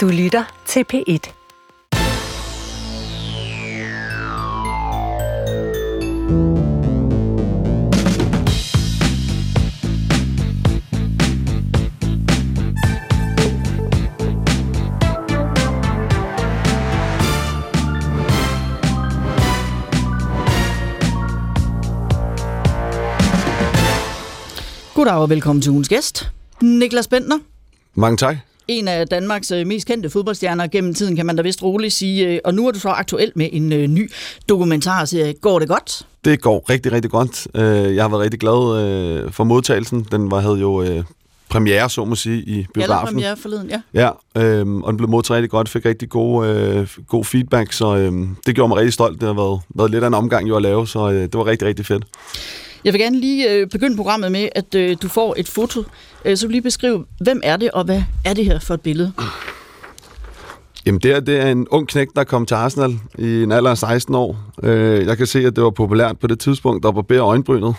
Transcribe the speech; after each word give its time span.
Du 0.00 0.08
lytter 0.08 0.62
til 0.66 0.84
P1. 0.92 1.32
Goddag 24.94 25.14
og 25.14 25.30
velkommen 25.30 25.62
til 25.62 25.72
ugens 25.72 25.88
gæst, 25.88 26.32
Niklas 26.62 27.08
Bentner. 27.08 27.38
Mange 27.94 28.16
tak. 28.16 28.49
En 28.70 28.88
af 28.88 29.08
Danmarks 29.08 29.50
øh, 29.50 29.66
mest 29.66 29.86
kendte 29.86 30.10
fodboldstjerner 30.10 30.66
gennem 30.66 30.94
tiden, 30.94 31.16
kan 31.16 31.26
man 31.26 31.36
da 31.36 31.42
vist 31.42 31.62
roligt 31.62 31.92
sige. 31.92 32.26
Øh, 32.26 32.38
og 32.44 32.54
nu 32.54 32.68
er 32.68 32.72
du 32.72 32.78
så 32.78 32.88
aktuel 32.88 33.32
med 33.34 33.48
en 33.52 33.72
øh, 33.72 33.86
ny 33.86 34.10
dokumentarserie. 34.48 35.32
Går 35.32 35.58
det 35.58 35.68
godt? 35.68 36.06
Det 36.24 36.40
går 36.40 36.64
rigtig, 36.70 36.92
rigtig 36.92 37.10
godt. 37.10 37.46
Jeg 37.94 38.04
har 38.04 38.08
været 38.08 38.22
rigtig 38.22 38.40
glad 38.40 39.30
for 39.30 39.44
modtagelsen. 39.44 40.06
Den 40.10 40.30
var, 40.30 40.40
havde 40.40 40.56
jo 40.56 41.02
premiere, 41.48 41.90
så 41.90 42.04
må 42.04 42.14
sige, 42.14 42.42
i 42.42 42.66
biografen. 42.74 43.06
Ja, 43.06 43.12
premiere 43.12 43.36
forleden, 43.36 43.70
ja. 43.70 44.10
Ja, 44.34 44.42
øhm, 44.42 44.82
og 44.82 44.92
den 44.92 44.96
blev 44.96 45.08
modtaget 45.08 45.36
rigtig 45.36 45.50
godt, 45.50 45.68
fik 45.68 45.84
rigtig 45.84 46.08
god, 46.08 46.46
øh, 46.46 46.88
god 47.08 47.24
feedback, 47.24 47.72
så 47.72 47.96
øh, 47.96 48.12
det 48.46 48.54
gjorde 48.54 48.68
mig 48.68 48.76
rigtig 48.76 48.92
stolt. 48.92 49.20
Det 49.20 49.26
har 49.26 49.34
været, 49.34 49.60
været 49.74 49.90
lidt 49.90 50.04
af 50.04 50.08
en 50.08 50.14
omgang 50.14 50.48
jo 50.48 50.56
at 50.56 50.62
lave, 50.62 50.88
så 50.88 51.10
øh, 51.10 51.22
det 51.22 51.34
var 51.34 51.46
rigtig, 51.46 51.68
rigtig 51.68 51.86
fedt. 51.86 52.04
Jeg 52.84 52.92
vil 52.92 53.00
gerne 53.00 53.20
lige 53.20 53.50
øh, 53.50 53.68
begynde 53.68 53.96
programmet 53.96 54.32
med, 54.32 54.48
at 54.52 54.74
øh, 54.74 54.96
du 55.02 55.08
får 55.08 55.34
et 55.38 55.48
foto. 55.48 55.84
Øh, 56.24 56.36
så 56.36 56.46
vil 56.46 56.52
lige 56.52 56.62
beskrive, 56.62 57.04
hvem 57.20 57.40
er 57.44 57.56
det, 57.56 57.70
og 57.70 57.84
hvad 57.84 58.02
er 58.24 58.34
det 58.34 58.44
her 58.44 58.58
for 58.58 58.74
et 58.74 58.80
billede? 58.80 59.12
Jamen 60.86 61.00
det 61.00 61.10
er, 61.10 61.20
det 61.20 61.40
er 61.40 61.50
en 61.50 61.68
ung 61.68 61.88
knæk, 61.88 62.08
der 62.16 62.24
kom 62.24 62.46
til 62.46 62.54
Arsenal 62.54 62.98
i 63.18 63.42
en 63.42 63.52
alder 63.52 63.70
af 63.70 63.78
16 63.78 64.14
år. 64.14 64.38
Øh, 64.62 65.06
jeg 65.06 65.16
kan 65.16 65.26
se, 65.26 65.38
at 65.38 65.56
det 65.56 65.64
var 65.64 65.70
populært 65.70 66.18
på 66.18 66.26
det 66.26 66.40
tidspunkt, 66.40 66.82
der 66.82 66.92
barbere 66.92 67.20
øjenbrynet. 67.20 67.74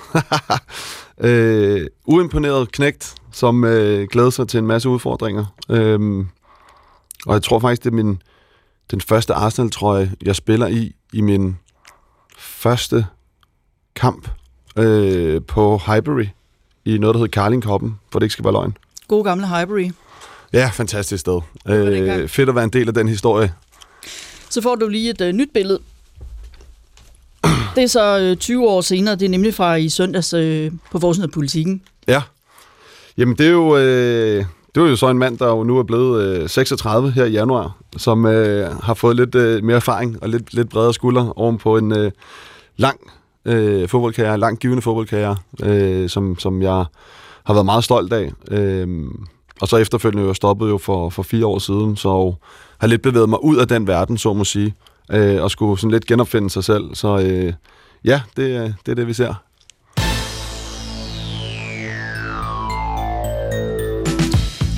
øh, 1.27 1.87
uimponeret 2.05 2.71
knægt, 2.71 3.15
som 3.31 3.63
øh, 3.63 4.07
glæder 4.11 4.29
sig 4.29 4.47
til 4.47 4.57
en 4.57 4.67
masse 4.67 4.89
udfordringer. 4.89 5.45
Øh, 5.69 6.25
og 7.25 7.33
jeg 7.33 7.43
tror 7.43 7.59
faktisk, 7.59 7.83
det 7.83 7.89
er 7.89 7.95
min, 7.95 8.21
den 8.91 9.01
første 9.01 9.33
Arsenal-trøje, 9.33 10.11
jeg 10.21 10.35
spiller 10.35 10.67
i, 10.67 10.95
i 11.13 11.21
min 11.21 11.57
første 12.37 13.05
kamp 13.95 14.27
øh, 14.81 15.41
på 15.47 15.81
Highbury 15.85 16.25
i 16.85 16.97
noget, 16.97 17.13
der 17.13 17.19
hedder 17.19 17.31
Carling 17.31 17.63
Koppen, 17.63 17.99
for 18.11 18.19
det 18.19 18.25
ikke 18.25 18.33
skal 18.33 18.45
være 18.45 18.53
løgn. 18.53 18.77
God 19.07 19.23
gamle 19.23 19.47
Highbury. 19.47 19.91
Ja, 20.53 20.69
fantastisk 20.73 21.21
sted. 21.21 21.41
Øh, 21.69 22.27
fedt 22.27 22.49
at 22.49 22.55
være 22.55 22.63
en 22.63 22.69
del 22.69 22.87
af 22.87 22.93
den 22.93 23.07
historie. 23.07 23.53
Så 24.49 24.61
får 24.61 24.75
du 24.75 24.87
lige 24.87 25.09
et 25.09 25.21
øh, 25.21 25.33
nyt 25.33 25.49
billede. 25.53 25.79
Det 27.75 27.83
er 27.83 27.87
så 27.87 28.19
øh, 28.19 28.37
20 28.37 28.67
år 28.69 28.81
senere, 28.81 29.15
det 29.15 29.25
er 29.25 29.29
nemlig 29.29 29.53
fra 29.53 29.75
i 29.75 29.89
søndags 29.89 30.33
øh, 30.33 30.71
på 30.91 30.99
forsiden 30.99 31.23
af 31.23 31.31
politikken. 31.31 31.81
Ja. 32.07 32.21
Jamen 33.17 33.37
det 33.37 33.45
er 33.45 33.51
jo... 33.51 33.77
Øh, 33.77 34.45
det 34.75 34.83
var 34.83 34.89
jo 34.89 34.95
så 34.95 35.09
en 35.09 35.17
mand, 35.17 35.37
der 35.37 35.47
jo 35.47 35.63
nu 35.63 35.79
er 35.79 35.83
blevet 35.83 36.23
øh, 36.23 36.49
36 36.49 37.11
her 37.11 37.25
i 37.25 37.31
januar, 37.31 37.77
som 37.97 38.25
øh, 38.25 38.75
har 38.83 38.93
fået 38.93 39.15
lidt 39.15 39.35
øh, 39.35 39.63
mere 39.63 39.75
erfaring 39.75 40.23
og 40.23 40.29
lidt, 40.29 40.53
lidt 40.53 40.69
bredere 40.69 40.93
skuldre 40.93 41.33
oven 41.35 41.57
på 41.57 41.77
en 41.77 41.97
øh, 41.97 42.11
lang 42.77 42.99
øh, 43.45 43.89
fodboldkarriere, 43.89 44.37
langt 44.37 44.59
givende 44.59 44.81
fodboldkarriere, 44.81 45.37
øh, 45.63 46.09
som, 46.09 46.39
som 46.39 46.61
jeg 46.61 46.85
har 47.43 47.53
været 47.53 47.65
meget 47.65 47.83
stolt 47.83 48.13
af. 48.13 48.31
Øh, 48.51 48.87
og 49.61 49.67
så 49.67 49.77
efterfølgende 49.77 50.27
jo 50.27 50.33
stoppet 50.33 50.69
jo 50.69 50.77
for, 50.77 51.09
for 51.09 51.23
fire 51.23 51.45
år 51.45 51.59
siden, 51.59 51.97
så 51.97 52.33
har 52.79 52.87
lidt 52.87 53.01
bevæget 53.01 53.29
mig 53.29 53.43
ud 53.43 53.57
af 53.57 53.67
den 53.67 53.87
verden, 53.87 54.17
så 54.17 54.33
må 54.33 54.43
sige, 54.43 54.75
øh, 55.11 55.43
og 55.43 55.51
skulle 55.51 55.79
sådan 55.79 55.91
lidt 55.91 56.05
genopfinde 56.05 56.49
sig 56.49 56.63
selv. 56.63 56.95
Så 56.95 57.19
øh, 57.19 57.53
ja, 58.05 58.21
det, 58.37 58.75
det 58.85 58.91
er 58.91 58.95
det, 58.95 59.07
vi 59.07 59.13
ser. 59.13 59.33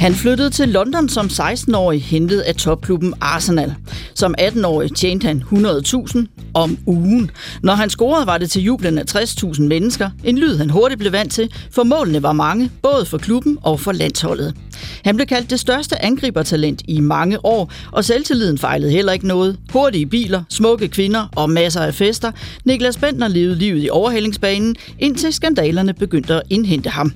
Han 0.03 0.13
flyttede 0.13 0.49
til 0.49 0.69
London 0.69 1.09
som 1.09 1.25
16-årig, 1.25 2.03
hentet 2.03 2.39
af 2.39 2.55
topklubben 2.55 3.13
Arsenal. 3.21 3.75
Som 4.15 4.35
18-årig 4.39 4.95
tjente 4.95 5.27
han 5.27 5.43
100.000 5.51 6.25
om 6.53 6.77
ugen. 6.85 7.31
Når 7.63 7.73
han 7.73 7.89
scorede, 7.89 8.27
var 8.27 8.37
det 8.37 8.51
til 8.51 8.63
jublen 8.63 8.97
af 8.97 9.03
60.000 9.15 9.61
mennesker. 9.61 10.09
En 10.23 10.37
lyd, 10.37 10.57
han 10.57 10.69
hurtigt 10.69 10.99
blev 10.99 11.11
vant 11.11 11.31
til, 11.31 11.53
for 11.71 11.83
målene 11.83 12.23
var 12.23 12.33
mange, 12.33 12.69
både 12.81 13.05
for 13.05 13.17
klubben 13.17 13.57
og 13.61 13.79
for 13.79 13.91
landsholdet. 13.91 14.55
Han 15.03 15.15
blev 15.15 15.27
kaldt 15.27 15.49
det 15.49 15.59
største 15.59 16.05
angribertalent 16.05 16.81
i 16.87 16.99
mange 16.99 17.45
år, 17.45 17.71
og 17.91 18.05
selvtilliden 18.05 18.57
fejlede 18.57 18.91
heller 18.91 19.13
ikke 19.13 19.27
noget. 19.27 19.57
Hurtige 19.73 20.05
biler, 20.05 20.43
smukke 20.49 20.87
kvinder 20.87 21.27
og 21.35 21.49
masser 21.49 21.81
af 21.81 21.93
fester. 21.93 22.31
Niklas 22.65 22.97
Bentner 22.97 23.27
levede 23.27 23.55
livet 23.59 23.83
i 23.83 23.89
overhældingsbanen, 23.89 24.75
indtil 24.99 25.33
skandalerne 25.33 25.93
begyndte 25.93 26.33
at 26.33 26.41
indhente 26.49 26.89
ham. 26.89 27.13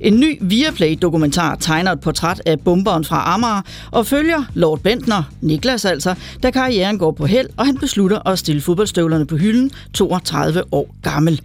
En 0.00 0.20
ny 0.20 0.38
Viaplay-dokumentar 0.40 1.56
tegner 1.56 1.92
et 1.92 2.00
portræt 2.00 2.42
af 2.46 2.60
bomberen 2.60 3.04
fra 3.04 3.34
Amager 3.34 3.62
og 3.90 4.06
følger 4.06 4.44
Lord 4.54 4.80
Bentner, 4.80 5.22
Niklas 5.40 5.84
altså, 5.84 6.14
da 6.42 6.50
karrieren 6.50 6.98
går 6.98 7.12
på 7.12 7.26
held, 7.26 7.48
og 7.56 7.66
han 7.66 7.76
beslutter 7.76 8.28
at 8.28 8.38
stille 8.38 8.60
fodboldstøvlerne 8.60 9.26
på 9.26 9.36
hylden 9.36 9.70
32 9.94 10.62
år 10.72 10.94
gammel. 11.02 11.40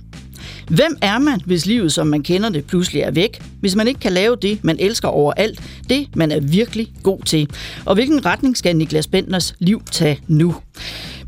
Hvem 0.69 0.97
er 1.01 1.19
man, 1.19 1.41
hvis 1.45 1.65
livet, 1.65 1.93
som 1.93 2.07
man 2.07 2.23
kender 2.23 2.49
det, 2.49 2.65
pludselig 2.65 3.01
er 3.01 3.11
væk? 3.11 3.41
Hvis 3.59 3.75
man 3.75 3.87
ikke 3.87 3.99
kan 3.99 4.11
lave 4.11 4.35
det, 4.41 4.63
man 4.63 4.75
elsker 4.79 5.07
overalt, 5.07 5.61
det 5.89 6.07
man 6.15 6.31
er 6.31 6.39
virkelig 6.39 6.93
god 7.03 7.19
til. 7.19 7.49
Og 7.85 7.95
hvilken 7.95 8.25
retning 8.25 8.57
skal 8.57 8.75
Niklas 8.75 9.07
Bentners 9.07 9.55
liv 9.59 9.81
tage 9.91 10.19
nu? 10.27 10.55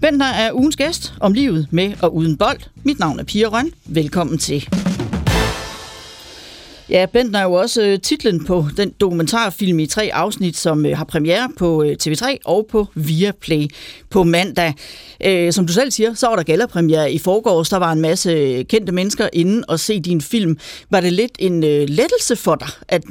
Bentner 0.01 0.25
er 0.25 0.53
ugens 0.53 0.75
gæst 0.75 1.13
om 1.19 1.33
livet 1.33 1.67
med 1.71 1.93
og 2.01 2.15
uden 2.15 2.37
bold. 2.37 2.59
Mit 2.83 2.99
navn 2.99 3.19
er 3.19 3.23
Pia 3.23 3.47
Røn. 3.47 3.71
Velkommen 3.85 4.37
til. 4.37 4.67
Ja, 6.89 7.05
Bentner 7.13 7.39
er 7.39 7.43
jo 7.43 7.53
også 7.53 7.81
øh, 7.81 7.99
titlen 7.99 8.45
på 8.45 8.65
den 8.77 8.91
dokumentarfilm 9.01 9.79
i 9.79 9.85
tre 9.85 10.09
afsnit, 10.13 10.57
som 10.57 10.85
øh, 10.85 10.97
har 10.97 11.05
premiere 11.05 11.49
på 11.57 11.83
øh, 11.83 11.95
TV3 12.03 12.37
og 12.45 12.67
på 12.71 12.87
Viaplay 12.95 13.67
på 14.09 14.23
mandag. 14.23 14.73
Som 15.51 15.67
du 15.67 15.73
selv 15.73 15.91
siger, 15.91 16.13
så 16.13 16.27
var 16.27 16.35
der 16.35 16.43
gallerpremiere 16.43 17.11
i 17.11 17.19
forgårs. 17.19 17.69
Der 17.69 17.77
var 17.77 17.91
en 17.91 18.01
masse 18.01 18.63
kendte 18.63 18.91
mennesker 18.91 19.29
inde 19.33 19.63
og 19.67 19.79
se 19.79 19.99
din 19.99 20.21
film. 20.21 20.57
Var 20.89 20.99
det 20.99 21.13
lidt 21.13 21.31
en 21.39 21.61
lettelse 21.61 22.35
for 22.35 22.55
dig, 22.55 22.67
at 22.87 23.03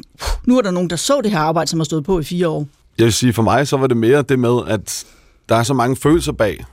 nu 0.46 0.58
er 0.58 0.62
der 0.62 0.70
nogen, 0.70 0.90
der 0.90 0.96
så 0.96 1.20
det 1.22 1.30
her 1.30 1.38
arbejde, 1.38 1.70
som 1.70 1.80
har 1.80 1.84
stået 1.84 2.04
på 2.04 2.20
i 2.20 2.24
fire 2.24 2.48
år? 2.48 2.66
Jeg 2.98 3.04
vil 3.04 3.12
sige, 3.12 3.32
for 3.32 3.42
mig 3.42 3.68
så 3.68 3.76
var 3.76 3.86
det 3.86 3.96
mere 3.96 4.22
det 4.22 4.38
med, 4.38 4.58
at 4.68 5.04
der 5.48 5.56
er 5.56 5.62
så 5.62 5.74
mange 5.74 5.96
følelser 5.96 6.32
bag. 6.32 6.64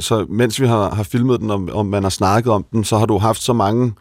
Så 0.00 0.26
mens 0.28 0.60
vi 0.60 0.66
har, 0.66 0.94
har 0.94 1.02
filmet 1.02 1.40
den, 1.40 1.50
og, 1.50 1.68
og 1.72 1.86
man 1.86 2.02
har 2.02 2.10
snakket 2.10 2.52
om 2.52 2.64
den, 2.72 2.84
så 2.84 2.98
har 2.98 3.06
du 3.06 3.18
haft 3.18 3.42
så 3.42 3.52
mange 3.52 3.92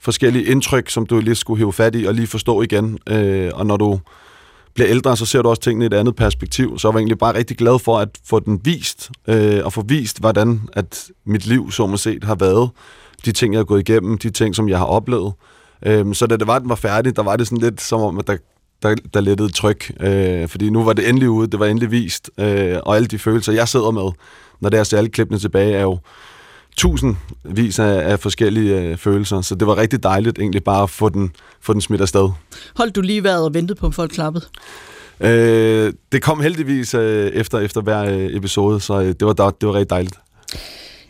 forskellige 0.00 0.44
indtryk, 0.44 0.90
som 0.90 1.06
du 1.06 1.18
lige 1.18 1.34
skulle 1.34 1.58
hive 1.58 1.72
fat 1.72 1.94
i 1.94 2.04
og 2.04 2.14
lige 2.14 2.26
forstå 2.26 2.62
igen. 2.62 2.98
Øh, 3.08 3.50
og 3.54 3.66
når 3.66 3.76
du 3.76 4.00
bliver 4.74 4.90
ældre, 4.90 5.16
så 5.16 5.26
ser 5.26 5.42
du 5.42 5.48
også 5.48 5.62
tingene 5.62 5.84
i 5.84 5.86
et 5.86 5.94
andet 5.94 6.16
perspektiv. 6.16 6.78
Så 6.78 6.88
jeg 6.88 6.94
var 6.94 7.00
egentlig 7.00 7.18
bare 7.18 7.34
rigtig 7.34 7.56
glad 7.56 7.78
for 7.78 7.98
at 7.98 8.08
få 8.26 8.40
den 8.40 8.60
vist, 8.64 9.10
øh, 9.28 9.64
og 9.64 9.72
få 9.72 9.82
vist, 9.82 10.20
hvordan 10.20 10.60
at 10.72 11.10
mit 11.26 11.46
liv, 11.46 11.70
så 11.70 11.86
man 11.86 11.98
set, 11.98 12.24
har 12.24 12.34
været. 12.34 12.70
De 13.24 13.32
ting, 13.32 13.54
jeg 13.54 13.58
har 13.58 13.64
gået 13.64 13.88
igennem, 13.88 14.18
de 14.18 14.30
ting, 14.30 14.54
som 14.54 14.68
jeg 14.68 14.78
har 14.78 14.84
oplevet. 14.84 15.32
Øh, 15.86 16.14
så 16.14 16.26
da 16.26 16.36
det 16.36 16.46
var, 16.46 16.58
den 16.58 16.68
var 16.68 16.74
færdig, 16.74 17.16
der 17.16 17.22
var 17.22 17.36
det 17.36 17.46
sådan 17.46 17.58
lidt 17.58 17.80
som 17.80 18.00
om, 18.00 18.18
at 18.18 18.26
der, 18.26 18.36
der, 18.82 18.94
der 19.14 19.20
lettede 19.20 19.52
tryk. 19.52 19.92
Øh, 20.00 20.48
fordi 20.48 20.70
nu 20.70 20.84
var 20.84 20.92
det 20.92 21.08
endelig 21.08 21.30
ude, 21.30 21.46
det 21.46 21.60
var 21.60 21.66
endelig 21.66 21.90
vist. 21.90 22.30
Øh, 22.40 22.76
og 22.82 22.96
alle 22.96 23.06
de 23.06 23.18
følelser, 23.18 23.52
jeg 23.52 23.68
sidder 23.68 23.90
med, 23.90 24.10
når 24.60 24.68
det 24.68 24.92
er 24.92 24.96
alle 24.96 25.10
klippene 25.10 25.38
tilbage, 25.38 25.74
er 25.74 25.82
jo 25.82 25.98
tusindvis 26.76 27.78
af, 27.78 28.10
af 28.12 28.20
forskellige 28.20 28.80
øh, 28.80 28.96
følelser, 28.96 29.40
så 29.40 29.54
det 29.54 29.66
var 29.66 29.76
rigtig 29.76 30.02
dejligt 30.02 30.38
egentlig 30.38 30.64
bare 30.64 30.82
at 30.82 30.90
få 30.90 31.08
den, 31.08 31.32
få 31.60 31.72
den 31.72 31.80
smidt 31.80 32.00
afsted. 32.00 32.28
Holdt 32.76 32.96
du 32.96 33.00
lige 33.00 33.24
været 33.24 33.44
og 33.44 33.54
ventet 33.54 33.76
på, 33.76 33.86
at 33.86 33.94
folk 33.94 34.10
klappede? 34.10 34.44
Øh, 35.20 35.92
det 36.12 36.22
kom 36.22 36.40
heldigvis 36.40 36.94
øh, 36.94 37.26
efter, 37.32 37.58
efter 37.58 37.80
hver 37.80 38.02
øh, 38.04 38.36
episode, 38.36 38.80
så 38.80 39.00
øh, 39.00 39.06
det, 39.06 39.26
var, 39.26 39.32
det 39.32 39.68
var 39.68 39.74
rigtig 39.74 39.90
dejligt. 39.90 40.14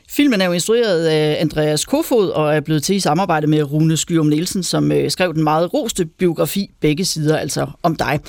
Filmen 0.09 0.41
er 0.41 0.47
jo 0.47 0.53
instrueret 0.53 1.07
af 1.07 1.37
Andreas 1.41 1.85
Kofod 1.85 2.29
og 2.29 2.57
er 2.57 2.61
blevet 2.61 2.83
til 2.83 2.97
i 2.97 3.01
samarbejde 3.01 3.47
med 3.47 3.63
Rune 3.63 3.97
Skyrum 3.97 4.27
Nielsen, 4.27 4.63
som 4.63 4.93
skrev 5.09 5.35
den 5.35 5.45
meget 5.45 5.75
roste 5.75 6.05
biografi, 6.05 6.71
begge 6.81 7.05
sider 7.05 7.37
altså 7.37 7.67
om 7.83 7.97
dig. 7.97 8.21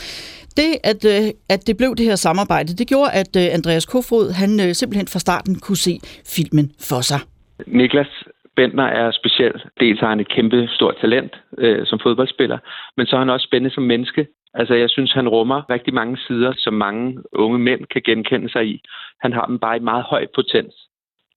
Det, 0.59 0.71
at, 0.91 1.01
øh, 1.13 1.27
at 1.49 1.61
det 1.67 1.77
blev 1.77 1.95
det 1.95 2.05
her 2.05 2.15
samarbejde, 2.15 2.75
det 2.79 2.87
gjorde, 2.87 3.11
at 3.21 3.31
øh, 3.41 3.47
Andreas 3.57 3.85
Kofod 3.85 4.25
han 4.41 4.51
øh, 4.63 4.73
simpelthen 4.79 5.07
fra 5.13 5.19
starten 5.19 5.55
kunne 5.65 5.81
se 5.87 5.93
filmen 6.35 6.67
for 6.89 7.01
sig. 7.09 7.19
Niklas 7.67 8.11
Bentner 8.55 8.83
er 8.83 9.11
speciel. 9.11 9.53
Dels 9.79 9.99
har 9.99 10.09
han 10.09 10.19
et 10.19 10.29
kæmpe 10.35 10.67
stort 10.67 10.95
talent 11.01 11.33
øh, 11.57 11.85
som 11.85 11.99
fodboldspiller, 12.03 12.57
men 12.97 13.05
så 13.05 13.15
er 13.15 13.19
han 13.19 13.29
også 13.29 13.47
spændende 13.49 13.75
som 13.75 13.83
menneske. 13.83 14.27
Altså, 14.53 14.73
jeg 14.73 14.89
synes, 14.89 15.11
han 15.11 15.29
rummer 15.29 15.69
rigtig 15.69 15.93
mange 15.93 16.17
sider, 16.27 16.53
som 16.57 16.73
mange 16.73 17.17
unge 17.33 17.59
mænd 17.59 17.85
kan 17.85 18.01
genkende 18.05 18.49
sig 18.51 18.65
i. 18.67 18.81
Han 19.21 19.33
har 19.33 19.45
dem 19.45 19.59
bare 19.59 19.77
i 19.77 19.87
meget 19.91 20.03
høj 20.03 20.25
potens. 20.35 20.75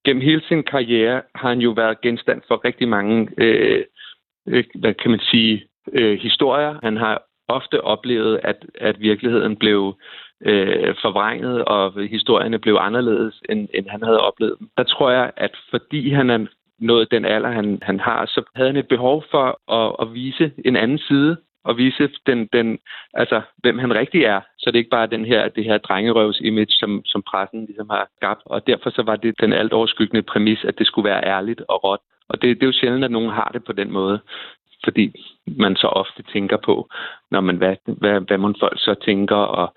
Gennem 0.05 0.21
hele 0.21 0.41
sin 0.47 0.63
karriere 0.63 1.21
har 1.35 1.49
han 1.49 1.59
jo 1.59 1.71
været 1.71 2.01
genstand 2.01 2.41
for 2.47 2.65
rigtig 2.65 2.87
mange, 2.87 3.29
øh, 3.37 3.83
øh, 4.47 4.63
hvad 4.75 4.93
kan 4.93 5.11
man 5.11 5.19
sige, 5.19 5.63
øh, 5.93 6.19
historier. 6.19 6.79
Han 6.83 6.97
har 6.97 7.28
ofte 7.49 7.83
oplevet, 7.83 8.39
at, 8.43 8.65
at 8.75 8.99
virkeligheden 8.99 9.55
blev 9.55 9.95
øh, 10.45 10.95
forvrænget, 11.01 11.65
og 11.65 12.07
historierne 12.07 12.59
blev 12.59 12.77
anderledes, 12.79 13.41
end, 13.49 13.67
end 13.73 13.87
han 13.89 14.03
havde 14.03 14.21
oplevet. 14.21 14.55
Der 14.77 14.83
tror 14.83 15.09
jeg, 15.11 15.31
at 15.37 15.51
fordi 15.69 16.09
han 16.09 16.29
er 16.29 16.45
nået 16.79 17.11
den 17.11 17.25
alder, 17.25 17.49
han, 17.49 17.79
han 17.81 17.99
har, 17.99 18.25
så 18.25 18.43
havde 18.55 18.69
han 18.69 18.77
et 18.77 18.87
behov 18.87 19.23
for 19.31 19.73
at, 19.79 19.95
at 20.01 20.13
vise 20.13 20.51
en 20.65 20.75
anden 20.75 20.97
side 20.97 21.37
og 21.63 21.77
vise 21.77 22.09
den, 22.27 22.49
den, 22.53 22.79
altså, 23.13 23.41
hvem 23.57 23.79
han 23.79 23.93
rigtig 23.93 24.23
er. 24.23 24.41
Så 24.57 24.65
det 24.65 24.75
er 24.75 24.83
ikke 24.83 24.97
bare 24.97 25.07
den 25.07 25.25
her, 25.25 25.49
det 25.49 25.63
her 25.63 25.77
drengerøvs 25.77 26.39
image, 26.39 26.71
som, 26.71 27.01
som 27.05 27.21
pressen 27.21 27.65
ligesom 27.65 27.89
har 27.89 28.07
skabt. 28.17 28.41
Og 28.45 28.67
derfor 28.67 28.89
så 28.89 29.03
var 29.03 29.15
det 29.15 29.41
den 29.41 29.53
alt 29.53 29.73
overskyggende 29.73 30.21
præmis, 30.21 30.65
at 30.65 30.79
det 30.79 30.87
skulle 30.87 31.09
være 31.09 31.25
ærligt 31.25 31.61
og 31.67 31.83
råt. 31.83 31.99
Og 32.29 32.41
det, 32.41 32.55
det 32.57 32.63
er 32.63 32.67
jo 32.67 32.79
sjældent, 32.79 33.03
at 33.03 33.11
nogen 33.11 33.29
har 33.29 33.49
det 33.53 33.63
på 33.63 33.73
den 33.73 33.91
måde. 33.91 34.19
Fordi 34.83 35.05
man 35.45 35.75
så 35.75 35.87
ofte 35.87 36.23
tænker 36.33 36.57
på, 36.65 36.89
når 37.31 37.41
man, 37.41 37.57
hvad, 37.57 37.75
hvad, 37.85 38.21
hvad 38.27 38.37
man 38.37 38.55
folk 38.59 38.79
så 38.79 38.95
tænker, 39.05 39.35
og 39.35 39.73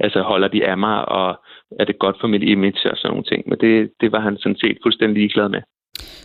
altså 0.00 0.22
holder 0.22 0.48
de 0.48 0.66
af 0.66 0.78
mig, 0.78 1.08
og 1.08 1.44
er 1.80 1.84
det 1.84 1.98
godt 1.98 2.16
for 2.20 2.28
mit 2.28 2.42
image 2.42 2.90
og 2.90 2.96
sådan 2.96 3.10
nogle 3.10 3.24
ting. 3.24 3.42
Men 3.48 3.58
det, 3.58 3.90
det 4.00 4.12
var 4.12 4.20
han 4.20 4.36
sådan 4.38 4.58
set 4.62 4.78
fuldstændig 4.82 5.16
ligeglad 5.16 5.48
med. 5.48 5.62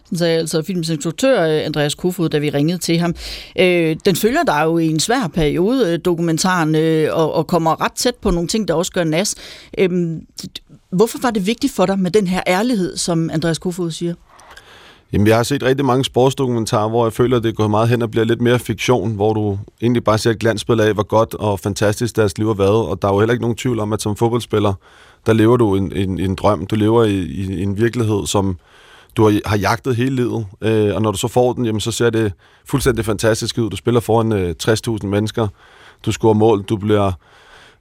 Sådan 0.05 0.17
sagde 0.17 0.37
altså 0.39 0.63
filmens 0.67 0.89
instruktør 0.89 1.43
øh, 1.43 1.65
Andreas 1.65 1.95
Kofod, 1.95 2.29
da 2.29 2.37
vi 2.37 2.49
ringede 2.49 2.77
til 2.77 2.97
ham. 2.97 3.13
Øh, 3.59 3.95
den 4.05 4.15
følger 4.15 4.43
dig 4.43 4.61
jo 4.65 4.77
i 4.77 4.87
en 4.87 4.99
svær 4.99 5.31
periode, 5.33 5.93
øh, 5.93 5.99
dokumentaren, 6.05 6.75
øh, 6.75 7.07
og, 7.13 7.33
og 7.33 7.47
kommer 7.47 7.85
ret 7.85 7.91
tæt 7.91 8.15
på 8.21 8.31
nogle 8.31 8.47
ting, 8.47 8.67
der 8.67 8.73
også 8.73 8.91
gør 8.91 9.03
nas. 9.03 9.35
Øh, 9.77 9.89
hvorfor 10.91 11.19
var 11.21 11.31
det 11.31 11.47
vigtigt 11.47 11.73
for 11.75 11.85
dig 11.85 11.99
med 11.99 12.11
den 12.11 12.27
her 12.27 12.41
ærlighed, 12.47 12.95
som 12.95 13.29
Andreas 13.33 13.59
Kofod 13.59 13.91
siger? 13.91 14.13
Jamen, 15.13 15.27
jeg 15.27 15.35
har 15.35 15.43
set 15.43 15.63
rigtig 15.63 15.85
mange 15.85 16.03
sportsdokumentarer, 16.03 16.89
hvor 16.89 17.05
jeg 17.05 17.13
føler, 17.13 17.37
at 17.37 17.43
det 17.43 17.55
går 17.55 17.67
meget 17.67 17.89
hen 17.89 18.01
og 18.01 18.11
bliver 18.11 18.25
lidt 18.25 18.41
mere 18.41 18.59
fiktion, 18.59 19.15
hvor 19.15 19.33
du 19.33 19.57
egentlig 19.81 20.03
bare 20.03 20.17
ser 20.17 20.31
et 20.31 20.39
glansbillede 20.39 20.87
af, 20.87 20.93
hvor 20.93 21.03
godt 21.03 21.33
og 21.33 21.59
fantastisk 21.59 22.15
deres 22.15 22.37
liv 22.37 22.47
har 22.47 22.53
været, 22.53 22.87
og 22.87 23.01
der 23.01 23.07
er 23.07 23.13
jo 23.13 23.19
heller 23.19 23.33
ikke 23.33 23.41
nogen 23.41 23.57
tvivl 23.57 23.79
om, 23.79 23.93
at 23.93 24.01
som 24.01 24.15
fodboldspiller, 24.15 24.73
der 25.25 25.33
lever 25.33 25.57
du 25.57 25.75
en, 25.75 25.91
en, 25.95 26.19
en 26.19 26.35
drøm. 26.35 26.65
Du 26.65 26.75
lever 26.75 27.03
i, 27.03 27.19
i 27.19 27.63
en 27.63 27.77
virkelighed, 27.77 28.27
som 28.27 28.57
du 29.17 29.23
har, 29.23 29.39
har 29.45 29.57
jagtet 29.57 29.95
hele 29.95 30.15
livet, 30.15 30.45
øh, 30.61 30.95
og 30.95 31.01
når 31.01 31.11
du 31.11 31.17
så 31.17 31.27
får 31.27 31.53
den, 31.53 31.65
jamen, 31.65 31.81
så 31.81 31.91
ser 31.91 32.09
det 32.09 32.33
fuldstændig 32.65 33.05
fantastisk 33.05 33.57
ud. 33.57 33.69
Du 33.69 33.75
spiller 33.75 33.99
foran 33.99 34.31
øh, 34.31 34.55
60.000 34.63 35.07
mennesker, 35.07 35.47
du 36.05 36.11
scorer 36.11 36.33
mål, 36.33 36.63
du 36.63 36.77
bliver 36.77 37.11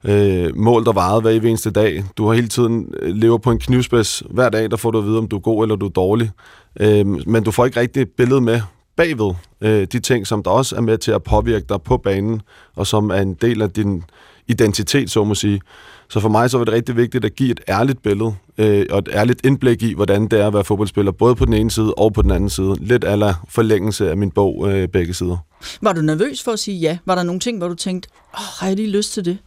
øh, 0.03 0.57
mål, 0.57 0.85
der 0.85 0.93
varede 0.93 1.21
hver 1.21 1.31
eneste 1.31 1.71
dag. 1.71 2.03
Du 2.17 2.27
har 2.27 2.33
hele 2.33 2.47
tiden 2.47 2.93
øh, 2.99 3.15
lever 3.15 3.37
på 3.37 3.51
en 3.51 3.59
knivspids. 3.59 4.23
Hver 4.29 4.49
dag, 4.49 4.71
der 4.71 4.77
får 4.77 4.91
du 4.91 4.97
at 4.97 5.05
vide, 5.05 5.17
om 5.17 5.27
du 5.27 5.35
er 5.35 5.41
god 5.41 5.63
eller 5.63 5.75
du 5.75 5.85
er 5.85 5.89
dårlig. 5.89 6.31
Øh, 6.79 7.05
men 7.05 7.43
du 7.43 7.51
får 7.51 7.65
ikke 7.65 7.79
rigtig 7.79 8.01
et 8.01 8.09
billede 8.17 8.41
med 8.41 8.61
bagved 8.97 9.33
øh, 9.61 9.87
de 9.91 9.99
ting, 9.99 10.27
som 10.27 10.43
der 10.43 10.51
også 10.51 10.75
er 10.75 10.81
med 10.81 10.97
til 10.97 11.11
at 11.11 11.23
påvirke 11.23 11.65
dig 11.69 11.81
på 11.81 11.97
banen, 11.97 12.41
og 12.75 12.87
som 12.87 13.09
er 13.09 13.21
en 13.21 13.33
del 13.33 13.61
af 13.61 13.71
din 13.71 14.03
identitet, 14.47 15.11
så 15.11 15.23
må 15.23 15.35
sige. 15.35 15.61
Så 16.09 16.19
for 16.19 16.29
mig 16.29 16.49
så 16.49 16.57
var 16.57 16.65
det 16.65 16.73
rigtig 16.73 16.97
vigtigt 16.97 17.25
at 17.25 17.35
give 17.35 17.51
et 17.51 17.59
ærligt 17.69 18.03
billede 18.03 18.35
øh, 18.57 18.85
og 18.89 18.99
et 18.99 19.09
ærligt 19.13 19.45
indblik 19.45 19.83
i, 19.83 19.93
hvordan 19.93 20.27
det 20.27 20.39
er 20.39 20.47
at 20.47 20.53
være 20.53 20.63
fodboldspiller, 20.63 21.11
både 21.11 21.35
på 21.35 21.45
den 21.45 21.53
ene 21.53 21.71
side 21.71 21.93
og 21.93 22.13
på 22.13 22.21
den 22.21 22.31
anden 22.31 22.49
side. 22.49 22.75
Lidt 22.79 23.05
aller 23.05 23.33
forlængelse 23.49 24.09
af 24.09 24.17
min 24.17 24.31
bog 24.31 24.71
øh, 24.71 24.87
begge 24.87 25.13
sider. 25.13 25.37
Var 25.81 25.93
du 25.93 26.01
nervøs 26.01 26.43
for 26.43 26.51
at 26.51 26.59
sige 26.59 26.77
ja? 26.77 26.97
Var 27.05 27.15
der 27.15 27.23
nogle 27.23 27.39
ting, 27.39 27.57
hvor 27.57 27.67
du 27.67 27.75
tænkte, 27.75 28.09
oh, 28.33 28.39
har 28.59 28.67
jeg 28.67 28.75
lige 28.75 28.91
lyst 28.91 29.13
til 29.13 29.25
det? 29.25 29.37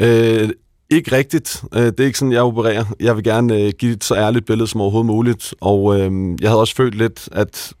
Øh, 0.00 0.50
ikke 0.90 1.16
rigtigt. 1.16 1.64
Øh, 1.74 1.82
det 1.82 2.00
er 2.00 2.04
ikke 2.04 2.18
sådan, 2.18 2.32
jeg 2.32 2.42
opererer. 2.42 2.84
Jeg 3.00 3.16
vil 3.16 3.24
gerne 3.24 3.62
øh, 3.62 3.72
give 3.78 3.92
et 3.92 4.04
så 4.04 4.14
ærligt 4.14 4.46
billede 4.46 4.68
som 4.68 4.80
overhovedet 4.80 5.06
muligt. 5.06 5.54
Og 5.60 6.00
øh, 6.00 6.36
jeg 6.40 6.50
havde 6.50 6.60
også 6.60 6.74
følt 6.74 6.94
lidt, 6.94 7.28
at 7.32 7.72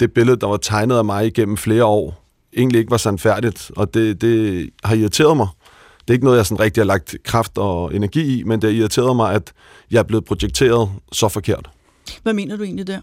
det 0.00 0.12
billede, 0.12 0.36
der 0.36 0.46
var 0.46 0.56
tegnet 0.56 0.96
af 0.96 1.04
mig 1.04 1.26
igennem 1.26 1.56
flere 1.56 1.84
år, 1.84 2.24
egentlig 2.56 2.78
ikke 2.78 2.90
var 2.90 2.96
sandfærdigt. 2.96 3.70
Og 3.76 3.94
det, 3.94 4.20
det 4.20 4.70
har 4.84 4.94
irriteret 4.94 5.36
mig. 5.36 5.46
Det 6.00 6.10
er 6.10 6.12
ikke 6.12 6.24
noget, 6.24 6.38
jeg 6.38 6.46
sådan 6.46 6.60
rigtig 6.60 6.80
har 6.80 6.86
lagt 6.86 7.16
kraft 7.24 7.58
og 7.58 7.94
energi 7.94 8.38
i, 8.38 8.42
men 8.42 8.62
det 8.62 8.70
har 8.70 8.80
irriteret 8.80 9.16
mig, 9.16 9.34
at 9.34 9.52
jeg 9.90 9.98
er 9.98 10.02
blevet 10.02 10.24
projekteret 10.24 10.90
så 11.12 11.28
forkert. 11.28 11.70
Hvad 12.22 12.32
mener 12.32 12.56
du 12.56 12.62
egentlig 12.62 12.86
der? 12.86 13.00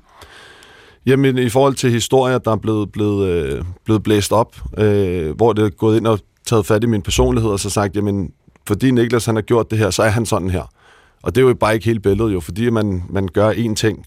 Jamen, 1.05 1.37
i 1.37 1.49
forhold 1.49 1.75
til 1.75 1.91
historier, 1.91 2.37
der 2.37 2.51
er 2.51 2.55
blevet, 2.55 2.91
blevet, 2.91 3.29
øh, 3.29 3.63
blevet 3.85 4.03
blæst 4.03 4.31
op, 4.31 4.55
øh, 4.77 5.35
hvor 5.35 5.53
det 5.53 5.65
er 5.65 5.69
gået 5.69 5.97
ind 5.97 6.07
og 6.07 6.19
taget 6.45 6.65
fat 6.65 6.83
i 6.83 6.87
min 6.87 7.01
personlighed, 7.01 7.51
og 7.51 7.59
så 7.59 7.69
sagt, 7.69 7.95
jamen, 7.95 8.31
fordi 8.69 8.91
Niklas 8.91 9.25
han 9.25 9.35
har 9.35 9.41
gjort 9.41 9.71
det 9.71 9.77
her, 9.77 9.89
så 9.89 10.03
er 10.03 10.09
han 10.09 10.25
sådan 10.25 10.49
her. 10.49 10.71
Og 11.23 11.35
det 11.35 11.41
er 11.41 11.47
jo 11.47 11.53
bare 11.53 11.73
ikke 11.73 11.85
hele 11.85 11.99
billedet 11.99 12.33
jo, 12.33 12.39
fordi 12.39 12.69
man, 12.69 13.03
man 13.09 13.27
gør 13.27 13.51
én 13.51 13.73
ting, 13.75 14.05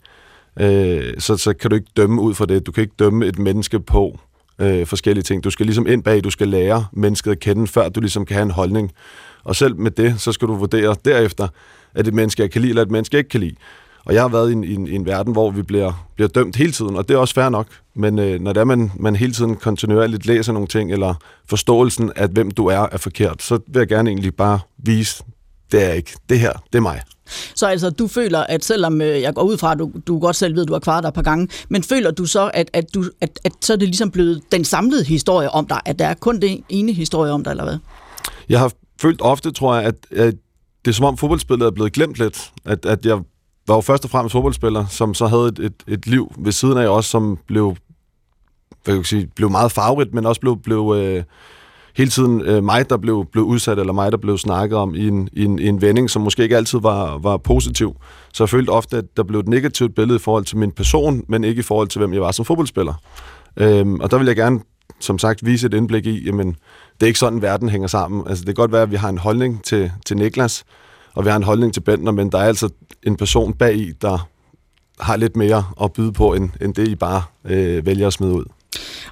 øh, 0.61 1.15
så, 1.19 1.37
så 1.37 1.53
kan 1.53 1.71
du 1.71 1.77
ikke 1.77 1.91
dømme 1.97 2.23
ud 2.23 2.35
fra 2.35 2.47
det. 2.47 2.67
Du 2.67 2.73
kan 2.73 2.83
ikke 2.83 2.95
dømme 2.99 3.27
et 3.27 3.39
menneske 3.39 3.81
på 3.81 4.19
øh, 4.59 4.87
forskellige 4.87 5.23
ting. 5.23 5.45
Du 5.45 5.51
skal 5.51 5.67
ligesom 5.67 5.87
ind 5.87 6.03
bag, 6.03 6.25
du 6.25 6.31
skal 6.31 6.49
lære 6.49 6.85
mennesket 6.93 7.31
at 7.31 7.41
kende, 7.41 7.67
før 7.67 7.89
du 7.89 8.01
ligesom 8.01 8.27
kan 8.27 8.35
have 8.35 8.45
en 8.45 8.51
holdning. 8.51 8.93
Og 9.45 9.57
selv 9.57 9.77
med 9.77 9.91
det, 9.91 10.21
så 10.21 10.33
skal 10.33 10.49
du 10.49 10.55
vurdere 10.55 10.97
derefter, 11.05 11.49
at 11.95 12.09
et 12.09 12.15
menneske 12.15 12.43
jeg 12.43 12.51
kan 12.51 12.61
lide, 12.61 12.71
eller 12.71 12.83
et 12.83 12.91
menneske 12.91 13.15
jeg 13.15 13.19
ikke 13.19 13.31
kan 13.31 13.41
lide. 13.41 13.55
Og 14.05 14.15
jeg 14.15 14.23
har 14.23 14.29
været 14.29 14.51
i 14.51 14.53
en, 14.53 14.65
i 14.65 14.75
en, 14.75 14.87
i 14.87 14.95
en 14.95 15.07
verden, 15.07 15.33
hvor 15.33 15.51
vi 15.51 15.63
bliver, 15.63 16.07
bliver 16.15 16.29
dømt 16.29 16.57
hele 16.57 16.73
tiden, 16.73 16.97
og 16.97 17.09
det 17.09 17.15
er 17.15 17.19
også 17.19 17.35
fair 17.35 17.49
nok. 17.49 17.67
Men 17.95 18.19
øh, 18.19 18.41
når 18.41 18.53
det 18.53 18.61
er, 18.61 18.65
man, 18.65 18.93
man 18.97 19.17
hele 19.17 19.33
tiden 19.33 19.57
kontinuerligt 19.57 20.27
læser 20.27 20.53
nogle 20.53 20.69
ting, 20.69 20.93
eller 20.93 21.15
forståelsen 21.49 22.13
af, 22.17 22.29
hvem 22.29 22.51
du 22.51 22.67
er, 22.67 22.89
er 22.93 22.99
forkert, 22.99 23.43
så 23.43 23.59
vil 23.67 23.81
jeg 23.81 23.89
gerne 23.89 24.11
egentlig 24.11 24.35
bare 24.35 24.61
vise, 24.79 25.25
det 25.73 25.85
er 25.85 25.93
ikke. 25.93 26.13
Det 26.29 26.41
her, 26.41 26.53
det 26.73 26.79
er 26.79 26.83
mig. 26.83 27.03
Så 27.55 27.67
altså, 27.67 27.91
du 27.91 28.07
føler, 28.07 28.41
at 28.41 28.65
selvom 28.65 29.01
øh, 29.01 29.21
jeg 29.21 29.35
går 29.35 29.43
ud 29.43 29.59
fra, 29.59 29.73
at 29.73 29.79
du, 29.79 29.93
du 30.07 30.19
godt 30.19 30.37
selv 30.37 30.55
ved, 30.55 30.63
at 30.63 30.69
du 30.69 30.73
har 30.73 30.81
kvaret 30.81 31.03
dig 31.03 31.09
et 31.09 31.15
par 31.15 31.23
gange, 31.23 31.49
men 31.69 31.83
føler 31.83 32.11
du 32.11 32.27
så, 32.27 32.51
at, 32.55 32.71
at, 32.73 32.95
du, 32.95 33.05
at, 33.21 33.41
at 33.45 33.53
så 33.61 33.73
er 33.73 33.77
det 33.77 33.89
ligesom 33.89 34.11
blevet 34.11 34.43
den 34.53 34.65
samlede 34.65 35.05
historie 35.05 35.51
om 35.51 35.67
dig, 35.67 35.81
at 35.85 35.99
der 35.99 36.07
er 36.07 36.15
kun 36.15 36.41
den 36.41 36.65
ene 36.69 36.93
historie 36.93 37.33
om 37.33 37.45
dig, 37.45 37.51
eller 37.51 37.65
hvad? 37.65 37.79
Jeg 38.49 38.61
har 38.61 38.73
følt 39.01 39.21
ofte, 39.21 39.51
tror 39.51 39.75
jeg, 39.75 39.85
at, 39.85 39.95
at 40.11 40.35
det 40.85 40.91
er 40.91 40.95
som 40.95 41.05
om 41.05 41.17
fodboldspillet 41.17 41.67
er 41.67 41.71
blevet 41.71 41.93
glemt 41.93 42.17
lidt. 42.17 42.53
At, 42.65 42.87
at 42.87 43.07
jeg 43.07 43.19
var 43.69 43.75
jo 43.75 43.81
først 43.81 44.05
og 44.05 44.11
fremmest 44.11 44.33
fodboldspiller, 44.33 44.87
som 44.87 45.15
så 45.15 45.27
havde 45.27 45.49
et, 45.49 45.59
et, 45.59 45.75
et 45.87 46.07
liv 46.07 46.33
ved 46.39 46.53
siden 46.53 46.79
af 46.79 46.87
os, 46.87 47.07
som 47.07 47.39
blev, 47.47 47.77
hvad 48.85 48.95
kan 48.95 48.97
jeg 48.97 49.07
sige, 49.07 49.29
blev 49.37 49.51
meget 49.51 49.73
farverigt, 49.73 50.15
men 50.15 50.27
også 50.27 50.41
blev, 50.41 50.57
blev 50.57 50.95
øh, 50.97 51.25
hele 51.97 52.11
tiden 52.11 52.41
øh, 52.41 52.65
mig, 52.65 52.91
der 52.91 52.97
blev, 52.97 53.27
blev 53.33 53.45
udsat, 53.45 53.79
eller 53.79 53.93
mig, 53.93 54.13
der 54.13 54.19
blev 54.19 54.39
snakket 54.39 54.79
om 54.79 54.95
i 54.95 55.09
en, 55.09 55.29
i 55.33 55.45
en, 55.45 55.59
i 55.59 55.67
en 55.67 55.81
vending, 55.81 56.11
som 56.11 56.23
måske 56.23 56.43
ikke 56.43 56.57
altid 56.57 56.79
var, 56.81 57.19
var 57.19 57.37
positiv. 57.37 57.97
Så 58.35 58.45
jeg 58.45 58.49
følte 58.49 58.71
ofte, 58.71 58.97
at 58.97 59.05
der 59.17 59.23
blev 59.23 59.41
et 59.41 59.49
negativt 59.49 59.95
billede 59.95 60.17
i 60.17 60.19
forhold 60.19 60.45
til 60.45 60.57
min 60.57 60.73
person, 60.73 61.25
men 61.29 61.45
ikke 61.45 61.61
i 61.61 61.63
forhold 61.63 61.89
til, 61.89 61.99
hvem 61.99 62.13
jeg 62.13 62.23
var 62.23 62.33
som 62.33 62.45
fodboldspiller. 62.45 62.95
Øhm, 63.57 64.01
og 64.01 64.11
der 64.11 64.19
vil 64.19 64.27
jeg 64.27 64.37
gerne, 64.37 64.61
som 65.01 65.19
sagt, 65.19 65.47
vise 65.47 65.67
et 65.67 65.75
indblik 65.75 66.07
i, 66.07 66.25
jamen, 66.27 66.57
det 66.95 67.03
er 67.03 67.07
ikke 67.07 67.19
sådan, 67.19 67.43
verden 67.43 67.69
hænger 67.69 67.89
sammen. 67.89 68.23
Altså, 68.29 68.45
det 68.45 68.47
kan 68.47 68.63
godt 68.63 68.73
være, 68.73 68.83
at 68.83 68.91
vi 68.91 68.97
har 68.97 69.09
en 69.09 69.19
holdning 69.19 69.65
til, 69.65 69.93
til 70.07 70.17
Niklas, 70.17 70.65
og 71.15 71.25
vi 71.25 71.31
har 71.31 71.37
en 71.37 71.43
holdning 71.43 71.75
til 71.75 71.81
Bentner, 71.81 72.13
men 72.13 72.33
der 72.33 72.39
er 72.39 72.45
altså 72.45 72.69
en 73.03 73.17
person 73.17 73.53
bag 73.53 73.77
i, 73.77 73.93
der 74.03 74.29
har 75.01 75.17
lidt 75.17 75.37
mere 75.37 75.65
at 75.83 75.93
byde 75.93 76.13
på, 76.13 76.35
end, 76.35 76.51
end 76.61 76.75
det 76.75 76.89
I 76.89 76.95
bare 76.95 77.23
øh, 77.45 77.87
vælger 77.87 78.07
at 78.07 78.13
smide 78.13 78.33
ud. 78.33 78.45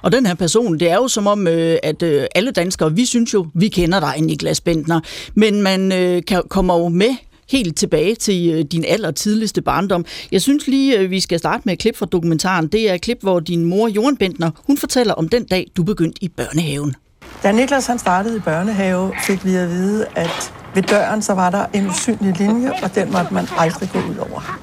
Og 0.01 0.11
den 0.11 0.25
her 0.25 0.33
person, 0.33 0.79
det 0.79 0.89
er 0.89 0.95
jo 0.95 1.07
som 1.07 1.27
om, 1.27 1.47
øh, 1.47 1.77
at 1.83 2.03
øh, 2.03 2.25
alle 2.35 2.51
danskere, 2.51 2.95
vi 2.95 3.05
synes 3.05 3.33
jo, 3.33 3.47
vi 3.53 3.67
kender 3.67 3.99
dig, 3.99 4.21
Niklas 4.21 4.61
Bentner, 4.61 4.99
men 5.33 5.61
man 5.61 5.91
øh, 5.91 6.21
kan, 6.27 6.41
kommer 6.49 6.79
jo 6.79 6.89
med 6.89 7.15
helt 7.49 7.77
tilbage 7.77 8.15
til 8.15 8.51
øh, 8.53 8.65
din 8.71 8.85
aller 8.87 9.11
tidligste 9.11 9.61
barndom. 9.61 10.05
Jeg 10.31 10.41
synes 10.41 10.67
lige, 10.67 10.99
øh, 10.99 11.09
vi 11.09 11.19
skal 11.19 11.39
starte 11.39 11.61
med 11.65 11.73
et 11.73 11.79
klip 11.79 11.97
fra 11.97 12.05
dokumentaren. 12.05 12.67
Det 12.67 12.89
er 12.89 12.93
et 12.93 13.01
klip, 13.01 13.17
hvor 13.21 13.39
din 13.39 13.65
mor, 13.65 13.87
Jorden 13.87 14.17
Bentner, 14.17 14.51
hun 14.67 14.77
fortæller 14.77 15.13
om 15.13 15.29
den 15.29 15.45
dag, 15.45 15.71
du 15.77 15.83
begyndte 15.83 16.23
i 16.23 16.29
børnehaven. 16.29 16.95
Da 17.43 17.51
Niklas 17.51 17.87
han 17.87 17.99
startede 17.99 18.37
i 18.37 18.39
børnehave, 18.39 19.11
fik 19.27 19.45
vi 19.45 19.55
at 19.55 19.69
vide, 19.69 20.05
at 20.15 20.53
ved 20.75 20.83
døren 20.83 21.21
så 21.21 21.33
var 21.33 21.49
der 21.49 21.65
en 21.73 21.87
usynlig 21.87 22.37
linje, 22.37 22.71
og 22.83 22.95
den 22.95 23.11
måtte 23.11 23.33
man 23.33 23.47
aldrig 23.57 23.89
gå 23.93 23.99
ud 23.99 24.15
over. 24.31 24.59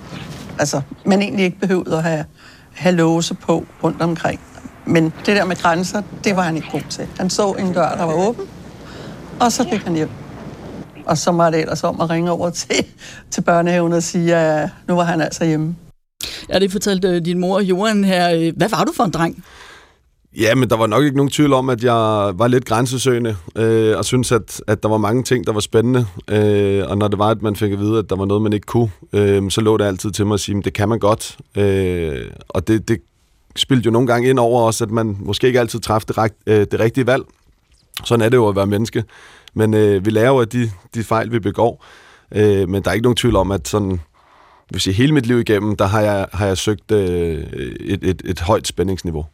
Altså, 0.59 0.81
man 1.05 1.23
egentlig 1.23 1.45
ikke 1.45 1.59
behøvede 1.61 1.97
at 1.97 2.03
have, 2.03 2.25
have 2.75 2.95
låse 2.95 3.35
på 3.35 3.67
rundt 3.85 4.03
omkring. 4.03 4.41
Men 4.87 5.05
det 5.05 5.37
der 5.37 5.45
med 5.45 5.57
grænser, 5.57 6.03
det 6.25 6.37
var 6.37 6.43
han 6.43 6.57
ikke 6.57 6.69
god 6.73 6.81
til. 6.91 7.07
Han 7.19 7.31
så 7.31 7.53
en 7.53 7.73
dør, 7.73 7.95
der 7.95 8.05
var 8.05 8.13
åben, 8.13 8.45
og 9.41 9.53
så 9.53 9.65
gik 9.65 9.85
han 9.85 9.95
hjem. 9.95 10.11
Og 11.07 11.19
så 11.19 11.33
var 11.33 11.51
det 11.51 11.61
ellers 11.61 11.85
om 11.85 12.01
at 12.01 12.11
ringe 12.11 12.31
over 12.31 12.51
til, 12.51 12.85
til 13.31 13.41
børnehaven 13.41 13.93
og 13.93 14.03
sige, 14.03 14.37
at 14.37 14.71
nu 14.89 14.95
var 14.95 15.05
han 15.05 15.21
altså 15.21 15.45
hjemme. 15.45 15.77
Ja, 16.49 16.59
det 16.59 16.73
fortalte 16.73 17.09
øh, 17.09 17.25
din 17.25 17.39
mor, 17.39 17.61
Johan, 17.61 18.05
her. 18.05 18.35
Øh, 18.35 18.53
hvad 18.57 18.69
var 18.69 18.85
du 18.85 18.93
for 18.97 19.05
en 19.05 19.11
dreng? 19.11 19.45
Ja, 20.39 20.55
men 20.55 20.71
der 20.71 20.77
var 20.77 20.87
nok 20.87 21.05
ikke 21.05 21.17
nogen 21.17 21.31
tvivl 21.31 21.53
om, 21.53 21.71
at 21.71 21.85
jeg 21.85 21.95
var 22.35 22.47
lidt 22.47 22.65
grænsesøgende, 22.65 23.37
øh, 23.57 23.99
og 23.99 24.05
synes 24.05 24.33
at, 24.33 24.63
at 24.67 24.83
der 24.83 24.89
var 24.89 24.99
mange 24.99 25.23
ting, 25.23 25.47
der 25.47 25.53
var 25.53 25.61
spændende. 25.61 26.07
Øh, 26.29 26.85
og 26.89 26.99
når 26.99 27.09
det 27.09 27.19
var, 27.19 27.29
at 27.29 27.43
man 27.43 27.57
fik 27.57 27.73
at 27.73 27.79
vide, 27.79 27.99
at 27.99 28.11
der 28.11 28.17
var 28.17 28.25
noget, 28.25 28.43
man 28.43 28.53
ikke 28.53 28.67
kunne, 28.67 28.91
øh, 29.13 29.51
så 29.51 29.61
lå 29.61 29.77
det 29.77 29.85
altid 29.85 30.11
til 30.11 30.27
mig 30.27 30.35
at 30.35 30.41
sige, 30.41 30.59
at 30.59 30.65
det 30.65 30.73
kan 30.73 30.89
man 30.89 30.99
godt. 30.99 31.39
Øh, 31.57 32.31
og 32.49 32.69
det, 32.69 32.89
det 32.89 33.01
spildte 33.57 33.87
jo 33.87 33.91
nogle 33.91 34.07
gange 34.07 34.31
ind 34.31 34.39
over 34.39 34.63
os, 34.63 34.83
at 34.83 34.91
man 34.91 35.17
måske 35.21 35.47
ikke 35.47 35.61
altid 35.61 35.81
træffede 35.81 36.13
det, 36.23 36.33
øh, 36.47 36.67
det 36.71 36.81
rigtige 36.81 37.07
valg. 37.07 37.23
Sådan 38.05 38.25
er 38.25 38.29
det 38.29 38.37
jo 38.37 38.49
at 38.49 38.57
være 38.57 38.67
menneske. 38.67 39.05
Men 39.55 39.75
øh, 39.75 40.05
vi 40.05 40.11
lærer 40.11 40.29
jo 40.29 40.41
af 40.41 40.49
de, 40.49 40.71
de 40.95 41.05
fejl, 41.05 41.33
vi 41.33 41.39
begår. 41.39 41.85
Øh, 42.35 42.69
men 42.69 42.83
der 42.83 42.91
er 42.91 42.95
ikke 42.95 43.05
nogen 43.05 43.17
tvivl 43.17 43.37
om, 43.37 43.51
at 43.51 43.69
sådan, 43.69 44.01
hvis 44.71 44.87
jeg 44.87 44.95
hele 44.95 45.13
mit 45.13 45.27
liv 45.27 45.41
igennem, 45.41 45.77
der 45.77 45.87
har 45.87 46.01
jeg, 46.01 46.27
har 46.33 46.47
jeg 46.47 46.59
søgt 46.59 46.93
øh, 46.93 47.43
et, 47.81 48.05
et, 48.05 48.23
et 48.25 48.41
højt 48.41 48.67
spændingsniveau. 48.67 49.27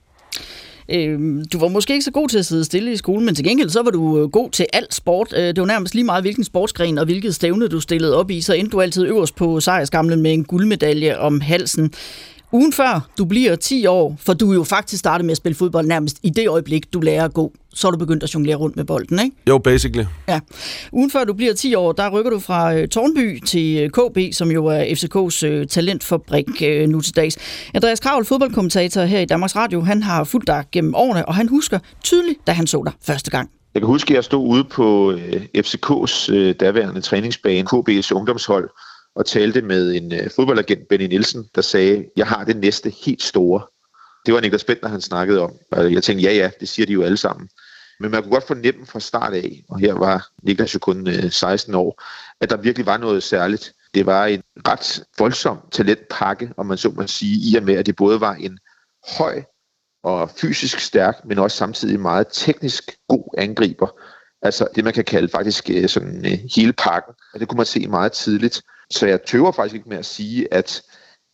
Øh, 0.88 1.44
du 1.52 1.58
var 1.58 1.68
måske 1.68 1.92
ikke 1.92 2.04
så 2.04 2.10
god 2.10 2.28
til 2.28 2.38
at 2.38 2.46
sidde 2.46 2.64
stille 2.64 2.92
i 2.92 2.96
skolen, 2.96 3.26
men 3.26 3.34
til 3.34 3.44
gengæld 3.44 3.70
så 3.70 3.82
var 3.82 3.90
du 3.90 4.22
øh, 4.22 4.30
god 4.30 4.50
til 4.50 4.66
alt 4.72 4.94
sport. 4.94 5.34
Øh, 5.36 5.46
det 5.46 5.60
var 5.60 5.66
nærmest 5.66 5.94
lige 5.94 6.04
meget, 6.04 6.24
hvilken 6.24 6.44
sportsgren 6.44 6.98
og 6.98 7.04
hvilket 7.04 7.34
stævne 7.34 7.68
du 7.68 7.80
stillede 7.80 8.16
op 8.16 8.30
i, 8.30 8.40
så 8.40 8.54
endte 8.54 8.70
du 8.70 8.80
altid 8.80 9.06
øverst 9.06 9.36
på 9.36 9.60
sejrsgamlen 9.60 10.22
med 10.22 10.32
en 10.32 10.44
guldmedalje 10.44 11.18
om 11.18 11.40
halsen. 11.40 11.92
Ugen 12.54 12.73
før 12.73 13.08
du 13.18 13.25
bliver 13.25 13.56
10 13.56 13.87
år, 13.87 14.16
for 14.20 14.32
du 14.32 14.50
er 14.50 14.54
jo 14.54 14.64
faktisk 14.64 15.00
startet 15.00 15.25
med 15.25 15.32
at 15.32 15.37
spille 15.37 15.56
fodbold 15.56 15.87
nærmest 15.87 16.18
i 16.23 16.30
det 16.30 16.49
øjeblik, 16.49 16.92
du 16.92 17.00
lærer 17.00 17.25
at 17.25 17.34
gå, 17.34 17.52
så 17.75 17.87
er 17.87 17.90
du 17.90 17.99
begyndt 17.99 18.23
at 18.23 18.34
jonglere 18.34 18.56
rundt 18.56 18.76
med 18.76 18.84
bolden, 18.84 19.18
ikke? 19.18 19.37
Jo, 19.49 19.58
basically. 19.58 20.04
Ja. 20.28 20.40
Ugen 20.92 21.11
før 21.11 21.25
du 21.25 21.32
bliver 21.32 21.52
10 21.52 21.75
år, 21.75 21.92
der 21.92 22.11
rykker 22.11 22.30
du 22.30 22.38
fra 22.38 22.75
øh, 22.75 22.88
Tornby 22.88 23.44
til 23.46 23.78
øh, 23.78 23.90
KB, 23.90 24.34
som 24.34 24.50
jo 24.50 24.66
er 24.66 24.84
FCK's 24.84 25.46
øh, 25.46 25.66
talentfabrik 25.66 26.62
øh, 26.64 26.88
nu 26.88 27.00
til 27.00 27.16
dags. 27.16 27.38
Andreas 27.75 28.00
Kravl, 28.00 28.25
fodboldkommentator 28.25 29.02
her 29.02 29.20
i 29.20 29.25
Danmarks 29.25 29.56
Radio, 29.56 29.80
han 29.80 30.02
har 30.02 30.25
fulgt 30.25 30.46
dig 30.46 30.64
gennem 30.73 30.94
årene, 30.94 31.28
og 31.28 31.34
han 31.34 31.49
husker 31.49 31.78
tydeligt, 32.02 32.46
da 32.46 32.52
han 32.52 32.66
så 32.66 32.82
dig 32.84 32.92
første 33.06 33.30
gang. 33.30 33.50
Jeg 33.75 33.80
kan 33.80 33.87
huske, 33.87 34.11
at 34.11 34.14
jeg 34.16 34.25
stod 34.25 34.49
ude 34.49 34.64
på 34.64 35.12
øh, 35.12 35.42
FCK's 35.58 36.32
øh, 36.32 36.54
daværende 36.61 37.00
træningsbane, 37.00 37.68
KB's 37.73 38.12
ungdomshold, 38.12 38.70
og 39.14 39.26
talte 39.26 39.62
med 39.62 39.94
en 39.94 40.12
øh, 40.12 40.30
fodboldagent, 40.37 40.88
Benny 40.88 41.06
Nielsen, 41.06 41.49
der 41.54 41.62
sagde, 41.62 42.06
jeg 42.16 42.26
har 42.26 42.44
det 42.44 42.56
næste 42.56 42.90
helt 42.90 43.23
store. 43.23 43.66
Det 44.26 44.35
var 44.35 44.40
Niklas 44.40 44.64
Bentner, 44.64 44.88
han 44.88 45.00
snakkede 45.00 45.40
om. 45.40 45.52
Og 45.71 45.92
jeg 45.92 46.02
tænkte, 46.02 46.25
ja 46.25 46.33
ja, 46.33 46.50
det 46.61 46.68
siger 46.68 46.87
de 46.87 46.92
jo 46.92 47.02
alle 47.02 47.16
sammen. 47.16 47.49
Men 48.00 48.11
man 48.11 48.23
kunne 48.23 48.33
godt 48.33 48.47
fornemme 48.47 48.87
fra 48.87 49.00
start 49.00 49.35
af, 49.35 49.64
og 49.68 49.78
her 49.78 49.94
var 49.94 50.28
Niklas 50.42 50.75
jo 50.75 50.78
kun 50.78 51.06
øh, 51.06 51.30
16 51.30 51.75
år, 51.75 52.02
at 52.40 52.50
der 52.50 52.56
virkelig 52.56 52.87
var 52.87 52.97
noget 52.97 53.23
særligt. 53.23 53.73
Det 53.94 54.06
var 54.06 54.26
en 54.26 54.42
ret 54.68 55.04
voldsom 55.18 55.59
talentpakke, 55.73 56.50
om 56.56 56.66
man 56.66 56.78
så 56.78 56.90
må 56.90 57.06
sige, 57.06 57.50
i 57.50 57.56
og 57.56 57.62
med, 57.62 57.75
at 57.75 57.87
det 57.87 57.97
både 57.97 58.21
var 58.21 58.35
en 58.35 58.59
høj 59.18 59.42
og 60.02 60.30
fysisk 60.30 60.78
stærk, 60.80 61.14
men 61.25 61.38
også 61.38 61.56
samtidig 61.56 62.00
meget 62.00 62.26
teknisk 62.33 62.97
god 63.09 63.35
angriber. 63.38 63.88
Altså 64.42 64.68
det, 64.75 64.85
man 64.85 64.92
kan 64.92 65.04
kalde 65.04 65.28
faktisk 65.28 65.71
øh, 65.71 65.88
sådan 65.88 66.26
øh, 66.26 66.38
hele 66.56 66.73
pakken. 66.73 67.14
Og 67.35 67.40
det 67.40 67.49
kunne 67.49 67.56
man 67.56 67.66
se 67.66 67.88
meget 67.88 68.12
tidligt. 68.12 68.62
Så 68.90 69.06
jeg 69.06 69.22
tøver 69.22 69.52
faktisk 69.52 69.74
ikke 69.74 69.88
med 69.88 69.98
at 69.98 70.06
sige, 70.06 70.54
at, 70.54 70.82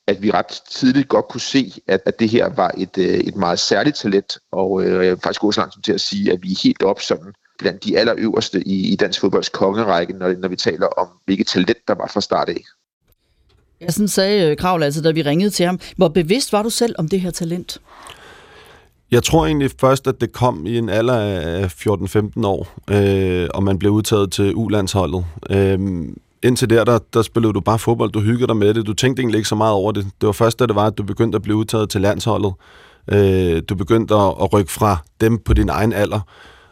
at 0.07 0.23
vi 0.23 0.31
ret 0.31 0.61
tidligt 0.71 1.09
godt 1.09 1.29
kunne 1.29 1.41
se, 1.41 1.73
at, 1.87 2.01
at 2.07 2.21
det 2.21 2.29
her 2.29 2.49
var 2.55 2.71
et, 2.79 2.99
øh, 2.99 3.07
et 3.07 3.37
meget 3.37 3.59
særligt 3.59 3.97
talent, 3.97 4.39
og 4.53 4.83
øh, 4.83 4.93
jeg 4.93 5.11
vil 5.11 5.21
faktisk 5.23 5.41
gå 5.41 5.53
så 5.53 5.61
langt 5.61 5.85
til 5.85 5.93
at 5.93 6.01
sige, 6.01 6.33
at 6.33 6.39
vi 6.43 6.53
er 6.53 6.61
helt 6.63 6.83
op 6.83 7.01
sådan 7.01 7.33
blandt 7.59 7.85
de 7.85 7.99
allerøverste 7.99 8.69
i, 8.69 8.93
i 8.93 8.97
dansk 8.97 9.21
fodbolds 9.21 9.49
kongerække, 9.49 10.13
når, 10.13 10.35
når 10.39 10.49
vi 10.49 10.57
taler 10.57 10.87
om, 10.87 11.09
hvilket 11.25 11.47
talent 11.47 11.89
der 11.89 11.95
var 11.95 12.11
fra 12.15 12.21
start 12.21 12.49
af. 12.49 12.63
Jeg 13.81 13.93
sådan 13.93 14.09
sagde 14.09 14.57
Kravl, 14.57 14.83
altså, 14.83 15.03
da 15.03 15.11
vi 15.11 15.23
ringede 15.23 15.51
til 15.51 15.67
ham. 15.67 15.81
Hvor 15.97 16.09
bevidst 16.09 16.53
var 16.53 16.63
du 16.63 16.71
selv 16.71 16.95
om 16.99 17.09
det 17.09 17.21
her 17.21 17.31
talent? 17.31 17.79
Jeg 19.11 19.23
tror 19.23 19.47
egentlig 19.47 19.71
først, 19.81 20.07
at 20.07 20.21
det 20.21 20.33
kom 20.33 20.67
i 20.67 20.79
en 20.79 20.89
alder 20.89 21.19
af 21.19 21.67
14-15 21.87 22.47
år, 22.47 22.69
øh, 22.91 23.49
og 23.55 23.63
man 23.63 23.79
blev 23.79 23.93
udtaget 23.93 24.33
til 24.33 24.55
U-landsholdet. 24.55 25.25
Øh, 25.51 25.79
indtil 26.43 26.71
der, 26.71 26.85
der, 26.85 26.99
der 27.15 27.23
spillede 27.23 27.53
du 27.53 27.61
bare 27.61 27.79
fodbold, 27.79 28.13
du 28.13 28.21
hyggede 28.21 28.47
dig 28.47 28.57
med 28.57 28.75
det, 28.75 28.87
du 28.87 28.93
tænkte 28.93 29.21
egentlig 29.21 29.39
ikke 29.39 29.49
så 29.49 29.55
meget 29.55 29.75
over 29.75 29.93
det. 29.93 30.05
Det 30.21 30.27
var 30.27 30.33
først, 30.33 30.59
da 30.59 30.67
det 30.67 30.75
var, 30.75 30.87
at 30.87 30.99
du 30.99 31.03
begyndte 31.03 31.37
at 31.37 31.43
blive 31.43 31.57
udtaget 31.57 31.91
til 31.91 32.01
landsholdet. 32.01 32.53
Øh, 33.13 33.63
du 33.69 33.75
begyndte 33.75 34.15
at, 34.15 34.35
at 34.43 34.53
rykke 34.53 34.73
fra 34.73 34.97
dem 35.21 35.39
på 35.39 35.55
din 35.55 35.69
egen 35.69 35.93
alder. 35.93 36.21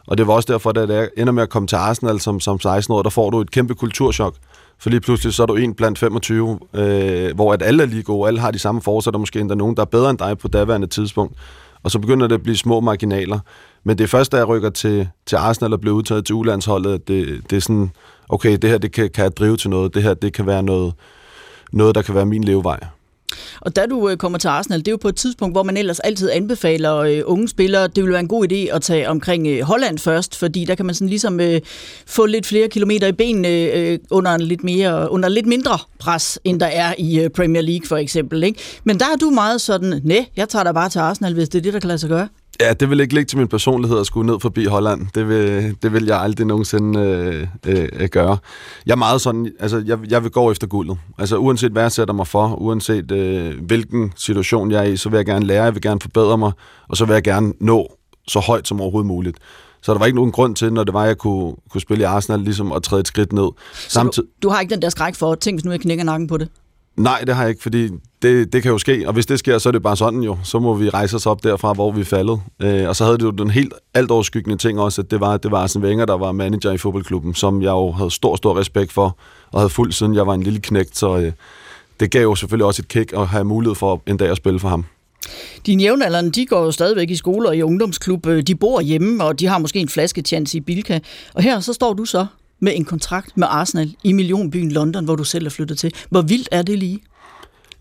Og 0.07 0.17
det 0.17 0.27
var 0.27 0.33
også 0.33 0.53
derfor, 0.53 0.69
at 0.69 0.75
det 0.75 1.09
ender 1.17 1.33
med 1.33 1.43
at 1.43 1.49
komme 1.49 1.67
til 1.67 1.75
Arsenal 1.75 2.19
som, 2.19 2.39
som 2.39 2.59
16 2.59 2.93
år, 2.93 3.01
der 3.01 3.09
får 3.09 3.29
du 3.29 3.41
et 3.41 3.51
kæmpe 3.51 3.75
kulturschok. 3.75 4.35
For 4.79 4.89
lige 4.89 5.01
pludselig 5.01 5.33
så 5.33 5.43
er 5.43 5.47
du 5.47 5.55
en 5.55 5.73
blandt 5.73 5.99
25, 5.99 6.59
øh, 6.73 7.35
hvor 7.35 7.53
at 7.53 7.61
alle 7.61 7.83
er 7.83 7.87
lige 7.87 8.03
gode, 8.03 8.27
alle 8.27 8.39
har 8.39 8.51
de 8.51 8.59
samme 8.59 8.81
forsætter, 8.81 9.19
måske 9.19 9.39
endda 9.39 9.55
nogen, 9.55 9.75
der 9.75 9.81
er 9.81 9.85
bedre 9.85 10.09
end 10.09 10.17
dig 10.17 10.37
på 10.37 10.47
daværende 10.47 10.87
tidspunkt. 10.87 11.37
Og 11.83 11.91
så 11.91 11.99
begynder 11.99 12.27
det 12.27 12.35
at 12.35 12.43
blive 12.43 12.57
små 12.57 12.79
marginaler. 12.79 13.39
Men 13.83 13.97
det 13.97 14.03
er 14.03 14.07
først, 14.07 14.31
da 14.31 14.37
jeg 14.37 14.47
rykker 14.47 14.69
til, 14.69 15.09
til 15.25 15.35
Arsenal 15.35 15.73
og 15.73 15.81
bliver 15.81 15.95
udtaget 15.95 16.25
til 16.25 16.35
ulandsholdet, 16.35 16.93
at 16.93 17.07
det, 17.07 17.41
det 17.49 17.57
er 17.57 17.61
sådan, 17.61 17.91
okay, 18.29 18.57
det 18.57 18.69
her 18.69 18.77
det 18.77 18.91
kan, 18.91 19.09
kan 19.09 19.23
jeg 19.23 19.37
drive 19.37 19.57
til 19.57 19.69
noget, 19.69 19.93
det 19.93 20.03
her 20.03 20.13
det 20.13 20.33
kan 20.33 20.47
være 20.47 20.63
noget, 20.63 20.93
noget, 21.71 21.95
der 21.95 22.01
kan 22.01 22.15
være 22.15 22.25
min 22.25 22.43
levevej. 22.43 22.79
Og 23.61 23.75
da 23.75 23.85
du 23.85 24.09
øh, 24.09 24.17
kommer 24.17 24.37
til 24.37 24.47
Arsenal, 24.47 24.79
det 24.79 24.87
er 24.87 24.91
jo 24.91 24.97
på 24.97 25.07
et 25.07 25.15
tidspunkt, 25.15 25.53
hvor 25.53 25.63
man 25.63 25.77
ellers 25.77 25.99
altid 25.99 26.31
anbefaler 26.31 26.95
øh, 26.97 27.21
unge 27.25 27.47
spillere, 27.47 27.87
det 27.87 28.03
vil 28.03 28.11
være 28.11 28.19
en 28.19 28.27
god 28.27 28.51
idé 28.51 28.75
at 28.75 28.81
tage 28.81 29.09
omkring 29.09 29.47
øh, 29.47 29.61
Holland 29.61 29.97
først, 29.97 30.35
fordi 30.35 30.65
der 30.65 30.75
kan 30.75 30.85
man 30.85 30.95
sådan 30.95 31.09
ligesom 31.09 31.39
øh, 31.39 31.61
få 32.05 32.25
lidt 32.25 32.45
flere 32.45 32.67
kilometer 32.67 33.07
i 33.07 33.11
benene 33.11 33.47
øh, 33.47 33.99
under, 34.11 34.31
en 34.31 34.41
lidt 34.41 34.63
mere, 34.63 35.11
under 35.11 35.29
lidt 35.29 35.45
mindre 35.45 35.77
pres, 35.99 36.39
end 36.43 36.59
der 36.59 36.65
er 36.65 36.93
i 36.97 37.19
øh, 37.19 37.29
Premier 37.29 37.61
League 37.61 37.87
for 37.87 37.97
eksempel. 37.97 38.43
Ikke? 38.43 38.59
Men 38.83 38.99
der 38.99 39.05
er 39.05 39.17
du 39.17 39.29
meget 39.29 39.61
sådan, 39.61 40.01
nej, 40.03 40.25
jeg 40.35 40.49
tager 40.49 40.63
dig 40.63 40.73
bare 40.73 40.89
til 40.89 40.99
Arsenal, 40.99 41.33
hvis 41.33 41.49
det 41.49 41.59
er 41.59 41.63
det, 41.63 41.73
der 41.73 41.79
kan 41.79 41.87
lade 41.87 41.99
sig 41.99 42.09
gøre. 42.09 42.27
Ja, 42.61 42.73
det 42.73 42.89
vil 42.89 42.99
ikke 42.99 43.13
ligge 43.13 43.27
til 43.27 43.37
min 43.37 43.47
personlighed 43.47 43.99
at 43.99 44.05
skulle 44.05 44.31
ned 44.31 44.39
forbi 44.39 44.65
Holland. 44.65 45.07
Det 45.15 45.29
vil, 45.29 45.75
det 45.83 45.93
vil 45.93 46.05
jeg 46.05 46.21
aldrig 46.21 46.47
nogensinde 46.47 46.99
øh, 46.99 47.47
øh, 48.01 48.09
gøre. 48.09 48.37
Jeg 48.85 48.91
er 48.91 48.95
meget 48.97 49.21
sådan, 49.21 49.51
altså 49.59 49.83
jeg, 49.85 49.99
jeg 50.09 50.23
vil 50.23 50.31
gå 50.31 50.51
efter 50.51 50.67
guldet. 50.67 50.97
Altså 51.17 51.37
uanset 51.37 51.71
hvad 51.71 51.81
jeg 51.81 51.91
sætter 51.91 52.13
mig 52.13 52.27
for, 52.27 52.55
uanset 52.61 53.11
øh, 53.11 53.53
hvilken 53.61 54.13
situation 54.15 54.71
jeg 54.71 54.79
er 54.79 54.83
i, 54.89 54.97
så 54.97 55.09
vil 55.09 55.17
jeg 55.17 55.25
gerne 55.25 55.45
lære, 55.45 55.63
jeg 55.63 55.73
vil 55.73 55.81
gerne 55.81 55.99
forbedre 56.01 56.37
mig, 56.37 56.51
og 56.89 56.97
så 56.97 57.05
vil 57.05 57.13
jeg 57.13 57.23
gerne 57.23 57.53
nå 57.59 57.87
så 58.27 58.39
højt 58.39 58.67
som 58.67 58.81
overhovedet 58.81 59.07
muligt. 59.07 59.37
Så 59.81 59.93
der 59.93 59.99
var 59.99 60.05
ikke 60.05 60.15
nogen 60.15 60.31
grund 60.31 60.55
til, 60.55 60.73
når 60.73 60.83
det 60.83 60.93
var, 60.93 61.01
at 61.01 61.07
jeg 61.07 61.17
kunne, 61.17 61.55
kunne 61.69 61.81
spille 61.81 62.01
i 62.01 62.05
Arsenal, 62.05 62.39
ligesom 62.39 62.71
at 62.71 62.83
træde 62.83 62.99
et 62.99 63.07
skridt 63.07 63.33
ned. 63.33 63.49
Samtid- 63.73 64.23
du, 64.23 64.27
du 64.43 64.49
har 64.49 64.59
ikke 64.61 64.73
den 64.73 64.81
der 64.81 64.89
skræk 64.89 65.15
for, 65.15 65.35
tænk 65.35 65.55
hvis 65.57 65.65
nu 65.65 65.71
jeg 65.71 65.79
knækker 65.79 66.03
nakken 66.03 66.27
på 66.27 66.37
det? 66.37 66.49
Nej, 66.99 67.23
det 67.27 67.35
har 67.35 67.43
jeg 67.43 67.49
ikke, 67.49 67.61
fordi 67.61 67.89
det, 68.21 68.53
det 68.53 68.63
kan 68.63 68.71
jo 68.71 68.77
ske, 68.77 69.03
og 69.07 69.13
hvis 69.13 69.25
det 69.25 69.39
sker, 69.39 69.57
så 69.57 69.69
er 69.69 69.71
det 69.71 69.83
bare 69.83 69.97
sådan 69.97 70.23
jo. 70.23 70.37
Så 70.43 70.59
må 70.59 70.73
vi 70.73 70.89
rejse 70.89 71.15
os 71.15 71.25
op 71.25 71.43
derfra, 71.43 71.73
hvor 71.73 71.91
vi 71.91 72.01
er 72.01 72.05
faldet. 72.05 72.41
Øh, 72.59 72.87
og 72.87 72.95
så 72.95 73.03
havde 73.03 73.17
det 73.17 73.23
jo 73.23 73.29
den 73.31 73.49
helt 73.49 73.73
alt 73.93 74.11
overskyggende 74.11 74.57
ting 74.57 74.79
også, 74.79 75.01
at 75.01 75.11
det 75.11 75.19
var, 75.19 75.37
det 75.37 75.51
var 75.51 75.61
Arsene 75.61 75.85
Wenger, 75.85 76.05
der 76.05 76.17
var 76.17 76.31
manager 76.31 76.71
i 76.71 76.77
fodboldklubben, 76.77 77.33
som 77.33 77.61
jeg 77.61 77.69
jo 77.69 77.91
havde 77.91 78.11
stor, 78.11 78.35
stor 78.35 78.59
respekt 78.59 78.91
for, 78.91 79.17
og 79.51 79.59
havde 79.59 79.69
fuldt 79.69 79.95
siden 79.95 80.15
jeg 80.15 80.27
var 80.27 80.33
en 80.33 80.43
lille 80.43 80.59
knægt, 80.59 80.97
så 80.97 81.17
øh, 81.17 81.31
det 81.99 82.11
gav 82.11 82.21
jo 82.21 82.35
selvfølgelig 82.35 82.65
også 82.65 82.81
et 82.81 82.87
kick 82.87 83.13
at 83.13 83.27
have 83.27 83.43
mulighed 83.43 83.75
for 83.75 84.01
en 84.07 84.17
dag 84.17 84.29
at 84.29 84.37
spille 84.37 84.59
for 84.59 84.69
ham. 84.69 84.85
Dine 85.65 85.83
jævnaldrende, 85.83 86.31
de 86.31 86.45
går 86.45 86.63
jo 86.63 86.71
stadigvæk 86.71 87.09
i 87.09 87.15
skole 87.15 87.49
og 87.49 87.57
i 87.57 87.61
ungdomsklub. 87.61 88.27
Øh, 88.27 88.43
de 88.43 88.55
bor 88.55 88.81
hjemme, 88.81 89.23
og 89.23 89.39
de 89.39 89.47
har 89.47 89.57
måske 89.57 89.79
en 89.79 89.89
flasketjans 89.89 90.53
i 90.53 90.59
Bilka. 90.59 90.99
Og 91.33 91.43
her 91.43 91.59
så 91.59 91.73
står 91.73 91.93
du 91.93 92.05
så 92.05 92.25
med 92.59 92.75
en 92.75 92.85
kontrakt 92.85 93.37
med 93.37 93.47
Arsenal 93.49 93.95
i 94.03 94.13
millionbyen 94.13 94.71
London, 94.71 95.05
hvor 95.05 95.15
du 95.15 95.23
selv 95.23 95.45
er 95.45 95.49
flyttet 95.49 95.79
til. 95.79 95.93
Hvor 96.09 96.21
vildt 96.21 96.49
er 96.51 96.61
det 96.61 96.79
lige? 96.79 96.99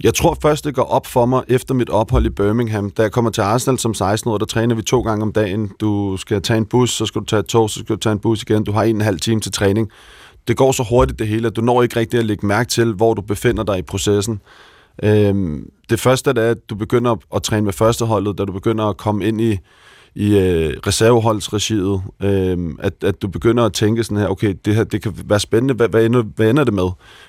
Jeg 0.05 0.15
tror 0.15 0.39
først, 0.43 0.65
det 0.65 0.75
går 0.75 0.83
op 0.83 1.07
for 1.07 1.27
mig 1.27 1.43
efter 1.49 1.75
mit 1.75 1.91
ophold 1.91 2.27
i 2.27 2.31
Birmingham. 2.31 2.91
Da 2.91 3.03
jeg 3.03 3.13
kommer 3.13 3.31
til 3.31 3.41
Arsenal 3.41 3.79
som 3.79 3.95
16 3.95 4.31
år, 4.31 4.39
der 4.39 4.47
træner 4.47 4.75
vi 4.75 4.83
to 4.83 5.01
gange 5.01 5.23
om 5.23 5.33
dagen. 5.33 5.71
Du 5.81 6.17
skal 6.17 6.43
tage 6.43 6.59
en 6.59 6.67
bus, 6.67 6.91
så 6.91 7.07
skal 7.07 7.21
du 7.21 7.27
tage 7.27 7.41
et 7.41 7.47
tog, 7.47 7.71
så 7.71 7.81
skal 7.81 7.97
du 7.97 8.01
tage 8.01 8.13
en 8.13 8.19
bus 8.19 8.43
igen. 8.43 8.65
Du 8.65 8.73
har 8.73 8.83
en 8.83 8.97
og 8.97 9.01
en 9.01 9.01
halv 9.01 9.21
time 9.21 9.41
til 9.41 9.53
træning. 9.53 9.91
Det 10.49 10.57
går 10.57 10.73
så 10.73 10.83
hurtigt 10.91 11.19
det 11.19 11.29
hele, 11.29 11.47
at 11.47 11.57
du 11.57 11.61
når 11.61 11.83
ikke 11.83 11.97
rigtig 11.97 12.19
at 12.19 12.27
lægge 12.27 12.47
mærke 12.47 12.71
til, 12.71 12.93
hvor 12.93 13.15
du 13.15 13.23
befinder 13.23 13.63
dig 13.63 13.79
i 13.79 13.83
processen. 13.83 14.41
Øhm, 15.03 15.71
det 15.91 16.01
første 16.01 16.33
det 16.33 16.45
er, 16.45 16.51
at 16.51 16.71
du 16.71 16.75
begynder 16.75 17.17
at 17.35 17.43
træne 17.43 17.65
med 17.65 17.73
førsteholdet, 17.73 18.39
da 18.39 18.45
du 18.45 18.53
begynder 18.53 18.85
at 18.85 18.97
komme 18.97 19.27
ind 19.27 19.41
i 19.41 19.59
i 20.19 20.39
øh, 20.39 20.77
reserveholdsregiet, 20.87 22.03
øh, 22.23 22.59
at, 22.79 23.05
at 23.05 23.23
du 23.23 23.29
begynder 23.29 23.65
at 23.65 23.73
tænke 23.73 24.05
sådan 24.05 24.19
her, 24.19 24.29
okay, 24.29 24.55
det 24.65 24.75
her 24.75 24.85
det 24.85 25.03
kan 25.03 25.13
være 25.25 25.41
spændende, 25.41 25.75
hvad, 25.75 25.89
hvad, 25.89 26.07
ender, 26.07 26.23
hvad 26.23 26.51
ender 26.51 26.65
det 26.65 26.75
med? 26.75 26.89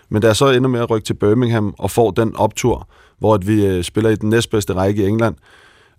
Men 0.09 0.21
da 0.21 0.27
jeg 0.27 0.35
så 0.35 0.51
ender 0.51 0.69
med 0.69 0.79
at 0.79 0.89
rykke 0.89 1.05
til 1.05 1.13
Birmingham 1.13 1.75
og 1.77 1.91
får 1.91 2.11
den 2.11 2.35
optur, 2.35 2.87
hvor 3.19 3.33
at 3.33 3.47
vi 3.47 3.65
øh, 3.65 3.83
spiller 3.83 4.09
i 4.09 4.15
den 4.15 4.29
næstbedste 4.29 4.73
række 4.73 5.03
i 5.03 5.07
England, 5.07 5.35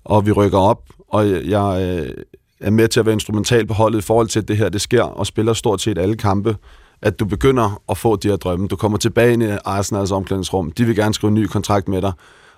og 0.05 0.27
vi 0.27 0.33
rykker 0.33 0.59
op, 0.59 0.83
og 1.09 1.31
jeg, 1.31 1.45
jeg 1.45 1.83
øh, 1.83 2.25
er 2.61 2.71
med 2.71 2.89
til 2.89 3.01
at 3.01 3.07
være 3.07 3.13
instrumental 3.13 3.67
på 3.67 3.75
holdet 3.75 3.99
i 3.99 4.03
forhold 4.03 4.29
til, 4.29 4.41
at 4.41 4.49
det 4.49 4.57
her 4.57 4.69
det 4.69 4.81
sker, 4.81 5.03
og 5.03 5.27
spiller 5.27 5.53
stort 5.53 5.81
set 5.81 5.99
alle 5.99 6.17
kampe, 6.17 6.57
at 7.03 7.21
du 7.21 7.25
begynder 7.25 7.83
at 7.89 7.99
få 7.99 8.17
de 8.17 8.29
her 8.29 8.37
drømme. 8.37 8.69
Du 8.69 8.77
kommer 8.77 8.99
tilbage 8.99 9.33
ind 9.33 9.43
i 9.43 9.47
Arsenals 9.65 10.11
omklædningsrum, 10.11 10.73
de 10.73 10.85
vil 10.85 10.97
gerne 10.97 11.15
skrive 11.15 11.29
en 11.29 11.35
ny 11.35 11.47
kontrakt 11.47 11.89
med 11.89 12.03
dig, 12.03 12.13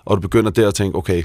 og 0.05 0.17
du 0.17 0.21
begynder 0.21 0.51
der 0.51 0.67
at 0.67 0.73
tænke, 0.73 0.97
okay, 0.97 1.23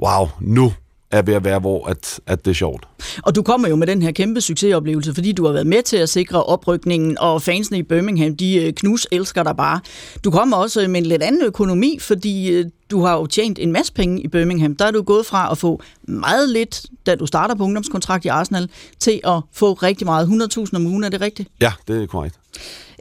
wow, 0.00 0.28
nu 0.40 0.72
er 1.10 1.22
ved 1.22 1.34
at 1.34 1.44
være, 1.44 1.58
hvor 1.58 1.86
at, 1.86 2.20
at 2.26 2.44
det 2.44 2.50
er 2.50 2.54
sjovt. 2.54 2.88
Og 3.22 3.34
du 3.34 3.42
kommer 3.42 3.68
jo 3.68 3.76
med 3.76 3.86
den 3.86 4.02
her 4.02 4.12
kæmpe 4.12 4.40
succesoplevelse, 4.40 5.14
fordi 5.14 5.32
du 5.32 5.46
har 5.46 5.52
været 5.52 5.66
med 5.66 5.82
til 5.82 5.96
at 5.96 6.08
sikre 6.08 6.44
oprykningen, 6.44 7.18
og 7.18 7.42
fansene 7.42 7.78
i 7.78 7.82
Birmingham, 7.82 8.36
de 8.36 8.56
øh, 8.56 8.72
knus 8.72 9.06
elsker 9.12 9.42
dig 9.42 9.56
bare. 9.56 9.80
Du 10.24 10.30
kommer 10.30 10.56
også 10.56 10.88
med 10.88 11.00
en 11.00 11.06
lidt 11.06 11.22
anden 11.22 11.42
økonomi, 11.42 11.98
fordi 12.00 12.50
øh, 12.50 12.64
du 12.90 13.04
har 13.04 13.16
jo 13.16 13.26
tjent 13.26 13.58
en 13.58 13.72
masse 13.72 13.92
penge 13.92 14.22
i 14.22 14.28
Birmingham. 14.28 14.76
Der 14.76 14.84
er 14.84 14.90
du 14.90 15.02
gået 15.02 15.26
fra 15.26 15.50
at 15.50 15.58
få 15.58 15.82
meget 16.02 16.48
lidt, 16.48 16.86
da 17.06 17.14
du 17.14 17.26
starter 17.26 17.54
på 17.54 17.64
ungdomskontrakt 17.64 18.24
i 18.24 18.28
Arsenal, 18.28 18.68
til 18.98 19.20
at 19.24 19.40
få 19.52 19.72
rigtig 19.72 20.06
meget. 20.06 20.26
100.000 20.56 20.76
om 20.76 20.86
ugen, 20.86 21.04
er 21.04 21.08
det 21.08 21.20
rigtigt? 21.20 21.48
Ja, 21.60 21.72
det 21.88 22.02
er 22.02 22.06
korrekt. 22.06 22.38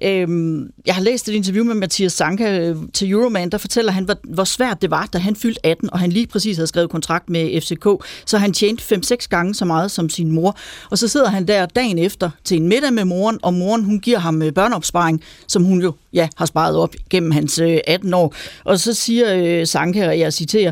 Øhm, 0.04 0.70
jeg 0.86 0.96
har 0.96 1.02
læst 1.02 1.30
et 1.30 1.34
interview 1.34 1.64
med 1.64 1.76
Mathias 1.76 2.14
Sanka 2.14 2.60
øh, 2.60 2.76
til 2.94 3.12
Euroman, 3.12 3.50
der 3.50 3.58
fortæller 3.58 3.92
han, 3.92 4.04
hvor, 4.04 4.16
hvor 4.24 4.44
svært 4.44 4.82
det 4.82 4.92
var, 4.92 5.06
da 5.06 5.18
han 5.18 5.36
fyldte 5.36 5.66
18, 5.66 5.94
og 5.94 6.00
han 6.00 6.12
lige 6.12 6.28
præcis 6.28 6.58
havde 6.58 6.68
skrevet 6.68 6.90
kontrakt 6.90 7.30
med 7.30 7.62
FCK, 7.62 7.88
så 8.26 8.38
han 8.38 8.54
tjente 8.54 8.96
5-6 8.96 9.28
gange 9.30 9.56
så 9.56 9.66
meget 9.66 9.92
som 9.92 10.10
sin 10.10 10.32
mor. 10.32 10.58
Og 10.92 10.98
så 10.98 11.08
sidder 11.08 11.30
han 11.30 11.48
der 11.48 11.66
dagen 11.66 11.98
efter 12.00 12.30
til 12.44 12.58
en 12.58 12.68
middag 12.68 12.94
med 12.94 13.06
moren, 13.06 13.40
og 13.42 13.54
moren 13.54 13.84
hun 13.84 14.00
giver 14.00 14.20
ham 14.20 14.42
øh, 14.42 14.54
børneopsparing, 14.54 15.22
som 15.48 15.64
hun 15.64 15.82
jo 15.82 15.94
ja, 16.14 16.28
har 16.38 16.46
sparet 16.46 16.76
op 16.76 16.96
gennem 17.10 17.32
hans 17.32 17.60
øh, 17.60 17.78
18 17.88 18.14
år. 18.14 18.36
Og 18.64 18.80
så 18.80 18.94
siger 18.94 19.66
Sanka, 19.66 20.08
og 20.08 20.20
jeg 20.20 20.34
citerer, 20.34 20.72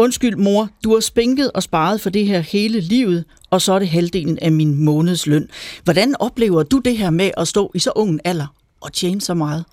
Undskyld 0.00 0.36
mor, 0.36 0.68
du 0.84 0.92
har 0.92 1.00
spænket 1.00 1.52
og 1.52 1.62
sparet 1.62 2.00
for 2.00 2.10
det 2.10 2.26
her 2.26 2.40
hele 2.40 2.80
livet, 2.80 3.24
og 3.50 3.62
så 3.62 3.72
er 3.72 3.78
det 3.78 3.88
halvdelen 3.88 4.38
af 4.42 4.52
min 4.52 4.84
månedsløn. 4.84 5.48
Hvordan 5.84 6.14
oplever 6.20 6.62
du 6.62 6.78
det 6.78 6.98
her 6.98 7.10
med 7.10 7.30
at 7.36 7.48
stå 7.48 7.70
i 7.74 7.78
så 7.78 7.92
ung 7.96 8.10
en 8.10 8.20
alder 8.24 8.54
og 8.80 8.92
tjene 8.92 9.20
så 9.20 9.34
meget? 9.34 9.64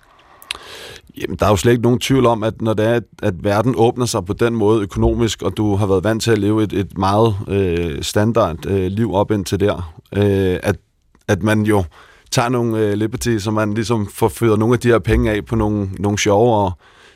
Jamen, 1.22 1.36
der 1.36 1.46
er 1.46 1.50
jo 1.50 1.56
slet 1.56 1.72
ikke 1.72 1.82
nogen 1.82 2.00
tvivl 2.00 2.26
om, 2.26 2.42
at 2.42 2.62
når 2.62 2.74
det 2.74 2.86
er, 2.86 2.94
at, 2.94 3.02
at 3.22 3.34
verden 3.44 3.74
åbner 3.76 4.06
sig 4.06 4.24
på 4.24 4.32
den 4.32 4.54
måde 4.54 4.82
økonomisk, 4.82 5.42
og 5.42 5.56
du 5.56 5.76
har 5.76 5.86
været 5.86 6.04
vant 6.04 6.22
til 6.22 6.30
at 6.30 6.38
leve 6.38 6.62
et, 6.62 6.72
et 6.72 6.98
meget 6.98 7.36
øh, 7.48 8.02
standard 8.02 8.66
øh, 8.66 8.86
liv 8.86 9.14
op 9.14 9.30
indtil 9.30 9.60
der, 9.60 9.94
øh, 10.16 10.58
at, 10.62 10.76
at 11.28 11.42
man 11.42 11.62
jo 11.62 11.84
tager 12.30 12.48
nogle 12.48 12.78
øh, 12.78 12.92
liberty, 12.92 13.38
så 13.38 13.50
man 13.50 13.74
ligesom 13.74 14.08
forfører 14.14 14.56
nogle 14.56 14.74
af 14.74 14.80
de 14.80 14.88
her 14.88 14.98
penge 14.98 15.30
af 15.30 15.44
på 15.44 15.56
nogle, 15.56 15.90
nogle 15.98 16.18
sjove 16.18 16.56
og 16.56 16.72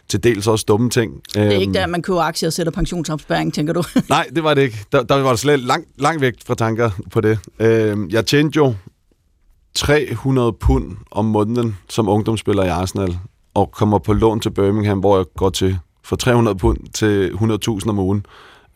til 0.08 0.24
dels 0.24 0.46
også 0.46 0.64
dumme 0.68 0.90
ting. 0.90 1.20
Det 1.34 1.42
er 1.42 1.50
ikke 1.50 1.64
øhm, 1.64 1.72
der, 1.72 1.86
man 1.86 2.02
køber 2.02 2.20
aktier 2.20 2.48
og 2.48 2.52
sætter 2.52 2.72
pensionsopsparing, 2.72 3.54
tænker 3.54 3.72
du? 3.72 3.82
nej, 4.08 4.26
det 4.34 4.44
var 4.44 4.54
det 4.54 4.62
ikke. 4.62 4.78
Der, 4.92 5.02
der 5.02 5.22
var 5.22 5.30
det 5.30 5.38
slet 5.38 5.60
langt, 5.60 5.88
langt 5.98 6.20
væk 6.20 6.34
fra 6.46 6.54
tanker 6.54 6.90
på 7.12 7.20
det. 7.20 7.38
Øh, 7.58 7.96
jeg 8.12 8.26
tjente 8.26 8.56
jo 8.56 8.74
300 9.74 10.52
pund 10.52 10.96
om 11.10 11.24
måneden 11.24 11.78
som 11.88 12.08
ungdomsspiller 12.08 12.62
i 12.62 12.68
Arsenal, 12.68 13.18
og 13.54 13.70
kommer 13.72 13.98
på 13.98 14.12
lån 14.12 14.40
til 14.40 14.50
Birmingham, 14.50 14.98
hvor 14.98 15.16
jeg 15.16 15.26
går 15.36 15.50
til 15.50 15.78
for 16.04 16.16
300 16.16 16.58
pund 16.58 16.78
til 16.94 17.30
100.000 17.30 17.88
om 17.88 17.98
ugen. 17.98 18.26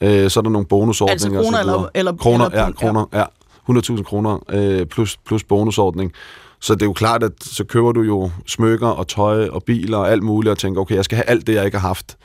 Øh, 0.00 0.30
så 0.30 0.40
er 0.40 0.42
der 0.42 0.50
nogle 0.50 0.66
bonusordninger. 0.66 1.38
Altså 1.38 1.50
kroner 1.50 1.58
eller, 1.58 1.88
eller 1.94 2.16
Kroner, 2.16 2.46
eller 2.46 2.64
ja, 2.64 2.72
kroner, 2.72 3.04
ja. 3.12 3.24
100.000 3.70 4.02
kroner 4.02 4.38
øh, 4.48 4.86
plus, 4.86 5.16
plus 5.16 5.44
bonusordning. 5.44 6.12
Så 6.60 6.74
det 6.74 6.82
er 6.82 6.86
jo 6.86 6.92
klart, 6.92 7.22
at 7.22 7.32
så 7.40 7.64
køber 7.64 7.92
du 7.92 8.02
jo 8.02 8.30
smykker 8.46 8.88
og 8.88 9.08
tøj 9.08 9.48
og 9.48 9.62
biler 9.62 9.98
og 9.98 10.10
alt 10.10 10.22
muligt, 10.22 10.50
og 10.50 10.58
tænker, 10.58 10.80
okay, 10.80 10.94
jeg 10.94 11.04
skal 11.04 11.16
have 11.16 11.24
alt 11.24 11.46
det, 11.46 11.54
jeg 11.54 11.64
ikke 11.64 11.78
har 11.78 11.88
haft, 11.88 12.16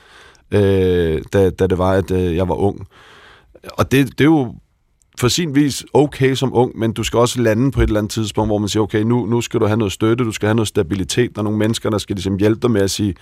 øh, 0.51 1.21
da, 1.33 1.49
da 1.49 1.67
det 1.67 1.77
var, 1.77 1.91
at 1.91 2.11
øh, 2.11 2.35
jeg 2.35 2.49
var 2.49 2.55
ung. 2.55 2.87
Og 3.73 3.91
det, 3.91 4.07
det 4.09 4.21
er 4.21 4.29
jo 4.29 4.53
for 5.20 5.27
sin 5.27 5.56
vis 5.56 5.86
okay 5.94 6.34
som 6.34 6.53
ung, 6.53 6.77
men 6.80 6.94
du 6.94 7.03
skal 7.03 7.20
også 7.20 7.41
lande 7.41 7.72
på 7.72 7.82
et 7.82 7.88
eller 7.88 8.00
andet 8.00 8.12
tidspunkt, 8.12 8.50
hvor 8.50 8.58
man 8.58 8.70
siger, 8.70 8.84
okay, 8.84 9.01
nu, 9.01 9.25
nu 9.25 9.41
skal 9.41 9.60
du 9.60 9.65
have 9.65 9.77
noget 9.77 9.91
støtte, 9.94 10.24
du 10.24 10.32
skal 10.32 10.48
have 10.48 10.56
noget 10.56 10.68
stabilitet, 10.68 11.36
der 11.36 11.41
er 11.41 11.44
nogle 11.44 11.60
mennesker, 11.60 11.89
der 11.89 11.98
skal 11.98 12.15
ligesom 12.15 12.38
hjælpe 12.38 12.60
dig 12.62 12.72
med 12.72 12.82
at 12.82 12.91
sige, 12.91 13.15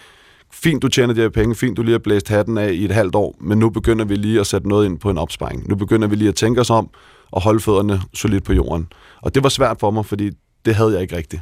fint, 0.53 0.81
du 0.81 0.87
tjener 0.87 1.13
de 1.13 1.21
her 1.21 1.29
penge, 1.29 1.55
fint, 1.55 1.77
du 1.77 1.81
lige 1.81 1.91
har 1.91 1.99
blæst 1.99 2.29
hatten 2.29 2.57
af 2.57 2.71
i 2.71 2.85
et 2.85 2.91
halvt 2.91 3.15
år, 3.15 3.35
men 3.41 3.59
nu 3.59 3.69
begynder 3.69 4.05
vi 4.05 4.15
lige 4.15 4.39
at 4.39 4.47
sætte 4.47 4.67
noget 4.67 4.85
ind 4.85 4.99
på 4.99 5.09
en 5.09 5.17
opsparing. 5.17 5.69
Nu 5.69 5.75
begynder 5.75 6.07
vi 6.07 6.15
lige 6.15 6.29
at 6.29 6.35
tænke 6.35 6.61
os 6.61 6.69
om 6.69 6.89
og 7.31 7.41
holde 7.41 7.59
fødderne 7.59 8.01
solidt 8.13 8.43
på 8.43 8.53
jorden. 8.53 8.87
Og 9.21 9.35
det 9.35 9.43
var 9.43 9.49
svært 9.49 9.77
for 9.79 9.91
mig, 9.91 10.05
fordi 10.05 10.31
det 10.65 10.75
havde 10.75 10.93
jeg 10.93 11.01
ikke 11.01 11.17
rigtigt. 11.17 11.41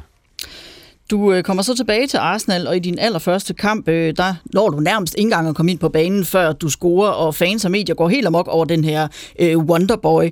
Du 1.10 1.32
øh, 1.32 1.42
kommer 1.42 1.62
så 1.62 1.76
tilbage 1.76 2.06
til 2.06 2.16
Arsenal, 2.16 2.66
og 2.66 2.76
i 2.76 2.78
din 2.78 2.98
allerførste 2.98 3.54
kamp, 3.54 3.88
øh, 3.88 4.14
der 4.16 4.34
når 4.44 4.68
du 4.68 4.80
nærmest 4.80 5.14
ikke 5.18 5.26
engang 5.26 5.48
at 5.48 5.54
komme 5.54 5.70
ind 5.70 5.78
på 5.78 5.88
banen, 5.88 6.24
før 6.24 6.52
du 6.52 6.68
scorer, 6.68 7.08
og 7.08 7.34
fans 7.34 7.64
og 7.64 7.70
medier 7.70 7.94
går 7.94 8.08
helt 8.08 8.26
amok 8.26 8.48
over 8.48 8.64
den 8.64 8.84
her 8.84 9.08
øh, 9.38 9.58
Wonderboy. 9.58 10.28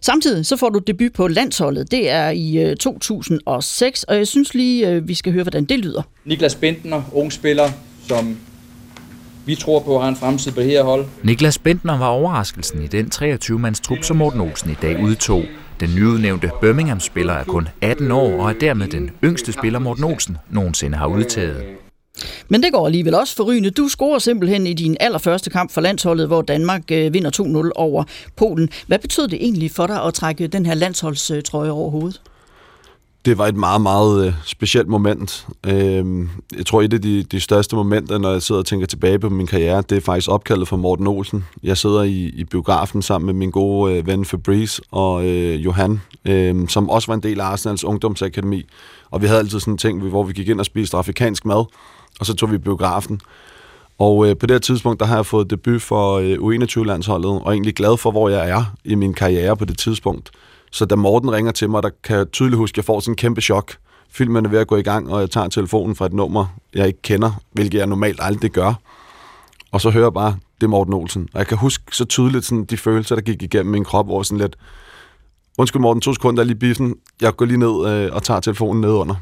Samtidig 0.00 0.46
så 0.46 0.56
får 0.56 0.68
du 0.68 0.78
debut 0.78 1.12
på 1.12 1.28
landsholdet. 1.28 1.90
Det 1.90 2.10
er 2.10 2.30
i 2.30 2.58
øh, 2.58 2.76
2006, 2.76 4.02
og 4.04 4.16
jeg 4.16 4.26
synes 4.26 4.54
lige, 4.54 4.88
øh, 4.88 5.08
vi 5.08 5.14
skal 5.14 5.32
høre, 5.32 5.44
hvordan 5.44 5.64
det 5.64 5.78
lyder. 5.78 6.02
Niklas 6.24 6.54
Bentner, 6.54 7.02
ung 7.12 7.32
spiller, 7.32 7.70
som 8.08 8.36
vi 9.46 9.54
tror 9.54 9.80
på 9.80 9.98
har 9.98 10.08
en 10.08 10.16
fremtid 10.16 10.52
på 10.52 10.60
det 10.60 10.68
her 10.68 10.82
hold. 10.82 11.06
Niklas 11.22 11.58
Bentner 11.58 11.98
var 11.98 12.08
overraskelsen 12.08 12.82
i 12.82 12.86
den 12.86 13.10
23-mands 13.14 13.80
trup, 13.80 13.98
som 14.02 14.16
Morten 14.16 14.40
Olsen 14.40 14.70
i 14.70 14.76
dag 14.82 15.02
udtog. 15.02 15.44
Den 15.80 15.94
nyudnævnte 15.94 16.50
Birmingham-spiller 16.60 17.32
er 17.32 17.44
kun 17.44 17.68
18 17.80 18.10
år 18.10 18.42
og 18.42 18.50
er 18.50 18.52
dermed 18.52 18.88
den 18.88 19.10
yngste 19.24 19.52
spiller 19.52 19.78
Morten 19.78 20.04
Olsen 20.04 20.36
nogensinde 20.50 20.96
har 20.96 21.06
udtaget. 21.06 21.64
Men 22.48 22.62
det 22.62 22.72
går 22.72 22.86
alligevel 22.86 23.14
også 23.14 23.36
forrygende. 23.36 23.70
Du 23.70 23.88
scorer 23.88 24.18
simpelthen 24.18 24.66
i 24.66 24.72
din 24.72 24.96
allerførste 25.00 25.50
kamp 25.50 25.72
for 25.72 25.80
landsholdet, 25.80 26.26
hvor 26.26 26.42
Danmark 26.42 26.82
øh, 26.92 27.14
vinder 27.14 27.64
2-0 27.66 27.70
over 27.74 28.04
Polen. 28.36 28.68
Hvad 28.86 28.98
betød 28.98 29.28
det 29.28 29.44
egentlig 29.44 29.70
for 29.70 29.86
dig 29.86 30.04
at 30.04 30.14
trække 30.14 30.46
den 30.46 30.66
her 30.66 30.74
landsholdstrøje 30.74 31.70
over 31.70 31.90
hovedet? 31.90 32.20
Det 33.24 33.38
var 33.38 33.46
et 33.46 33.56
meget, 33.56 33.80
meget 33.80 34.26
øh, 34.26 34.32
specielt 34.44 34.88
moment. 34.88 35.46
Øh, 35.66 36.26
jeg 36.56 36.66
tror, 36.66 36.82
et 36.82 36.92
af 36.92 37.02
de, 37.02 37.22
de 37.22 37.40
største 37.40 37.76
momenter, 37.76 38.18
når 38.18 38.32
jeg 38.32 38.42
sidder 38.42 38.58
og 38.58 38.66
tænker 38.66 38.86
tilbage 38.86 39.18
på 39.18 39.28
min 39.28 39.46
karriere, 39.46 39.82
det 39.88 39.96
er 39.96 40.00
faktisk 40.00 40.30
opkaldet 40.30 40.68
for 40.68 40.76
Morten 40.76 41.06
Olsen. 41.06 41.44
Jeg 41.62 41.76
sidder 41.76 42.02
i, 42.02 42.32
i 42.34 42.44
biografen 42.44 43.02
sammen 43.02 43.26
med 43.26 43.34
min 43.34 43.50
gode 43.50 43.94
øh, 43.94 44.06
ven 44.06 44.24
Fabrice 44.24 44.82
og 44.90 45.26
øh, 45.26 45.64
Johan, 45.64 46.00
øh, 46.24 46.68
som 46.68 46.90
også 46.90 47.06
var 47.06 47.14
en 47.14 47.22
del 47.22 47.40
af 47.40 47.44
Arsenals 47.44 47.84
ungdomsakademi. 47.84 48.66
Og 49.10 49.22
vi 49.22 49.26
havde 49.26 49.38
altid 49.38 49.60
sådan 49.60 49.74
en 49.74 49.78
ting, 49.78 50.02
hvor 50.02 50.24
vi 50.24 50.32
gik 50.32 50.48
ind 50.48 50.60
og 50.60 50.66
spiste 50.66 50.96
afrikansk 50.96 51.44
mad, 51.44 51.64
og 52.20 52.26
så 52.26 52.34
tog 52.34 52.52
vi 52.52 52.58
biografen. 52.58 53.20
Og 53.98 54.28
øh, 54.28 54.36
på 54.36 54.46
det 54.46 54.54
her 54.54 54.58
tidspunkt, 54.58 55.00
der 55.00 55.06
har 55.06 55.16
jeg 55.16 55.26
fået 55.26 55.50
debut 55.50 55.82
for 55.82 56.14
øh, 56.14 56.32
U21-landsholdet, 56.32 57.30
og 57.30 57.46
er 57.46 57.50
egentlig 57.50 57.74
glad 57.74 57.96
for, 57.96 58.10
hvor 58.10 58.28
jeg 58.28 58.50
er 58.50 58.64
i 58.84 58.94
min 58.94 59.14
karriere 59.14 59.56
på 59.56 59.64
det 59.64 59.78
tidspunkt. 59.78 60.30
Så 60.70 60.84
da 60.84 60.96
Morten 60.96 61.32
ringer 61.32 61.52
til 61.52 61.70
mig, 61.70 61.82
der 61.82 61.90
kan 62.04 62.16
jeg 62.16 62.32
tydeligt 62.32 62.56
huske, 62.58 62.74
at 62.74 62.76
jeg 62.76 62.84
får 62.84 63.00
sådan 63.00 63.12
en 63.12 63.16
kæmpe 63.16 63.40
chok. 63.40 63.72
Filmen 64.10 64.44
er 64.44 64.50
ved 64.50 64.58
at 64.58 64.66
gå 64.66 64.76
i 64.76 64.82
gang, 64.82 65.12
og 65.12 65.20
jeg 65.20 65.30
tager 65.30 65.48
telefonen 65.48 65.96
fra 65.96 66.06
et 66.06 66.12
nummer, 66.12 66.46
jeg 66.74 66.86
ikke 66.86 67.02
kender, 67.02 67.32
hvilket 67.52 67.78
jeg 67.78 67.86
normalt 67.86 68.20
aldrig 68.22 68.50
gør. 68.50 68.74
Og 69.72 69.80
så 69.80 69.90
hører 69.90 70.04
jeg 70.04 70.12
bare, 70.12 70.36
det 70.60 70.66
er 70.66 70.70
Morten 70.70 70.94
Olsen. 70.94 71.28
Og 71.32 71.38
jeg 71.38 71.46
kan 71.46 71.58
huske 71.58 71.96
så 71.96 72.04
tydeligt 72.04 72.44
sådan, 72.44 72.64
de 72.64 72.76
følelser, 72.76 73.14
der 73.14 73.22
gik 73.22 73.42
igennem 73.42 73.72
min 73.72 73.84
krop, 73.84 74.06
hvor 74.06 74.22
sådan 74.22 74.38
lidt, 74.38 74.56
undskyld 75.58 75.82
Morten, 75.82 76.00
to 76.00 76.14
sekunder 76.14 76.44
lige 76.44 76.56
biffen, 76.56 76.94
jeg 77.20 77.36
går 77.36 77.44
lige 77.44 77.58
ned 77.58 77.88
øh, 77.88 78.14
og 78.14 78.22
tager 78.22 78.40
telefonen 78.40 78.80
ned 78.80 78.90
under. 78.90 79.14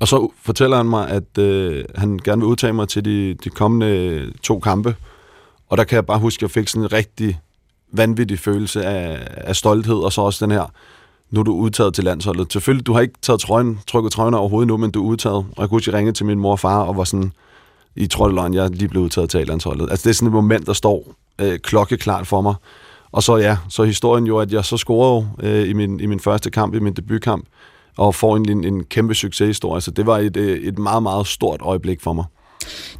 Og 0.00 0.08
så 0.08 0.32
fortæller 0.42 0.76
han 0.76 0.86
mig, 0.86 1.08
at 1.08 1.38
øh, 1.38 1.84
han 1.94 2.20
gerne 2.24 2.42
vil 2.42 2.48
udtage 2.48 2.72
mig 2.72 2.88
til 2.88 3.04
de, 3.04 3.34
de 3.34 3.50
kommende 3.50 3.86
øh, 3.86 4.32
to 4.42 4.58
kampe. 4.58 4.96
Og 5.68 5.76
der 5.76 5.84
kan 5.84 5.96
jeg 5.96 6.06
bare 6.06 6.18
huske, 6.18 6.38
at 6.38 6.42
jeg 6.42 6.50
fik 6.50 6.68
sådan 6.68 6.82
en 6.82 6.92
rigtig 6.92 7.40
vanvittig 7.92 8.38
følelse 8.38 8.84
af, 8.84 9.28
af 9.36 9.56
stolthed, 9.56 9.96
og 9.96 10.12
så 10.12 10.20
også 10.20 10.44
den 10.44 10.52
her, 10.52 10.72
nu 11.30 11.40
er 11.40 11.44
du 11.44 11.54
udtaget 11.54 11.94
til 11.94 12.04
landsholdet. 12.04 12.52
Selvfølgelig, 12.52 12.86
du 12.86 12.92
har 12.92 13.00
ikke 13.00 13.14
taget 13.22 13.40
trøjen, 13.40 13.80
trykket 13.86 14.12
trøjen 14.12 14.34
overhovedet 14.34 14.68
nu, 14.68 14.76
men 14.76 14.90
du 14.90 15.02
er 15.02 15.06
udtaget. 15.06 15.36
Og 15.36 15.54
jeg 15.58 15.68
kunne 15.68 15.76
huske, 15.76 15.90
jeg 15.90 15.98
ringede 15.98 16.16
til 16.16 16.26
min 16.26 16.38
mor 16.38 16.52
og 16.52 16.60
far, 16.60 16.82
og 16.82 16.96
var 16.96 17.04
sådan, 17.04 17.32
I 17.96 18.06
tror 18.06 18.52
jeg 18.52 18.64
er 18.64 18.68
lige 18.68 18.88
blevet 18.88 19.04
udtaget 19.04 19.30
til 19.30 19.46
landsholdet. 19.46 19.90
Altså 19.90 20.04
det 20.04 20.10
er 20.10 20.14
sådan 20.14 20.28
et 20.28 20.32
moment, 20.32 20.66
der 20.66 20.72
står 20.72 21.14
øh, 21.38 21.58
klokkeklart 21.58 22.26
for 22.26 22.40
mig. 22.40 22.54
Og 23.12 23.22
så 23.22 23.36
ja, 23.36 23.56
så 23.68 23.84
historien 23.84 24.26
jo, 24.26 24.38
at 24.38 24.52
jeg 24.52 24.64
så 24.64 24.76
scorede 24.76 25.28
øh, 25.42 25.68
i, 25.68 25.72
min, 25.72 26.00
i 26.00 26.06
min 26.06 26.20
første 26.20 26.50
kamp, 26.50 26.74
i 26.74 26.78
min 26.78 26.92
debutkamp, 26.92 27.46
og 27.96 28.14
får 28.14 28.36
en, 28.36 28.48
en, 28.48 28.64
en 28.64 28.84
kæmpe 28.84 29.14
succeshistorie. 29.14 29.80
Så 29.80 29.90
det 29.90 30.06
var 30.06 30.18
et, 30.18 30.36
øh, 30.36 30.58
et 30.58 30.78
meget, 30.78 31.02
meget 31.02 31.26
stort 31.26 31.60
øjeblik 31.62 32.00
for 32.00 32.12
mig. 32.12 32.24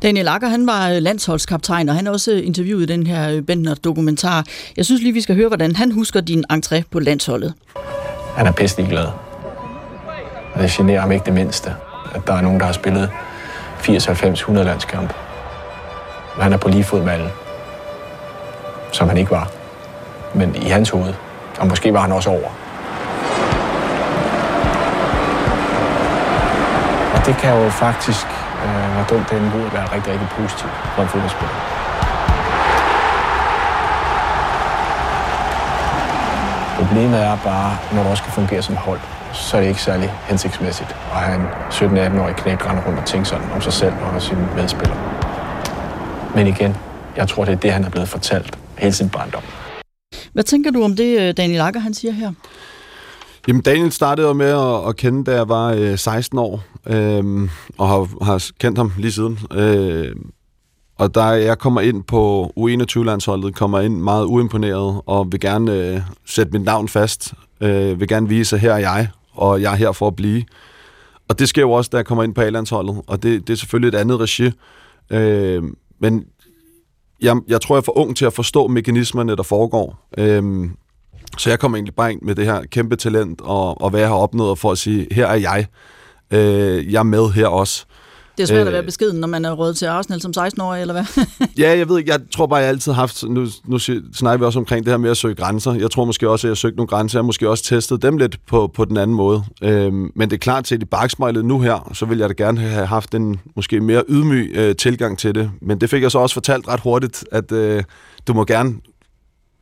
Daniel 0.03 0.29
Akker, 0.29 0.49
han 0.49 0.67
var 0.67 0.91
øh, 0.91 0.97
landsholdskaptajn, 0.97 1.89
og 1.89 1.95
han 1.95 2.07
har 2.07 2.13
også 2.13 2.33
øh, 2.33 2.47
interviewet 2.47 2.83
i 2.83 2.87
den 2.87 3.07
her 3.07 3.31
øh, 3.31 3.43
Bentner-dokumentar. 3.43 4.45
Jeg 4.77 4.85
synes 4.85 5.03
lige, 5.03 5.13
vi 5.13 5.21
skal 5.21 5.37
høre, 5.37 5.49
hvordan 5.49 5.77
han 5.77 5.93
husker 5.93 6.21
din 6.21 6.45
entré 6.53 6.83
på 6.91 6.99
landsholdet. 6.99 7.55
Han 8.37 8.47
er 8.47 8.53
pisselig 8.53 8.89
glad. 8.89 9.07
Og 10.55 10.63
det 10.63 10.71
generer 10.71 11.01
ham 11.01 11.13
ikke 11.13 11.25
det 11.25 11.35
mindste, 11.35 11.75
at 12.15 12.27
der 12.27 12.35
er 12.35 12.41
nogen, 12.41 12.61
der 12.61 12.67
har 12.67 12.73
spillet 12.73 13.11
80, 13.79 14.05
90, 14.05 14.41
100 14.41 14.67
landskamp. 14.67 15.13
Og 16.37 16.43
han 16.43 16.53
er 16.53 16.57
på 16.57 16.69
lige 16.69 16.85
fod 16.85 17.03
med 17.03 17.13
alle. 17.13 17.31
Som 18.93 19.09
han 19.09 19.17
ikke 19.17 19.31
var. 19.31 19.51
Men 20.35 20.57
i 20.57 20.69
hans 20.69 20.91
hoved. 20.91 21.15
Og 21.59 21.67
måske 21.67 21.93
var 21.93 22.01
han 22.01 22.13
også 22.13 22.31
over. 22.31 22.49
Og 27.15 27.27
det 27.27 27.37
kan 27.37 27.63
jo 27.63 27.71
faktisk 27.71 28.27
øh, 28.97 29.07
hvor 29.07 29.17
dumt 29.17 29.31
den 29.31 29.61
ud 29.61 29.67
at 29.67 29.73
være 29.73 29.95
rigtig, 29.95 30.13
rigtig 30.13 30.29
positiv 30.39 30.69
for 30.95 31.03
en 31.03 31.09
fodboldspiller. 31.09 31.57
Problemet 36.79 37.19
er 37.21 37.37
bare, 37.45 37.79
når 37.93 38.03
det 38.03 38.11
også 38.11 38.23
skal 38.23 38.33
fungere 38.33 38.63
som 38.63 38.77
hold, 38.77 39.01
så 39.33 39.57
er 39.57 39.61
det 39.61 39.69
ikke 39.69 39.83
særlig 39.83 40.13
hensigtsmæssigt 40.29 40.91
at 41.13 41.17
have 41.17 41.37
en 41.41 41.47
17-18-årig 41.71 42.37
knægt 42.37 42.67
rende 42.67 42.83
rundt 42.87 42.99
og 42.99 43.05
tænke 43.05 43.29
sådan 43.29 43.51
om 43.55 43.61
sig 43.61 43.73
selv 43.73 43.95
og 44.15 44.23
sine 44.23 44.49
medspillere. 44.57 44.99
Men 46.35 46.47
igen, 46.47 46.77
jeg 47.17 47.29
tror, 47.29 47.45
det 47.45 47.53
er 47.53 47.57
det, 47.57 47.73
han 47.73 47.85
er 47.85 47.91
blevet 47.91 48.09
fortalt 48.09 48.59
hele 48.79 48.93
sin 48.93 49.11
barndom. 49.11 49.43
Hvad 50.33 50.45
tænker 50.45 50.71
du 50.71 50.85
om 50.85 50.97
det, 50.97 51.21
øh, 51.21 51.35
Daniel 51.37 51.61
Akker, 51.61 51.81
han 51.81 51.95
siger 51.95 52.13
her? 52.13 52.33
Jamen, 53.49 53.63
Daniel 53.63 53.93
startede 53.93 54.35
med 54.35 54.51
at, 54.51 54.89
at 54.89 54.97
kende, 54.97 55.25
da 55.25 55.37
jeg 55.37 55.49
var 55.49 55.73
øh, 55.73 55.99
16 55.99 56.39
år, 56.39 56.63
øh, 56.87 57.49
og 57.79 57.89
har, 57.89 58.25
har 58.25 58.51
kendt 58.61 58.79
ham 58.79 58.93
lige 58.99 59.13
siden. 59.13 59.39
Øh, 59.53 60.17
og 60.99 61.15
der 61.15 61.31
jeg 61.31 61.59
kommer 61.59 61.81
ind 61.81 62.05
på 62.05 62.53
U21-landsholdet, 62.59 63.55
kommer 63.55 63.81
ind 63.81 63.97
meget 64.01 64.25
uimponeret, 64.25 65.01
og 65.07 65.33
vil 65.33 65.41
gerne 65.41 65.73
øh, 65.73 66.01
sætte 66.25 66.53
mit 66.53 66.63
navn 66.63 66.89
fast. 66.89 67.35
Øh, 67.61 68.01
vil 68.01 68.09
gerne 68.09 68.29
vise, 68.29 68.57
at 68.57 68.61
her 68.61 68.73
er 68.73 68.79
jeg, 68.79 69.09
og 69.33 69.63
jeg 69.63 69.73
er 69.73 69.77
her 69.77 69.93
for 69.93 70.07
at 70.07 70.17
blive. 70.17 70.45
Og 71.29 71.39
det 71.39 71.49
sker 71.49 71.63
jo 71.63 71.73
også, 71.73 71.89
da 71.93 71.97
jeg 71.97 72.07
kommer 72.07 72.25
ind 72.25 72.35
på 72.35 72.41
A-landsholdet, 72.41 73.03
og 73.07 73.23
det, 73.23 73.47
det 73.47 73.53
er 73.53 73.57
selvfølgelig 73.57 73.89
et 73.89 74.01
andet 74.01 74.21
regi. 74.21 74.51
Øh, 75.11 75.63
men 76.01 76.25
jeg, 77.23 77.37
jeg 77.49 77.61
tror, 77.61 77.75
jeg 77.75 77.81
er 77.81 77.85
for 77.85 77.99
ung 77.99 78.17
til 78.17 78.25
at 78.25 78.33
forstå 78.33 78.67
mekanismerne, 78.67 79.37
der 79.37 79.43
foregår. 79.43 80.09
Øh, 80.19 80.71
så 81.39 81.51
jeg 81.51 81.59
kommer 81.59 81.77
egentlig 81.77 81.95
bare 81.95 82.13
ind 82.13 82.23
med 82.23 82.35
det 82.35 82.45
her 82.45 82.63
kæmpe 82.63 82.97
talent, 82.97 83.41
og, 83.41 83.83
og 83.83 83.91
hvad 83.91 84.01
jeg 84.01 84.09
har 84.09 84.17
opnået 84.17 84.59
for 84.59 84.73
at 84.73 84.79
sige, 84.79 85.07
her 85.11 85.27
er 85.27 85.35
jeg. 85.35 85.67
Øh, 86.31 86.93
jeg 86.93 86.99
er 86.99 87.03
med 87.03 87.31
her 87.31 87.47
også. 87.47 87.85
Det 88.37 88.43
er 88.43 88.47
svært 88.47 88.61
øh, 88.61 88.67
at 88.67 88.73
være 88.73 88.83
beskeden, 88.83 89.21
når 89.21 89.29
man 89.29 89.45
er 89.45 89.53
råd 89.53 89.75
til 89.75 89.87
Arsenal 89.87 90.21
som 90.21 90.33
16-årig, 90.39 90.81
eller 90.81 90.95
hvad? 90.95 91.25
ja, 91.59 91.79
jeg 91.79 91.89
ved 91.89 91.99
ikke. 91.99 92.11
Jeg 92.11 92.21
tror 92.35 92.47
bare, 92.47 92.59
jeg 92.61 92.69
altid 92.69 92.93
har 92.93 93.01
haft... 93.01 93.25
Nu, 93.29 93.47
nu 93.65 93.79
snakker 93.79 94.37
vi 94.37 94.45
også 94.45 94.59
omkring 94.59 94.85
det 94.85 94.93
her 94.93 94.99
med 94.99 95.11
at 95.11 95.17
søge 95.17 95.35
grænser. 95.35 95.75
Jeg 95.75 95.91
tror 95.91 96.05
måske 96.05 96.31
også, 96.31 96.47
at 96.47 96.49
jeg 96.49 96.51
har 96.51 96.55
søgt 96.55 96.77
nogle 96.77 96.89
grænser. 96.89 97.19
Jeg 97.19 97.23
har 97.23 97.27
måske 97.27 97.51
også 97.51 97.65
testet 97.65 98.03
dem 98.03 98.17
lidt 98.17 98.47
på, 98.47 98.71
på 98.75 98.85
den 98.85 98.97
anden 98.97 99.17
måde. 99.17 99.45
Øhm, 99.63 100.11
men 100.15 100.31
det 100.31 100.33
er 100.33 100.39
klart 100.39 100.65
til 100.65 100.83
i 100.83 100.85
bagspejlet 100.85 101.45
nu 101.45 101.61
her, 101.61 101.91
så 101.95 102.07
vil 102.07 102.19
jeg 102.19 102.29
da 102.29 102.35
gerne 102.35 102.61
have 102.61 102.87
haft 102.87 103.15
en 103.15 103.41
måske 103.57 103.81
mere 103.81 104.03
ydmyg 104.09 104.53
øh, 104.55 104.77
tilgang 104.77 105.19
til 105.19 105.35
det. 105.35 105.51
Men 105.63 105.81
det 105.81 105.91
fik 105.91 106.03
jeg 106.03 106.11
så 106.11 106.19
også 106.19 106.35
fortalt 106.35 106.69
ret 106.69 106.81
hurtigt, 106.81 107.25
at 107.33 107.53
øh, 107.53 107.83
du 108.29 108.35
må 108.35 108.45
gerne 108.45 108.75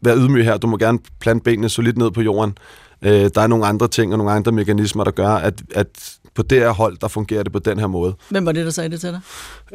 være 0.02 0.16
ydmyg 0.16 0.44
her. 0.44 0.56
Du 0.56 0.66
må 0.66 0.76
gerne 0.76 0.98
plante 1.20 1.44
benene 1.44 1.68
solidt 1.68 1.98
ned 1.98 2.10
på 2.10 2.22
jorden. 2.22 2.58
Øh, 3.02 3.30
der 3.34 3.40
er 3.40 3.46
nogle 3.46 3.66
andre 3.66 3.88
ting 3.88 4.12
og 4.12 4.18
nogle 4.18 4.32
andre 4.32 4.52
mekanismer, 4.52 5.04
der 5.04 5.10
gør, 5.10 5.28
at, 5.28 5.62
at 5.74 6.18
på 6.34 6.42
det 6.42 6.58
her 6.58 6.70
hold, 6.70 6.96
der 7.00 7.08
fungerer 7.08 7.42
det 7.42 7.52
på 7.52 7.58
den 7.58 7.78
her 7.78 7.86
måde. 7.86 8.14
Hvem 8.30 8.46
var 8.46 8.52
det, 8.52 8.64
der 8.64 8.70
sagde 8.70 8.90
det 8.90 9.00
til 9.00 9.10
dig? 9.10 9.20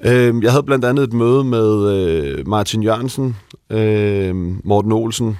Øh, 0.04 0.43
jeg 0.43 0.52
havde 0.52 0.63
blandt 0.63 0.86
andet 0.86 1.04
et 1.04 1.13
møde 1.13 1.43
med 1.43 1.91
øh, 1.93 2.48
Martin 2.48 2.84
Jørgensen, 2.84 3.36
øh, 3.69 4.36
Morten 4.63 4.91
Olsen, 4.91 5.38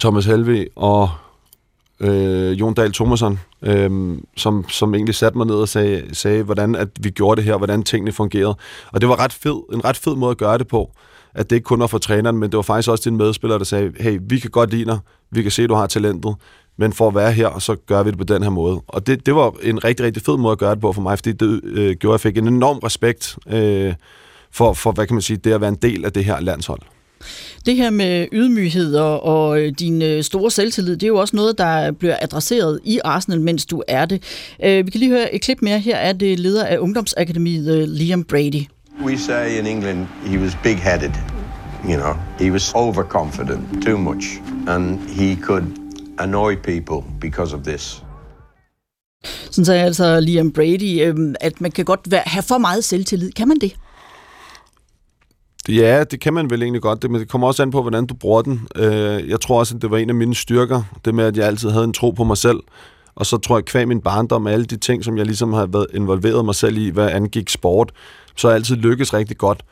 Thomas 0.00 0.26
Helve 0.26 0.66
og 0.76 1.10
øh, 2.00 2.60
Jon 2.60 2.74
Dahl 2.74 2.92
Thomasson, 2.92 3.40
øh, 3.62 4.18
som, 4.36 4.64
som 4.68 4.94
egentlig 4.94 5.14
satte 5.14 5.38
mig 5.38 5.46
ned 5.46 5.54
og 5.54 5.68
sagde, 5.68 6.14
sagde, 6.14 6.42
hvordan 6.42 6.74
at 6.74 6.88
vi 7.00 7.10
gjorde 7.10 7.36
det 7.36 7.44
her, 7.44 7.56
hvordan 7.56 7.82
tingene 7.82 8.12
fungerede. 8.12 8.56
Og 8.92 9.00
det 9.00 9.08
var 9.08 9.20
ret 9.20 9.32
fed, 9.32 9.62
en 9.72 9.84
ret 9.84 9.96
fed 9.96 10.16
måde 10.16 10.30
at 10.30 10.38
gøre 10.38 10.58
det 10.58 10.68
på. 10.68 10.90
At 11.34 11.50
det 11.50 11.56
ikke 11.56 11.64
kun 11.64 11.80
var 11.80 11.86
for 11.86 11.98
træneren, 11.98 12.36
men 12.36 12.50
det 12.50 12.56
var 12.56 12.62
faktisk 12.62 12.90
også 12.90 13.10
din 13.10 13.16
medspiller, 13.16 13.58
der 13.58 13.64
sagde, 13.64 13.92
hey, 14.00 14.18
vi 14.22 14.38
kan 14.38 14.50
godt 14.50 14.70
lide 14.70 14.84
dig, 14.84 14.98
vi 15.30 15.42
kan 15.42 15.50
se, 15.50 15.62
at 15.62 15.68
du 15.68 15.74
har 15.74 15.86
talentet, 15.86 16.34
men 16.78 16.92
for 16.92 17.08
at 17.08 17.14
være 17.14 17.32
her, 17.32 17.58
så 17.58 17.76
gør 17.86 18.02
vi 18.02 18.10
det 18.10 18.18
på 18.18 18.24
den 18.24 18.42
her 18.42 18.50
måde. 18.50 18.80
Og 18.88 19.06
det, 19.06 19.26
det 19.26 19.34
var 19.34 19.54
en 19.62 19.84
rigtig, 19.84 20.06
rigtig 20.06 20.22
fed 20.22 20.36
måde 20.36 20.52
at 20.52 20.58
gøre 20.58 20.70
det 20.70 20.80
på 20.80 20.92
for 20.92 21.02
mig, 21.02 21.18
fordi 21.18 21.32
det 21.32 21.60
øh, 21.64 21.96
gjorde, 21.96 22.14
at 22.14 22.24
jeg 22.24 22.32
fik 22.32 22.38
en 22.38 22.48
enorm 22.48 22.78
respekt 22.78 23.38
øh, 23.48 23.94
for, 24.50 24.72
for, 24.72 24.92
hvad 24.92 25.06
kan 25.06 25.14
man 25.14 25.22
sige, 25.22 25.36
det 25.36 25.52
at 25.52 25.60
være 25.60 25.68
en 25.68 25.78
del 25.82 26.04
af 26.04 26.12
det 26.12 26.24
her 26.24 26.40
landshold. 26.40 26.80
Det 27.66 27.76
her 27.76 27.90
med 27.90 28.26
ydmyghed 28.32 28.94
og, 28.94 29.22
og 29.22 29.60
øh, 29.60 29.72
din 29.78 30.02
øh, 30.02 30.22
store 30.22 30.50
selvtillid, 30.50 30.92
det 30.92 31.02
er 31.02 31.08
jo 31.08 31.16
også 31.16 31.36
noget, 31.36 31.58
der 31.58 31.92
bliver 31.92 32.16
adresseret 32.20 32.80
i 32.84 33.00
Arsenal, 33.04 33.40
mens 33.40 33.66
du 33.66 33.82
er 33.88 34.06
det. 34.06 34.22
Øh, 34.64 34.86
vi 34.86 34.90
kan 34.90 34.98
lige 34.98 35.10
høre 35.10 35.34
et 35.34 35.40
klip 35.40 35.58
mere. 35.62 35.78
Her 35.78 35.96
er 35.96 36.12
det 36.12 36.38
leder 36.38 36.64
af 36.64 36.78
Ungdomsakademiet, 36.78 37.88
Liam 37.88 38.24
Brady. 38.24 38.62
We 39.04 39.18
say 39.18 39.58
in 39.58 39.66
England, 39.66 40.06
he 40.26 40.38
was 40.38 40.58
big-headed. 40.62 41.12
You 41.84 41.96
know, 41.96 42.14
he 42.40 42.52
was 42.52 42.72
overconfident, 42.74 43.84
too 43.86 43.98
much. 43.98 44.24
And 44.68 44.98
he 45.08 45.36
could 45.36 45.77
annoy 46.18 46.54
people 46.56 47.10
because 47.20 47.56
of 47.56 47.62
this. 47.62 48.04
Sådan 49.50 49.64
sagde 49.64 49.82
altså 49.82 50.20
Liam 50.20 50.52
Brady, 50.52 51.00
at 51.40 51.60
man 51.60 51.70
kan 51.70 51.84
godt 51.84 52.00
være, 52.10 52.22
have 52.26 52.42
for 52.42 52.58
meget 52.58 52.84
selvtillid. 52.84 53.32
Kan 53.32 53.48
man 53.48 53.56
det? 53.60 53.76
Ja, 55.68 56.04
det 56.04 56.20
kan 56.20 56.34
man 56.34 56.50
vel 56.50 56.62
egentlig 56.62 56.82
godt, 56.82 57.02
det, 57.02 57.10
men 57.10 57.20
det 57.20 57.28
kommer 57.28 57.46
også 57.46 57.62
an 57.62 57.70
på, 57.70 57.82
hvordan 57.82 58.06
du 58.06 58.14
bruger 58.14 58.42
den. 58.42 58.68
Øh, 58.76 59.28
jeg 59.28 59.40
tror 59.40 59.58
også, 59.58 59.76
at 59.76 59.82
det 59.82 59.90
var 59.90 59.98
en 59.98 60.08
af 60.08 60.14
mine 60.14 60.34
styrker, 60.34 60.82
det 61.04 61.14
med, 61.14 61.24
at 61.24 61.36
jeg 61.36 61.46
altid 61.46 61.70
havde 61.70 61.84
en 61.84 61.92
tro 61.92 62.10
på 62.10 62.24
mig 62.24 62.36
selv. 62.36 62.60
Og 63.14 63.26
så 63.26 63.38
tror 63.38 63.58
jeg, 63.58 63.64
kvæg 63.64 63.88
min 63.88 64.00
barndom 64.00 64.46
og 64.46 64.52
alle 64.52 64.64
de 64.64 64.76
ting, 64.76 65.04
som 65.04 65.18
jeg 65.18 65.26
ligesom 65.26 65.52
har 65.52 65.66
været 65.66 65.86
involveret 65.94 66.44
mig 66.44 66.54
selv 66.54 66.76
i, 66.76 66.90
hvad 66.90 67.10
angik 67.10 67.48
sport, 67.48 67.92
så 68.36 68.46
har 68.46 68.52
jeg 68.52 68.56
altid 68.56 68.76
lykkes 68.76 69.14
rigtig 69.14 69.38
godt. 69.38 69.64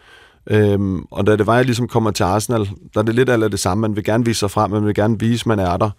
Øhm, 0.51 1.05
og 1.11 1.27
da 1.27 1.37
det 1.37 1.47
var, 1.47 1.57
jeg 1.57 1.65
ligesom 1.65 1.89
kommer 1.89 2.11
til 2.11 2.25
Arsenal, 2.25 2.69
der 2.95 3.01
er 3.01 3.05
det 3.05 3.15
lidt 3.15 3.29
af 3.29 3.51
det 3.51 3.61
samme. 3.61 3.81
Man 3.81 3.97
vil 3.97 4.05
gerne 4.05 4.25
vise 4.25 4.39
sig 4.39 4.51
frem, 4.51 4.71
man 4.71 4.87
vil 4.87 4.95
gerne 4.95 5.21
vise, 5.21 5.49
man 5.49 5.59
er 5.59 5.77
der. 5.77 5.91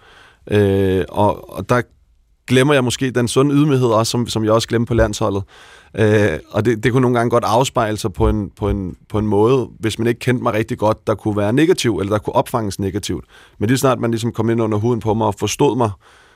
Øh, 0.52 1.06
og, 1.10 1.54
og 1.58 1.70
der 1.70 1.82
glemmer 2.48 2.74
jeg 2.74 2.84
måske 2.84 3.12
den 3.12 3.28
sunde 3.28 3.56
ydmyghed 3.56 3.88
også, 3.88 4.12
som, 4.12 4.28
som 4.28 4.44
jeg 4.44 4.52
også 4.52 4.68
glemmer 4.68 4.86
på 4.86 4.94
landsholdet. 4.94 5.44
Øh, 5.96 6.40
og 6.52 6.66
det, 6.66 6.84
det 6.84 6.92
kunne 6.92 7.02
nogle 7.02 7.18
gange 7.18 7.30
godt 7.30 7.44
afspejle 7.44 7.98
sig 7.98 8.14
på 8.14 8.30
en, 8.30 8.50
på, 8.56 8.70
en, 8.70 8.98
på 9.10 9.20
en 9.20 9.28
måde, 9.28 9.70
hvis 9.80 10.00
man 10.00 10.08
ikke 10.08 10.20
kendte 10.20 10.44
mig 10.44 10.54
rigtig 10.54 10.78
godt, 10.78 11.08
der 11.08 11.16
kunne 11.16 11.38
være 11.38 11.54
negativ, 11.54 11.98
eller 11.98 12.12
der 12.12 12.20
kunne 12.20 12.36
opfanges 12.36 12.80
negativt. 12.80 13.26
Men 13.60 13.68
lige 13.68 13.78
snart 13.78 14.00
man 14.00 14.12
ligesom 14.12 14.32
kom 14.32 14.50
ind 14.50 14.62
under 14.62 14.78
huden 14.78 15.00
på 15.00 15.14
mig 15.14 15.28
og 15.28 15.36
forstod 15.36 15.78
mig, 15.78 15.92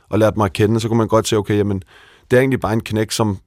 og 0.10 0.20
lærte 0.20 0.38
mig 0.38 0.46
at 0.46 0.54
kende, 0.54 0.80
så 0.80 0.88
kunne 0.88 0.98
man 0.98 1.08
godt 1.08 1.28
se, 1.28 1.38
okay, 1.38 1.58
jamen, 1.58 1.84
det 2.32 2.38
er 2.38 2.42
egentlig 2.42 2.60
bare 2.60 2.74
en 2.74 2.82
knæk, 2.82 3.12
som 3.12 3.38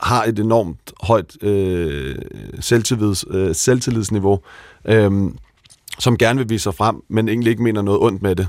har 0.00 0.24
et 0.24 0.38
enormt 0.38 0.92
højt 1.02 1.42
øh, 1.42 2.14
selvtillids, 2.60 3.24
øh, 3.30 3.54
selvtillidsniveau, 3.54 4.38
øh, 4.84 5.12
som 5.98 6.18
gerne 6.18 6.38
vil 6.38 6.48
vise 6.48 6.62
sig 6.62 6.74
frem, 6.74 7.02
men 7.08 7.28
egentlig 7.28 7.50
ikke 7.50 7.62
mener 7.62 7.82
noget 7.82 8.00
ondt 8.00 8.22
med 8.22 8.36
det. 8.36 8.48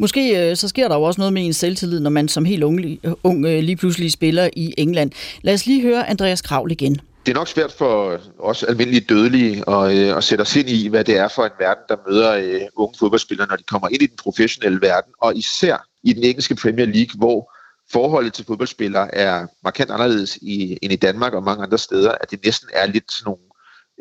Måske 0.00 0.50
øh, 0.50 0.56
så 0.56 0.68
sker 0.68 0.88
der 0.88 0.96
jo 0.96 1.02
også 1.02 1.20
noget 1.20 1.32
med 1.32 1.46
ens 1.46 1.56
selvtillid, 1.56 2.00
når 2.00 2.10
man 2.10 2.28
som 2.28 2.44
helt 2.44 2.62
ung, 2.62 2.80
ung 3.24 3.46
øh, 3.46 3.62
lige 3.62 3.76
pludselig 3.76 4.12
spiller 4.12 4.48
i 4.56 4.74
England. 4.78 5.10
Lad 5.42 5.54
os 5.54 5.66
lige 5.66 5.82
høre 5.82 6.08
Andreas 6.08 6.42
Kravl 6.42 6.72
igen. 6.72 7.00
Det 7.26 7.32
er 7.32 7.34
nok 7.34 7.48
svært 7.48 7.72
for 7.72 8.20
os 8.38 8.62
almindelige 8.62 9.00
dødelige 9.00 9.70
at, 9.70 9.96
øh, 9.96 10.16
at 10.16 10.24
sætte 10.24 10.42
os 10.42 10.56
ind 10.56 10.68
i, 10.68 10.88
hvad 10.88 11.04
det 11.04 11.16
er 11.18 11.28
for 11.28 11.44
en 11.44 11.50
verden, 11.58 11.84
der 11.88 11.96
møder 12.08 12.32
øh, 12.32 12.60
unge 12.76 12.94
fodboldspillere, 12.98 13.48
når 13.48 13.56
de 13.56 13.62
kommer 13.62 13.88
ind 13.88 14.02
i 14.02 14.06
den 14.06 14.16
professionelle 14.22 14.80
verden, 14.82 15.12
og 15.22 15.36
især 15.36 15.86
i 16.04 16.12
den 16.12 16.24
engelske 16.24 16.54
Premier 16.54 16.86
League, 16.86 17.18
hvor 17.18 17.52
forholdet 17.92 18.32
til 18.32 18.44
fodboldspillere 18.44 19.14
er 19.14 19.46
markant 19.64 19.90
anderledes 19.90 20.36
i, 20.36 20.78
end 20.82 20.92
i 20.92 20.96
Danmark 20.96 21.32
og 21.32 21.42
mange 21.42 21.64
andre 21.64 21.78
steder, 21.78 22.12
at 22.20 22.30
det 22.30 22.44
næsten 22.44 22.68
er 22.74 22.86
lidt 22.86 23.12
sådan 23.12 23.24
nogle 23.24 23.40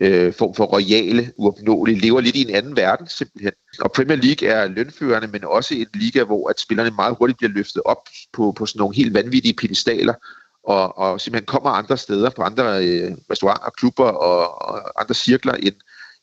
øh, 0.02 0.34
form 0.34 0.54
for 0.56 0.66
royale, 0.66 1.32
uopnåelige, 1.38 2.00
lever 2.00 2.22
lidt 2.22 2.36
i 2.36 2.42
en 2.42 2.56
anden 2.56 2.76
verden 2.76 3.08
simpelthen. 3.08 3.52
Og 3.80 3.92
Premier 3.92 4.18
League 4.18 4.50
er 4.50 4.68
lønførende, 4.68 5.28
men 5.28 5.44
også 5.44 5.76
en 5.76 5.88
liga, 5.94 6.24
hvor 6.24 6.50
at 6.50 6.60
spillerne 6.60 6.92
meget 6.92 7.16
hurtigt 7.20 7.38
bliver 7.38 7.52
løftet 7.52 7.82
op 7.86 8.08
på, 8.34 8.52
på 8.58 8.66
sådan 8.66 8.80
nogle 8.80 8.96
helt 8.96 9.14
vanvittige 9.14 9.54
pedestaler, 9.54 10.14
og, 10.64 10.98
og 10.98 11.22
simpelthen 11.22 11.46
kommer 11.46 11.70
andre 11.70 11.98
steder, 11.98 12.30
på 12.30 12.42
andre 12.42 12.86
øh, 12.86 13.12
restauranter, 13.32 13.70
klubber 13.70 14.10
og, 14.10 14.62
og 14.62 15.02
andre 15.02 15.14
cirkler 15.14 15.54
end, 15.54 15.76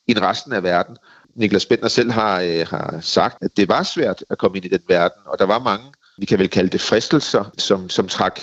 end 0.07 0.19
resten 0.19 0.53
af 0.53 0.63
verden. 0.63 0.97
Niklas 1.37 1.67
Bender 1.67 1.89
selv 1.89 2.11
har, 2.11 2.41
øh, 2.41 2.67
har 2.71 2.99
sagt, 3.01 3.37
at 3.43 3.57
det 3.57 3.69
var 3.69 3.83
svært 3.83 4.25
at 4.31 4.39
komme 4.39 4.57
ind 4.57 4.65
i 4.65 4.69
den 4.69 4.83
verden, 4.89 5.23
og 5.27 5.39
der 5.39 5.47
var 5.47 5.59
mange, 5.59 5.93
vi 6.19 6.27
kan 6.27 6.39
vel 6.39 6.49
kalde 6.49 6.71
det 6.71 6.81
fristelser, 6.81 7.45
som, 7.59 7.89
som 7.89 8.09
trak 8.09 8.41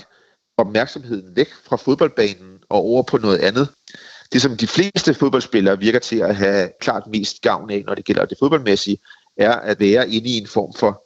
opmærksomheden 0.57 1.35
væk 1.35 1.49
fra 1.65 1.75
fodboldbanen 1.75 2.59
og 2.69 2.77
over 2.77 3.03
på 3.03 3.17
noget 3.17 3.37
andet 3.37 3.69
det, 4.33 4.41
som 4.41 4.57
de 4.57 4.67
fleste 4.67 5.13
fodboldspillere 5.13 5.79
virker 5.79 5.99
til 5.99 6.19
at 6.19 6.35
have 6.35 6.69
klart 6.81 7.07
mest 7.07 7.41
gavn 7.41 7.69
af, 7.71 7.83
når 7.87 7.95
det 7.95 8.05
gælder 8.05 8.25
det 8.25 8.37
fodboldmæssige, 8.39 8.97
er 9.37 9.51
at 9.51 9.79
være 9.79 10.09
inde 10.09 10.29
i 10.29 10.37
en 10.37 10.47
form 10.47 10.73
for 10.73 11.03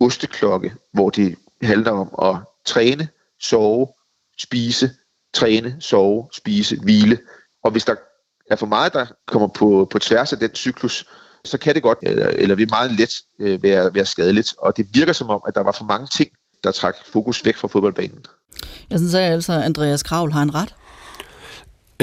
osteklokke, 0.00 0.74
hvor 0.92 1.10
det 1.10 1.36
handler 1.62 1.90
om 1.90 2.28
at 2.28 2.40
træne, 2.66 3.08
sove, 3.40 3.86
spise, 4.38 4.90
træne, 5.34 5.76
sove, 5.80 6.28
spise, 6.32 6.80
hvile. 6.82 7.18
Og 7.64 7.70
hvis 7.70 7.84
der 7.84 7.94
er 8.50 8.56
for 8.56 8.66
meget, 8.66 8.92
der 8.92 9.06
kommer 9.26 9.48
på, 9.48 9.88
på 9.90 9.98
tværs 9.98 10.32
af 10.32 10.38
den 10.38 10.54
cyklus, 10.54 11.06
så 11.44 11.58
kan 11.58 11.74
det 11.74 11.82
godt, 11.82 11.98
eller, 12.02 12.26
eller 12.26 12.54
vil 12.54 12.70
meget 12.70 12.92
let 12.92 13.14
øh, 13.40 13.62
være, 13.62 13.94
være 13.94 14.06
skadeligt. 14.06 14.54
Og 14.58 14.76
det 14.76 14.86
virker 14.92 15.12
som 15.12 15.30
om, 15.30 15.40
at 15.48 15.54
der 15.54 15.60
var 15.60 15.72
for 15.72 15.84
mange 15.84 16.06
ting, 16.06 16.30
der 16.64 16.72
trak 16.72 16.96
fokus 17.12 17.44
væk 17.44 17.56
fra 17.56 17.68
fodboldbanen. 17.68 18.24
Jeg 18.90 18.98
synes 18.98 19.14
altså, 19.14 19.52
at 19.52 19.62
Andreas 19.62 20.02
Kravl 20.02 20.32
har 20.32 20.42
en 20.42 20.54
ret. 20.54 20.74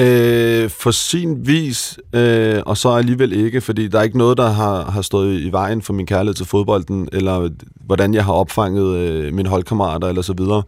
Øh, 0.00 0.70
for 0.70 0.90
sin 0.90 1.46
vis, 1.46 1.98
øh, 2.12 2.62
og 2.66 2.76
så 2.76 2.88
alligevel 2.88 3.32
ikke, 3.32 3.60
fordi 3.60 3.88
der 3.88 3.98
er 3.98 4.02
ikke 4.02 4.18
noget, 4.18 4.38
der 4.38 4.48
har, 4.48 4.90
har 4.90 5.02
stået 5.02 5.40
i 5.40 5.52
vejen 5.52 5.82
for 5.82 5.92
min 5.92 6.06
kærlighed 6.06 6.34
til 6.34 6.46
fodbolden, 6.46 7.08
eller 7.12 7.48
hvordan 7.86 8.14
jeg 8.14 8.24
har 8.24 8.32
opfanget 8.32 8.96
øh, 8.96 9.34
mine 9.34 9.48
holdkammerater, 9.48 10.08
eller 10.08 10.22
så 10.22 10.32
videre. 10.32 10.62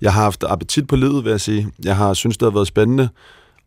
Jeg 0.00 0.12
har 0.12 0.22
haft 0.22 0.44
appetit 0.48 0.86
på 0.86 0.96
livet, 0.96 1.24
vil 1.24 1.30
jeg 1.30 1.40
sige. 1.40 1.68
Jeg 1.84 1.96
har 1.96 2.14
synes 2.14 2.36
det 2.36 2.46
har 2.46 2.50
været 2.50 2.66
spændende 2.66 3.08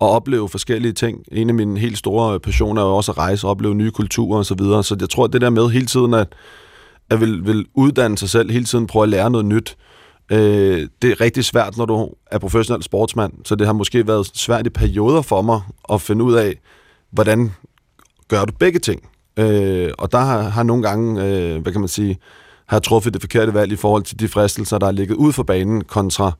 at 0.02 0.08
opleve 0.08 0.49
forskellige 0.49 0.93
ting. 0.93 1.23
En 1.32 1.49
af 1.49 1.56
mine 1.56 1.80
helt 1.80 1.97
store 1.97 2.39
passioner 2.39 2.82
er 2.82 2.86
jo 2.86 2.95
også 2.95 3.12
at 3.12 3.17
rejse 3.17 3.47
og 3.47 3.52
opleve 3.52 3.76
nye 3.76 3.91
kulturer 3.91 4.38
og 4.38 4.45
så 4.45 4.56
videre. 4.56 4.84
Så 4.84 4.97
jeg 4.99 5.10
tror, 5.10 5.28
det 5.28 5.41
der 5.41 5.49
med 5.49 5.69
hele 5.69 5.86
tiden 5.86 6.13
at, 6.13 6.28
at 7.10 7.21
vil, 7.21 7.45
vil 7.45 7.65
uddanne 7.73 8.17
sig 8.17 8.30
selv, 8.30 8.52
hele 8.52 8.65
tiden 8.65 8.88
prøve 8.88 9.04
at 9.04 9.10
lære 9.10 9.32
noget 9.32 9.45
nyt, 9.45 9.69
Øh, 9.69 9.92
Øh, 10.31 10.88
det 11.01 11.12
er 11.12 11.21
rigtig 11.21 11.45
svært, 11.45 11.77
når 11.77 11.86
du 11.86 12.09
er 12.31 12.39
professionel 12.39 12.83
sportsmand, 12.83 13.33
så 13.45 13.55
det 13.55 13.67
har 13.67 13.73
måske 13.73 14.07
været 14.07 14.31
svært 14.33 14.67
i 14.67 14.69
perioder 14.69 15.21
for 15.21 15.41
mig 15.41 15.62
at 15.93 16.01
finde 16.01 16.23
ud 16.23 16.33
af, 16.33 16.59
hvordan 17.12 17.51
gør 18.27 18.45
du 18.45 18.53
begge 18.59 18.79
ting. 18.79 19.09
Øh, 19.38 19.91
og 19.97 20.12
der 20.12 20.19
har, 20.19 20.41
har 20.41 20.63
nogle 20.63 20.83
gange, 20.83 21.23
øh, 21.23 21.62
hvad 21.62 21.71
kan 21.71 21.81
man 21.81 21.88
sige, 21.88 22.17
har 22.65 22.79
truffet 22.79 23.13
det 23.13 23.21
forkerte 23.21 23.53
valg 23.53 23.71
i 23.71 23.75
forhold 23.75 24.03
til 24.03 24.19
de 24.19 24.27
fristelser, 24.27 24.77
der 24.77 24.88
er 24.88 24.91
ligget 24.91 25.15
ud 25.15 25.33
for 25.33 25.43
banen, 25.43 25.83
kontra 25.83 26.31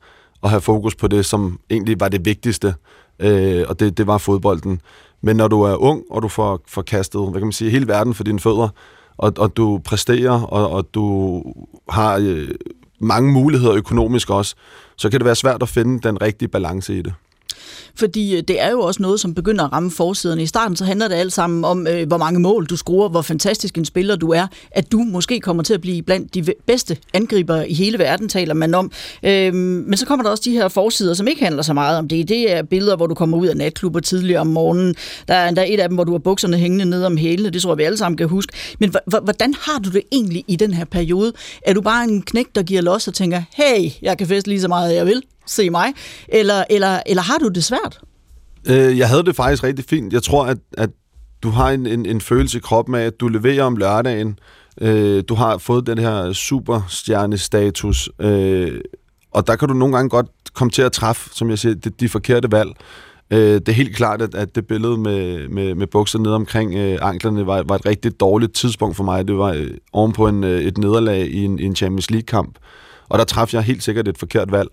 at 0.42 0.50
have 0.50 0.60
fokus 0.60 0.94
på 0.94 1.08
det, 1.08 1.26
som 1.26 1.58
egentlig 1.70 2.00
var 2.00 2.08
det 2.08 2.24
vigtigste, 2.24 2.74
øh, 3.18 3.64
og 3.68 3.80
det, 3.80 3.98
det 3.98 4.06
var 4.06 4.18
fodbolden. 4.18 4.80
Men 5.20 5.36
når 5.36 5.48
du 5.48 5.62
er 5.62 5.76
ung, 5.76 6.02
og 6.10 6.22
du 6.22 6.28
får, 6.28 6.60
får 6.68 6.82
kastet, 6.82 7.20
hvad 7.20 7.40
kan 7.40 7.46
man 7.46 7.52
sige, 7.52 7.70
hele 7.70 7.88
verden 7.88 8.14
for 8.14 8.24
dine 8.24 8.40
fødder, 8.40 8.68
og, 9.16 9.32
og 9.38 9.56
du 9.56 9.80
præsterer, 9.84 10.42
og, 10.42 10.70
og 10.70 10.94
du 10.94 11.42
har 11.88 12.18
øh, 12.20 12.48
mange 13.04 13.32
muligheder 13.32 13.74
økonomisk 13.74 14.30
også, 14.30 14.54
så 14.96 15.10
kan 15.10 15.20
det 15.20 15.24
være 15.24 15.34
svært 15.34 15.62
at 15.62 15.68
finde 15.68 16.08
den 16.08 16.22
rigtige 16.22 16.48
balance 16.48 16.98
i 16.98 17.02
det. 17.02 17.14
Fordi 17.96 18.36
øh, 18.36 18.42
det 18.48 18.60
er 18.60 18.70
jo 18.70 18.80
også 18.80 19.02
noget, 19.02 19.20
som 19.20 19.34
begynder 19.34 19.64
at 19.64 19.72
ramme 19.72 19.90
forsiderne. 19.90 20.42
I 20.42 20.46
starten 20.46 20.76
så 20.76 20.84
handler 20.84 21.08
det 21.08 21.14
alt 21.14 21.32
sammen 21.32 21.64
om, 21.64 21.86
øh, 21.86 22.06
hvor 22.06 22.16
mange 22.16 22.40
mål 22.40 22.66
du 22.66 22.76
scorer, 22.76 23.08
hvor 23.08 23.22
fantastisk 23.22 23.78
en 23.78 23.84
spiller 23.84 24.16
du 24.16 24.30
er, 24.30 24.46
at 24.70 24.92
du 24.92 24.98
måske 24.98 25.40
kommer 25.40 25.62
til 25.62 25.74
at 25.74 25.80
blive 25.80 26.02
blandt 26.02 26.34
de 26.34 26.44
bedste 26.66 26.96
angriber 27.14 27.62
i 27.62 27.74
hele 27.74 27.98
verden, 27.98 28.28
taler 28.28 28.54
man 28.54 28.74
om. 28.74 28.92
Øh, 29.22 29.54
men 29.54 29.96
så 29.96 30.06
kommer 30.06 30.22
der 30.22 30.30
også 30.30 30.42
de 30.46 30.50
her 30.50 30.68
forsider, 30.68 31.14
som 31.14 31.28
ikke 31.28 31.44
handler 31.44 31.62
så 31.62 31.72
meget 31.72 31.98
om 31.98 32.08
det. 32.08 32.28
Det 32.28 32.52
er 32.52 32.62
billeder, 32.62 32.96
hvor 32.96 33.06
du 33.06 33.14
kommer 33.14 33.38
ud 33.38 33.46
af 33.46 33.56
natklubber 33.56 34.00
tidligere 34.00 34.40
om 34.40 34.46
morgenen. 34.46 34.94
Der 35.28 35.34
er 35.34 35.48
endda 35.48 35.64
et 35.68 35.80
af 35.80 35.88
dem, 35.88 35.94
hvor 35.94 36.04
du 36.04 36.12
har 36.12 36.18
bukserne 36.18 36.56
hængende 36.56 36.84
ned 36.84 37.04
om 37.04 37.16
hælene. 37.16 37.50
Det 37.50 37.62
tror 37.62 37.70
jeg, 37.70 37.78
vi 37.78 37.82
alle 37.82 37.98
sammen 37.98 38.16
kan 38.16 38.28
huske. 38.28 38.52
Men 38.78 38.94
hvordan 39.22 39.54
har 39.60 39.78
du 39.78 39.90
det 39.90 40.02
egentlig 40.12 40.44
i 40.48 40.56
den 40.56 40.74
her 40.74 40.84
periode? 40.84 41.32
Er 41.62 41.74
du 41.74 41.80
bare 41.80 42.04
en 42.04 42.22
knæk, 42.22 42.46
der 42.54 42.62
giver 42.62 42.82
los 42.82 43.08
og 43.08 43.14
tænker, 43.14 43.42
hey, 43.54 43.90
jeg 44.02 44.18
kan 44.18 44.26
feste 44.26 44.48
lige 44.48 44.60
så 44.60 44.68
meget, 44.68 44.94
jeg 44.94 45.06
vil, 45.06 45.22
se 45.46 45.70
mig? 45.70 45.92
Eller, 46.28 46.64
eller, 46.70 47.00
eller 47.06 47.22
har 47.22 47.38
du 47.38 47.48
det 47.48 47.64
svært? 47.64 48.00
Øh, 48.68 48.98
jeg 48.98 49.08
havde 49.08 49.22
det 49.22 49.36
faktisk 49.36 49.64
rigtig 49.64 49.84
fint. 49.84 50.12
Jeg 50.12 50.22
tror, 50.22 50.46
at, 50.46 50.58
at 50.78 50.90
du 51.42 51.50
har 51.50 51.70
en, 51.70 51.86
en, 51.86 52.06
en 52.06 52.20
følelse 52.20 52.58
i 52.58 52.60
kroppen 52.60 52.94
af, 52.94 53.02
at 53.02 53.20
du 53.20 53.28
leverer 53.28 53.64
om 53.64 53.76
lørdagen. 53.76 54.38
Øh, 54.80 55.24
du 55.28 55.34
har 55.34 55.58
fået 55.58 55.86
den 55.86 55.98
her 55.98 56.32
superstjernestatus, 56.32 58.08
øh, 58.20 58.80
og 59.30 59.46
der 59.46 59.56
kan 59.56 59.68
du 59.68 59.74
nogle 59.74 59.96
gange 59.96 60.08
godt 60.08 60.26
komme 60.54 60.70
til 60.70 60.82
at 60.82 60.92
træffe, 60.92 61.30
som 61.32 61.50
jeg 61.50 61.58
siger, 61.58 61.74
de, 61.74 61.90
de 61.90 62.08
forkerte 62.08 62.52
valg. 62.52 62.70
Øh, 63.30 63.38
det 63.38 63.68
er 63.68 63.72
helt 63.72 63.96
klart, 63.96 64.22
at, 64.22 64.34
at 64.34 64.54
det 64.54 64.66
billede 64.66 64.96
med, 64.96 65.48
med, 65.48 65.74
med 65.74 65.86
bukser 65.86 66.18
ned 66.18 66.30
omkring 66.30 66.74
øh, 66.74 66.98
anklerne 67.02 67.46
var, 67.46 67.64
var 67.68 67.74
et 67.74 67.86
rigtig 67.86 68.20
dårligt 68.20 68.54
tidspunkt 68.54 68.96
for 68.96 69.04
mig. 69.04 69.28
Det 69.28 69.38
var 69.38 69.52
øh, 69.52 69.70
ovenpå 69.92 70.28
en, 70.28 70.44
øh, 70.44 70.60
et 70.60 70.78
nederlag 70.78 71.26
i 71.26 71.44
en, 71.44 71.58
i 71.58 71.64
en 71.64 71.76
Champions 71.76 72.10
League-kamp. 72.10 72.58
Og 73.08 73.18
der 73.18 73.24
træffede 73.24 73.56
jeg 73.56 73.64
helt 73.64 73.82
sikkert 73.82 74.08
et 74.08 74.18
forkert 74.18 74.52
valg. 74.52 74.68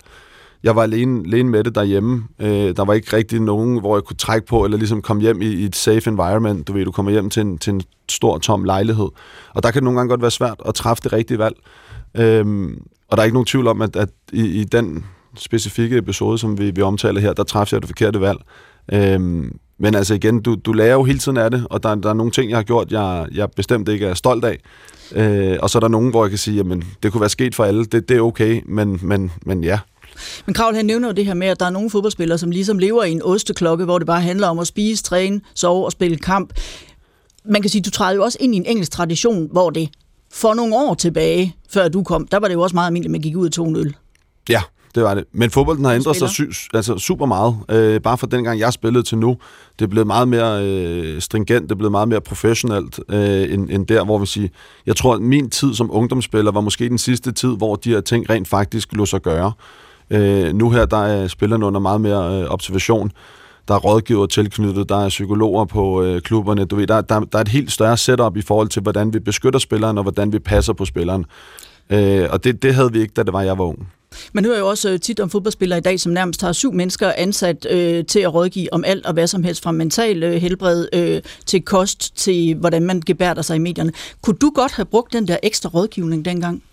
Jeg 0.64 0.76
var 0.76 0.84
alene, 0.84 1.24
alene 1.26 1.50
med 1.50 1.64
det 1.64 1.76
derhjemme. 1.76 2.24
Øh, 2.40 2.76
der 2.76 2.86
var 2.86 2.94
ikke 2.94 3.16
rigtig 3.18 3.40
nogen, 3.40 3.80
hvor 3.80 3.96
jeg 3.96 4.04
kunne 4.04 4.18
trække 4.18 4.48
på, 4.48 4.66
eller 4.66 4.78
ligesom 4.78 5.02
komme 5.02 5.22
hjem 5.22 5.42
i, 5.42 5.46
i 5.46 5.66
et 5.66 5.76
safe 5.76 6.10
environment. 6.10 6.68
Du 6.68 6.74
ved, 6.74 6.86
du 6.86 6.92
kommer 6.92 7.12
hjem 7.12 7.30
til 7.30 7.42
en, 7.42 7.58
til 7.58 7.74
en 7.74 7.82
stor, 8.10 8.38
tom 8.38 8.64
lejlighed. 8.64 9.10
Og 9.54 9.64
der 9.64 9.72
kan 9.72 9.80
det 9.80 9.84
nogle 9.84 10.00
gange 10.00 10.10
godt 10.10 10.22
være 10.22 10.32
svært 10.32 10.62
at 10.66 10.76
træffe 10.76 11.04
det 11.04 11.14
rigtige 11.14 11.40
valg. 11.40 11.56
Øh, 12.18 12.70
og 13.08 13.18
der 13.18 13.22
er 13.22 13.26
ikke 13.26 13.36
nogen 13.36 13.46
tvivl 13.46 13.68
om, 13.68 13.82
at, 13.82 13.96
at 13.96 14.10
i, 14.34 14.46
i 14.46 14.64
den 14.64 15.06
specifikke 15.36 15.98
episode, 15.98 16.38
som 16.38 16.60
vi, 16.60 16.72
vi 16.72 16.82
omtaler 16.82 17.22
her, 17.22 17.34
der 17.34 17.44
træffede 17.44 17.76
jeg 17.76 17.82
det 17.82 17.90
forkerte 17.90 18.22
valg. 18.22 18.40
Øhm, 18.94 19.58
men 19.80 19.96
altså 19.96 20.14
igen, 20.14 20.42
du, 20.42 20.56
du 20.56 20.74
lærer 20.74 20.94
jo 20.94 21.04
hele 21.04 21.20
tiden 21.20 21.38
af 21.38 21.52
det, 21.52 21.68
og 21.70 21.84
der, 21.84 21.96
der 21.96 22.10
er 22.10 22.14
nogle 22.14 22.32
ting, 22.32 22.50
jeg 22.50 22.58
har 22.58 22.64
gjort, 22.64 22.92
jeg, 22.92 23.28
jeg 23.34 23.50
bestemt 23.56 23.90
ikke 23.90 24.06
er 24.06 24.14
stolt 24.14 24.46
af. 24.46 24.58
Øh, 25.16 25.58
og 25.62 25.70
så 25.70 25.78
er 25.78 25.80
der 25.80 25.88
nogen, 25.88 26.10
hvor 26.10 26.24
jeg 26.24 26.30
kan 26.30 26.38
sige, 26.38 26.58
jamen, 26.58 26.84
det 27.04 27.12
kunne 27.12 27.22
være 27.22 27.30
sket 27.30 27.56
for 27.56 27.64
alle, 27.64 27.86
det, 27.86 28.10
det 28.10 28.18
er 28.18 28.22
okay, 28.22 28.62
men, 28.66 29.00
men, 29.02 29.32
men 29.46 29.64
ja. 29.64 29.80
Men 30.46 30.54
Kravl, 30.54 30.76
han 30.76 30.86
nævner 30.86 31.08
jo 31.08 31.14
det 31.14 31.26
her 31.26 31.34
med, 31.34 31.48
at 31.48 31.60
der 31.60 31.66
er 31.66 31.70
nogle 31.70 31.90
fodboldspillere, 31.90 32.38
som 32.38 32.52
ligesom 32.52 32.80
lever 32.80 33.04
i 33.04 33.12
en 33.12 33.22
osteklokke, 33.24 33.86
hvor 33.86 33.98
det 33.98 34.08
bare 34.08 34.22
handler 34.22 34.48
om 34.48 34.60
at 34.60 34.68
spise, 34.68 35.04
træne, 35.04 35.42
sove 35.56 35.86
og 35.86 35.92
spille 35.92 36.18
kamp. 36.18 36.54
Man 37.46 37.62
kan 37.62 37.70
sige, 37.70 37.82
du 37.82 37.90
træder 37.92 38.16
jo 38.16 38.24
også 38.24 38.38
ind 38.42 38.54
i 38.56 38.58
en 38.58 38.66
engelsk 38.66 38.92
tradition, 38.92 39.48
hvor 39.52 39.70
det 39.70 39.90
for 40.34 40.54
nogle 40.54 40.76
år 40.76 40.94
tilbage, 40.94 41.56
før 41.70 41.88
du 41.88 42.04
kom, 42.04 42.28
der 42.28 42.40
var 42.40 42.48
det 42.48 42.54
jo 42.56 42.62
også 42.62 42.76
meget 42.76 42.88
almindeligt, 42.88 43.10
at 43.10 43.12
man 43.12 43.22
gik 43.22 43.36
ud 43.38 43.46
af 43.86 43.90
2-0. 43.90 43.94
Ja, 44.50 44.62
det 44.96 45.04
var 45.04 45.14
det. 45.14 45.24
Men 45.34 45.50
fodbolden 45.50 45.86
har 45.86 45.94
ændret 45.94 46.16
sig 46.16 46.30
sy- 46.30 46.68
altså 46.74 46.98
super 46.98 47.26
meget. 47.26 47.56
Øh, 47.70 48.02
bare 48.02 48.18
fra 48.18 48.28
den 48.32 48.44
gang, 48.44 48.60
jeg 48.60 48.74
spillede 48.74 49.04
til 49.04 49.18
nu. 49.18 49.38
Det 49.80 49.86
er 49.86 49.90
blevet 49.90 50.08
meget 50.08 50.28
mere 50.28 50.66
øh, 50.66 51.22
stringent, 51.22 51.64
det 51.64 51.72
er 51.72 51.76
blevet 51.76 51.92
meget 51.92 52.08
mere 52.08 52.22
professionelt, 52.22 53.00
øh, 53.10 53.54
end, 53.54 53.70
end 53.70 53.88
der, 53.88 54.06
hvor 54.06 54.18
vi 54.18 54.26
siger, 54.26 54.48
jeg 54.86 54.96
tror, 54.96 55.14
at 55.16 55.22
min 55.22 55.50
tid 55.50 55.74
som 55.74 55.90
ungdomsspiller 55.92 56.52
var 56.52 56.62
måske 56.62 56.90
den 56.90 56.98
sidste 56.98 57.32
tid, 57.32 57.50
hvor 57.58 57.76
de 57.76 57.90
her 57.90 58.02
ting 58.02 58.30
rent 58.30 58.48
faktisk 58.48 58.94
lå 58.94 59.06
sig 59.06 59.22
gøre. 59.22 59.52
Øh, 60.12 60.54
nu 60.54 60.70
her, 60.70 60.86
der 60.86 61.00
øh, 61.00 61.24
er 61.24 61.28
spillerne 61.28 61.66
under 61.66 61.80
meget 61.80 62.02
mere 62.02 62.42
øh, 62.42 62.50
observation. 62.50 63.12
Der 63.68 63.74
er 63.74 63.80
rådgiver 63.80 64.26
tilknyttet, 64.26 64.90
der 64.90 65.06
er 65.06 65.10
psykologer 65.10 65.66
på 65.66 66.04
øh, 66.04 66.22
klubberne. 66.22 66.66
Du 66.66 66.76
ved, 66.76 66.88
der, 66.88 67.02
der, 67.02 67.20
der 67.20 67.38
er 67.38 67.42
et 67.42 67.48
helt 67.48 67.72
større 67.72 67.98
setup 67.98 68.38
i 68.38 68.42
forhold 68.42 68.68
til, 68.68 68.82
hvordan 68.82 69.14
vi 69.14 69.20
beskytter 69.20 69.60
spilleren, 69.60 69.98
og 69.98 70.04
hvordan 70.04 70.34
vi 70.34 70.40
passer 70.40 70.74
på 70.74 70.86
spilleren. 70.86 71.26
Øh, 71.90 72.28
og 72.32 72.44
det, 72.44 72.64
det 72.64 72.76
havde 72.76 72.92
vi 72.92 73.02
ikke, 73.02 73.14
da 73.14 73.24
det 73.24 73.34
var, 73.34 73.42
jeg 73.42 73.58
var 73.58 73.64
ung. 73.64 73.88
Man 74.34 74.46
hører 74.46 74.60
jo 74.60 74.68
også 74.68 74.90
øh, 74.90 75.00
tit 75.00 75.20
om 75.20 75.30
fodboldspillere 75.30 75.80
i 75.80 75.82
dag, 75.82 76.00
som 76.00 76.12
nærmest 76.12 76.42
har 76.42 76.52
syv 76.54 76.74
mennesker 76.74 77.12
ansat 77.18 77.68
øh, 77.70 78.06
til 78.06 78.20
at 78.20 78.34
rådgive 78.34 78.74
om 78.74 78.84
alt 78.84 79.06
og 79.06 79.14
hvad 79.14 79.28
som 79.28 79.44
helst, 79.44 79.64
fra 79.64 79.72
mental 79.72 80.24
øh, 80.24 80.34
helbred 80.34 80.88
øh, 80.94 81.22
til 81.46 81.62
kost, 81.62 82.18
til 82.18 82.56
hvordan 82.56 82.84
man 82.84 83.02
gebærder 83.06 83.42
sig 83.42 83.56
i 83.56 83.60
medierne. 83.60 83.92
Kunne 84.22 84.38
du 84.38 84.52
godt 84.56 84.72
have 84.72 84.86
brugt 84.86 85.14
den 85.14 85.28
der 85.28 85.38
ekstra 85.44 85.70
rådgivning 85.70 86.26
dengang? 86.26 86.64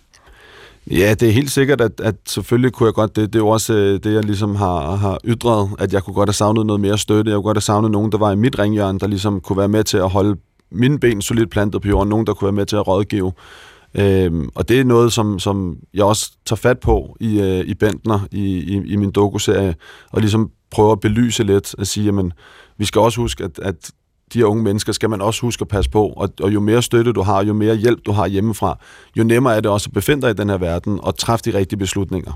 Ja, 0.91 1.13
det 1.13 1.27
er 1.27 1.31
helt 1.31 1.51
sikkert, 1.51 1.81
at, 1.81 2.01
at 2.03 2.15
selvfølgelig 2.27 2.73
kunne 2.73 2.87
jeg 2.87 2.93
godt 2.93 3.15
det. 3.15 3.33
Det 3.33 3.39
er 3.39 3.43
jo 3.43 3.47
også 3.47 3.73
øh, 3.73 3.99
det, 4.03 4.13
jeg 4.13 4.25
ligesom 4.25 4.55
har, 4.55 4.95
har 4.95 5.19
ytret, 5.25 5.69
at 5.79 5.93
jeg 5.93 6.03
kunne 6.03 6.13
godt 6.13 6.29
have 6.29 6.33
savnet 6.33 6.65
noget 6.65 6.79
mere 6.79 6.97
støtte. 6.97 7.31
Jeg 7.31 7.35
kunne 7.35 7.43
godt 7.43 7.57
have 7.57 7.61
savnet 7.61 7.91
nogen, 7.91 8.11
der 8.11 8.17
var 8.17 8.31
i 8.31 8.35
mit 8.35 8.59
ringhjørne, 8.59 8.99
der 8.99 9.07
ligesom 9.07 9.41
kunne 9.41 9.57
være 9.57 9.67
med 9.67 9.83
til 9.83 9.97
at 9.97 10.09
holde 10.09 10.35
mine 10.71 10.99
ben 10.99 11.21
solidt 11.21 11.49
plantet 11.49 11.81
på 11.81 11.87
jorden. 11.87 12.09
Nogen, 12.09 12.27
der 12.27 12.33
kunne 12.33 12.45
være 12.45 12.55
med 12.55 12.65
til 12.65 12.75
at 12.75 12.87
rådgive. 12.87 13.31
Øhm, 13.95 14.49
og 14.55 14.69
det 14.69 14.79
er 14.79 14.83
noget, 14.83 15.13
som, 15.13 15.39
som 15.39 15.77
jeg 15.93 16.05
også 16.05 16.31
tager 16.45 16.57
fat 16.57 16.79
på 16.79 17.17
i, 17.19 17.41
øh, 17.41 17.59
i 17.59 17.73
Bentner, 17.73 18.19
i, 18.31 18.45
i, 18.45 18.81
i 18.85 18.95
min 18.95 19.11
dokuserie, 19.11 19.75
og 20.11 20.21
ligesom 20.21 20.51
prøver 20.71 20.91
at 20.91 20.99
belyse 20.99 21.43
lidt, 21.43 21.75
og 21.77 21.87
sige, 21.87 22.05
jamen, 22.05 22.33
vi 22.77 22.85
skal 22.85 23.01
også 23.01 23.21
huske, 23.21 23.43
at, 23.43 23.59
at 23.59 23.91
de 24.33 24.39
her 24.39 24.45
unge 24.45 24.63
mennesker 24.63 24.93
skal 24.93 25.09
man 25.09 25.21
også 25.21 25.41
huske 25.41 25.61
at 25.61 25.67
passe 25.67 25.91
på, 25.91 26.07
og, 26.07 26.29
og 26.41 26.53
jo 26.53 26.59
mere 26.59 26.81
støtte 26.81 27.13
du 27.13 27.21
har, 27.21 27.43
jo 27.43 27.53
mere 27.53 27.75
hjælp 27.75 28.05
du 28.05 28.11
har 28.11 28.27
hjemmefra, 28.27 28.77
jo 29.17 29.23
nemmere 29.23 29.55
er 29.55 29.61
det 29.61 29.71
også 29.71 29.89
at 29.89 29.93
befinde 29.93 30.21
dig 30.21 30.29
i 30.29 30.33
den 30.33 30.49
her 30.49 30.57
verden 30.57 30.99
og 31.03 31.17
træffe 31.17 31.51
de 31.51 31.57
rigtige 31.57 31.79
beslutninger. 31.79 32.31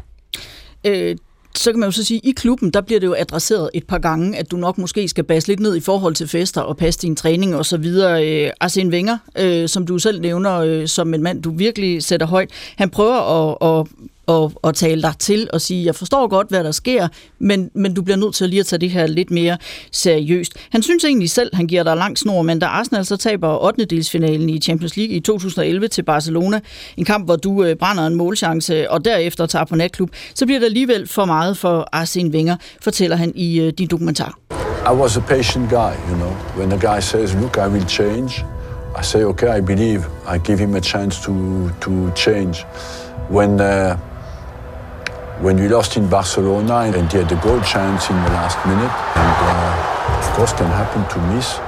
Øh, 0.85 1.15
så 1.55 1.71
kan 1.71 1.79
man 1.79 1.87
jo 1.87 1.91
så 1.91 2.03
sige, 2.03 2.17
at 2.23 2.29
i 2.29 2.31
klubben, 2.31 2.69
der 2.69 2.81
bliver 2.81 2.99
det 2.99 3.07
jo 3.07 3.15
adresseret 3.17 3.69
et 3.73 3.87
par 3.87 3.97
gange, 3.97 4.37
at 4.37 4.51
du 4.51 4.57
nok 4.57 4.77
måske 4.77 5.07
skal 5.07 5.23
basse 5.23 5.49
lidt 5.49 5.59
ned 5.59 5.75
i 5.75 5.79
forhold 5.79 6.15
til 6.15 6.27
fester 6.27 6.61
og 6.61 6.77
passe 6.77 6.99
din 6.99 7.15
træning 7.15 7.55
og 7.55 7.65
så 7.65 7.77
videre. 7.77 8.27
Øh, 8.27 8.51
Arsene 8.59 8.89
Wenger, 8.89 9.17
øh, 9.39 9.69
som 9.69 9.85
du 9.85 9.99
selv 9.99 10.21
nævner 10.21 10.59
øh, 10.59 10.87
som 10.87 11.13
en 11.13 11.23
mand, 11.23 11.41
du 11.41 11.51
virkelig 11.51 12.03
sætter 12.03 12.27
højt, 12.27 12.49
han 12.75 12.89
prøver 12.89 13.15
at, 13.15 13.79
at 13.79 13.87
og, 14.27 14.51
og 14.61 14.75
tale 14.75 15.01
dig 15.01 15.13
til 15.19 15.49
og 15.53 15.61
sige, 15.61 15.85
jeg 15.85 15.95
forstår 15.95 16.27
godt, 16.27 16.49
hvad 16.49 16.63
der 16.63 16.71
sker, 16.71 17.07
men, 17.39 17.69
men 17.75 17.93
du 17.93 18.01
bliver 18.01 18.17
nødt 18.17 18.35
til 18.35 18.49
lige 18.49 18.59
at 18.59 18.65
tage 18.65 18.79
det 18.79 18.89
her 18.89 19.07
lidt 19.07 19.31
mere 19.31 19.57
seriøst. 19.91 20.53
Han 20.69 20.83
synes 20.83 21.03
egentlig 21.03 21.29
selv, 21.29 21.55
han 21.55 21.67
giver 21.67 21.83
dig 21.83 21.97
lang 21.97 22.17
snor, 22.17 22.41
men 22.41 22.59
da 22.59 22.65
Arsenal 22.65 23.05
så 23.05 23.17
taber 23.17 23.63
8. 23.63 23.85
delsfinalen 23.85 24.49
i 24.49 24.59
Champions 24.59 24.97
League 24.97 25.15
i 25.15 25.19
2011 25.19 25.87
til 25.87 26.03
Barcelona, 26.03 26.59
en 26.97 27.05
kamp, 27.05 27.25
hvor 27.25 27.35
du 27.35 27.63
øh, 27.63 27.75
brænder 27.75 28.07
en 28.07 28.15
målchance 28.15 28.91
og 28.91 29.05
derefter 29.05 29.45
tager 29.45 29.65
på 29.65 29.75
natklub, 29.75 30.09
så 30.35 30.45
bliver 30.45 30.59
det 30.59 30.65
alligevel 30.65 31.07
for 31.07 31.25
meget 31.25 31.57
for 31.57 31.89
Arsene 31.91 32.29
Wenger, 32.29 32.55
fortæller 32.81 33.15
han 33.15 33.31
i 33.35 33.59
øh, 33.59 33.73
din 33.77 33.87
dokumentar. 33.87 34.39
I 34.85 34.95
was 34.95 35.17
a 35.17 35.21
patient 35.21 35.69
guy, 35.69 35.93
you 36.09 36.15
know. 36.15 36.31
When 36.57 36.69
the 36.69 36.79
guy 36.87 36.99
says, 36.99 37.35
look, 37.35 37.57
I 37.57 37.67
will 37.67 37.87
change, 37.87 38.45
I 38.99 39.03
say, 39.03 39.23
okay, 39.23 39.57
I 39.57 39.61
believe. 39.61 40.01
I 40.27 40.37
give 40.37 40.59
him 40.59 40.75
a 40.75 40.81
chance 40.81 41.21
to, 41.25 41.33
to 41.81 42.11
change. 42.15 42.65
When 43.29 43.61
uh, 43.61 43.97
when 45.39 45.57
we 45.57 45.67
lost 45.67 45.97
in 45.97 46.07
Barcelona 46.07 46.91
and 46.95 47.11
he 47.11 47.17
had 47.17 47.31
a 47.31 47.35
goal 47.41 47.61
chance 47.61 48.09
in 48.09 48.15
the 48.15 48.29
last 48.31 48.57
minute. 48.65 48.91
And 49.15 49.37
uh, 49.49 50.19
of 50.19 50.35
course, 50.35 50.53
can 50.53 50.67
happen 50.67 51.05
to 51.09 51.35
miss. 51.35 51.59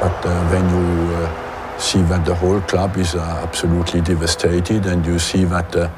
But 0.00 0.26
uh, 0.26 0.48
when 0.50 0.64
you 0.68 1.14
uh, 1.14 1.78
see 1.78 2.02
that 2.02 2.24
the 2.24 2.34
whole 2.34 2.60
club 2.60 2.96
is 2.96 3.14
uh, 3.14 3.20
absolutely 3.42 4.02
devastated, 4.02 4.86
and 4.86 5.04
you 5.06 5.18
see 5.18 5.44
that 5.44 5.74
uh, 5.74 5.88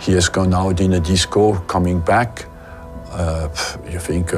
he 0.00 0.12
has 0.12 0.28
gone 0.28 0.52
out 0.52 0.80
in 0.80 0.94
a 0.94 1.00
disco, 1.00 1.54
coming 1.66 2.00
back, 2.00 2.46
uh, 3.12 3.48
you 3.88 4.00
think 4.00 4.34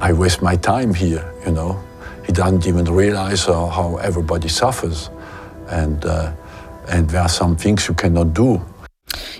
I 0.00 0.12
waste 0.12 0.42
my 0.42 0.56
time 0.56 0.92
here. 0.92 1.24
You 1.46 1.52
know, 1.52 1.82
he 2.26 2.32
doesn't 2.32 2.66
even 2.66 2.84
realize 2.84 3.46
how 3.46 3.98
everybody 4.02 4.48
suffers, 4.48 5.08
and 5.68 6.04
and 6.88 7.08
there 7.08 7.22
are 7.22 7.28
some 7.28 7.56
things 7.56 7.88
you 7.88 7.94
cannot 7.94 8.34
do. 8.34 8.60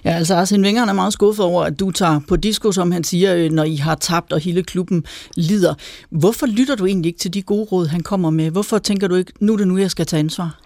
Ja, 0.05 0.11
altså 0.11 0.35
Arsene 0.35 0.65
Wenger 0.65 0.87
er 0.87 0.93
meget 0.93 1.13
skuffet 1.13 1.45
over, 1.45 1.65
at 1.65 1.81
du 1.81 1.91
tager 1.91 2.21
på 2.29 2.37
disco, 2.37 2.73
som 2.73 2.93
han 2.93 3.05
siger, 3.05 3.37
øh, 3.37 3.51
når 3.51 3.65
I 3.65 3.77
har 3.77 3.95
tabt, 3.95 4.33
og 4.33 4.41
hele 4.41 4.63
klubben 4.63 5.05
lider. 5.37 5.75
Hvorfor 6.11 6.47
lytter 6.47 6.75
du 6.75 6.87
egentlig 6.87 7.09
ikke 7.09 7.19
til 7.19 7.35
de 7.35 7.43
gode 7.43 7.65
råd, 7.73 7.87
han 7.87 8.01
kommer 8.01 8.31
med? 8.31 8.51
Hvorfor 8.51 8.79
tænker 8.79 9.09
du 9.09 9.15
ikke, 9.15 9.33
nu 9.41 9.53
er 9.53 9.57
det 9.57 9.69
nu, 9.69 9.79
jeg 9.79 9.91
skal 9.91 10.07
tage 10.07 10.21
ansvar? 10.21 10.59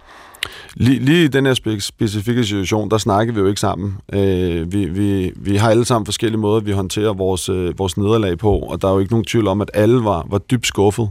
Lige, 0.75 0.99
lige 0.99 1.25
i 1.25 1.29
den 1.29 1.47
her 1.47 1.79
specifikke 1.81 2.45
situation, 2.45 2.91
der 2.91 2.99
snakker 2.99 3.35
vi 3.35 3.41
jo 3.41 3.47
ikke 3.47 3.61
sammen. 3.61 3.97
Øh, 4.13 4.73
vi, 4.73 4.85
vi, 4.85 5.33
vi 5.37 5.57
har 5.57 5.71
alle 5.71 5.85
sammen 5.85 6.07
forskellige 6.07 6.41
måder, 6.41 6.61
vi 6.61 6.73
håndterer 6.73 7.13
vores, 7.13 7.49
øh, 7.49 7.79
vores 7.79 7.97
nederlag 7.97 8.39
på, 8.39 8.59
og 8.59 8.83
der 8.83 8.89
er 8.89 8.93
jo 8.93 8.99
ikke 8.99 9.13
nogen 9.13 9.25
tvivl 9.25 9.47
om, 9.47 9.61
at 9.61 9.71
alle 9.75 10.05
var, 10.05 10.27
var 10.31 10.39
dybt 10.39 10.67
skuffet, 10.67 11.11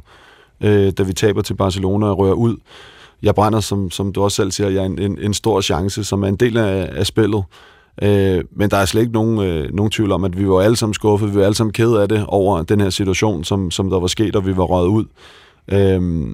øh, 0.61 0.91
da 0.97 1.03
vi 1.03 1.13
taber 1.13 1.41
til 1.41 1.53
Barcelona 1.53 2.05
og 2.05 2.17
rører 2.17 2.33
ud. 2.33 2.55
Jeg 3.23 3.35
brænder, 3.35 3.59
som, 3.59 3.91
som 3.91 4.13
du 4.13 4.23
også 4.23 4.35
selv 4.35 4.51
siger, 4.51 4.69
jeg 4.69 4.85
en, 4.85 4.99
en, 4.99 5.17
en 5.21 5.33
stor 5.33 5.61
chance, 5.61 6.03
som 6.03 6.23
er 6.23 6.27
en 6.27 6.35
del 6.35 6.57
af, 6.57 6.89
af 6.91 7.05
spillet. 7.05 7.43
Øh, 8.01 8.43
men 8.51 8.69
der 8.69 8.77
er 8.77 8.85
slet 8.85 9.01
ikke 9.01 9.13
nogen, 9.13 9.39
øh, 9.39 9.73
nogen 9.73 9.91
tvivl 9.91 10.11
om, 10.11 10.23
at 10.23 10.37
vi 10.37 10.49
var 10.49 10.61
alle 10.61 10.75
sammen 10.75 10.93
skuffede, 10.93 11.31
vi 11.31 11.37
var 11.37 11.43
alle 11.43 11.55
sammen 11.55 11.73
ked 11.73 11.93
af 11.95 12.09
det 12.09 12.25
over 12.27 12.63
den 12.63 12.81
her 12.81 12.89
situation, 12.89 13.43
som, 13.43 13.71
som 13.71 13.89
der 13.89 13.99
var 13.99 14.07
sket, 14.07 14.35
og 14.35 14.45
vi 14.45 14.57
var 14.57 14.63
røget 14.63 14.87
ud. 14.87 15.05
Øh, 15.67 16.29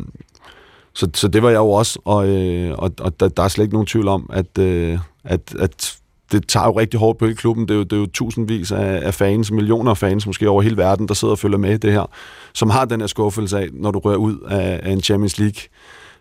så, 0.93 1.09
så 1.13 1.27
det 1.27 1.43
var 1.43 1.49
jeg 1.49 1.57
jo 1.57 1.71
også, 1.71 1.99
og, 2.05 2.27
øh, 2.27 2.75
og, 2.77 2.91
og 3.01 3.19
der, 3.19 3.27
der 3.27 3.43
er 3.43 3.47
slet 3.47 3.63
ikke 3.63 3.75
nogen 3.75 3.87
tvivl 3.87 4.07
om, 4.07 4.29
at, 4.33 4.57
øh, 4.57 4.99
at, 5.23 5.55
at 5.59 5.95
det 6.31 6.47
tager 6.47 6.65
jo 6.65 6.79
rigtig 6.79 6.99
hårdt 6.99 7.19
på 7.19 7.25
hele 7.25 7.35
klubben. 7.35 7.67
Det 7.67 7.73
er 7.73 7.77
jo, 7.77 7.83
det 7.83 7.93
er 7.93 7.97
jo 7.97 8.05
tusindvis 8.05 8.71
af, 8.71 8.99
af 9.03 9.13
fans, 9.13 9.51
millioner 9.51 9.91
af 9.91 9.97
fans 9.97 10.27
måske 10.27 10.49
over 10.49 10.61
hele 10.61 10.77
verden, 10.77 11.07
der 11.07 11.13
sidder 11.13 11.31
og 11.31 11.39
følger 11.39 11.57
med 11.57 11.73
i 11.73 11.77
det 11.77 11.91
her, 11.91 12.09
som 12.53 12.69
har 12.69 12.85
den 12.85 12.99
her 12.99 13.07
skuffelse 13.07 13.59
af, 13.59 13.67
når 13.73 13.91
du 13.91 13.99
rører 13.99 14.17
ud 14.17 14.39
af, 14.49 14.79
af 14.83 14.91
en 14.91 15.01
Champions 15.01 15.39
League 15.39 15.61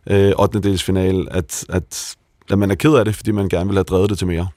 øh, 0.06 0.32
8. 0.38 0.60
delsfinale, 0.60 1.32
at, 1.32 1.64
at, 1.68 2.16
at 2.50 2.58
man 2.58 2.70
er 2.70 2.74
ked 2.74 2.94
af 2.94 3.04
det, 3.04 3.14
fordi 3.14 3.30
man 3.30 3.48
gerne 3.48 3.66
vil 3.66 3.76
have 3.76 3.84
drevet 3.84 4.10
det 4.10 4.18
til 4.18 4.26
mere. 4.26 4.48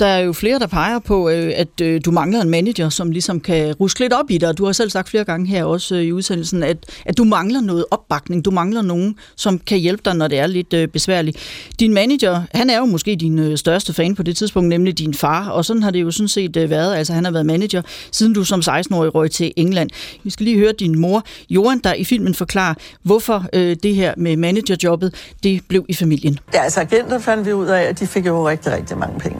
Der 0.00 0.06
er 0.06 0.18
jo 0.18 0.32
flere, 0.32 0.58
der 0.58 0.66
peger 0.66 0.98
på, 0.98 1.28
øh, 1.28 1.52
at 1.56 1.80
øh, 1.82 2.00
du 2.04 2.10
mangler 2.10 2.40
en 2.40 2.50
manager, 2.50 2.88
som 2.88 3.10
ligesom 3.10 3.40
kan 3.40 3.74
ruske 3.74 4.00
lidt 4.00 4.12
op 4.12 4.30
i 4.30 4.38
dig. 4.38 4.58
Du 4.58 4.64
har 4.64 4.72
selv 4.72 4.90
sagt 4.90 5.08
flere 5.08 5.24
gange 5.24 5.46
her 5.46 5.64
også 5.64 5.94
øh, 5.94 6.02
i 6.02 6.12
udsendelsen, 6.12 6.62
at, 6.62 6.76
at 7.04 7.18
du 7.18 7.24
mangler 7.24 7.60
noget 7.60 7.84
opbakning. 7.90 8.44
Du 8.44 8.50
mangler 8.50 8.82
nogen, 8.82 9.16
som 9.36 9.58
kan 9.58 9.78
hjælpe 9.78 10.02
dig, 10.04 10.16
når 10.16 10.28
det 10.28 10.38
er 10.38 10.46
lidt 10.46 10.92
besværligt. 10.92 11.36
Din 11.80 11.94
manager, 11.94 12.42
han 12.54 12.70
er 12.70 12.78
jo 12.78 12.84
måske 12.84 13.16
din 13.16 13.56
største 13.56 13.92
fan 13.92 14.14
på 14.14 14.22
det 14.22 14.36
tidspunkt, 14.36 14.68
nemlig 14.68 14.98
din 14.98 15.14
far, 15.14 15.48
og 15.48 15.64
sådan 15.64 15.82
har 15.82 15.90
det 15.90 16.02
jo 16.02 16.10
sådan 16.10 16.28
set 16.28 16.70
været. 16.70 16.94
Altså 16.94 17.12
han 17.12 17.24
har 17.24 17.32
været 17.32 17.46
manager, 17.46 17.82
siden 18.10 18.34
du 18.34 18.44
som 18.44 18.60
16-årig 18.60 19.14
røg 19.14 19.30
til 19.30 19.52
England. 19.56 19.90
Vi 20.24 20.30
skal 20.30 20.44
lige 20.44 20.58
høre 20.58 20.72
din 20.72 20.98
mor, 20.98 21.22
Johan, 21.50 21.78
der 21.78 21.94
i 21.94 22.04
filmen 22.04 22.34
forklarer, 22.34 22.74
hvorfor 23.02 23.46
det 23.54 23.94
her 23.94 24.14
med 24.16 24.36
managerjobbet, 24.36 25.14
det 25.42 25.60
blev 25.68 25.84
i 25.88 25.94
familien. 25.94 26.38
Ja, 26.54 26.62
altså 26.62 26.80
agenter 26.80 27.18
fandt 27.18 27.46
vi 27.46 27.52
ud 27.52 27.66
af, 27.66 27.82
at 27.82 28.00
de 28.00 28.06
fik 28.06 28.26
jo 28.26 28.48
rigtig, 28.48 28.72
rigtig 28.72 28.98
mange 28.98 29.20
penge. 29.20 29.38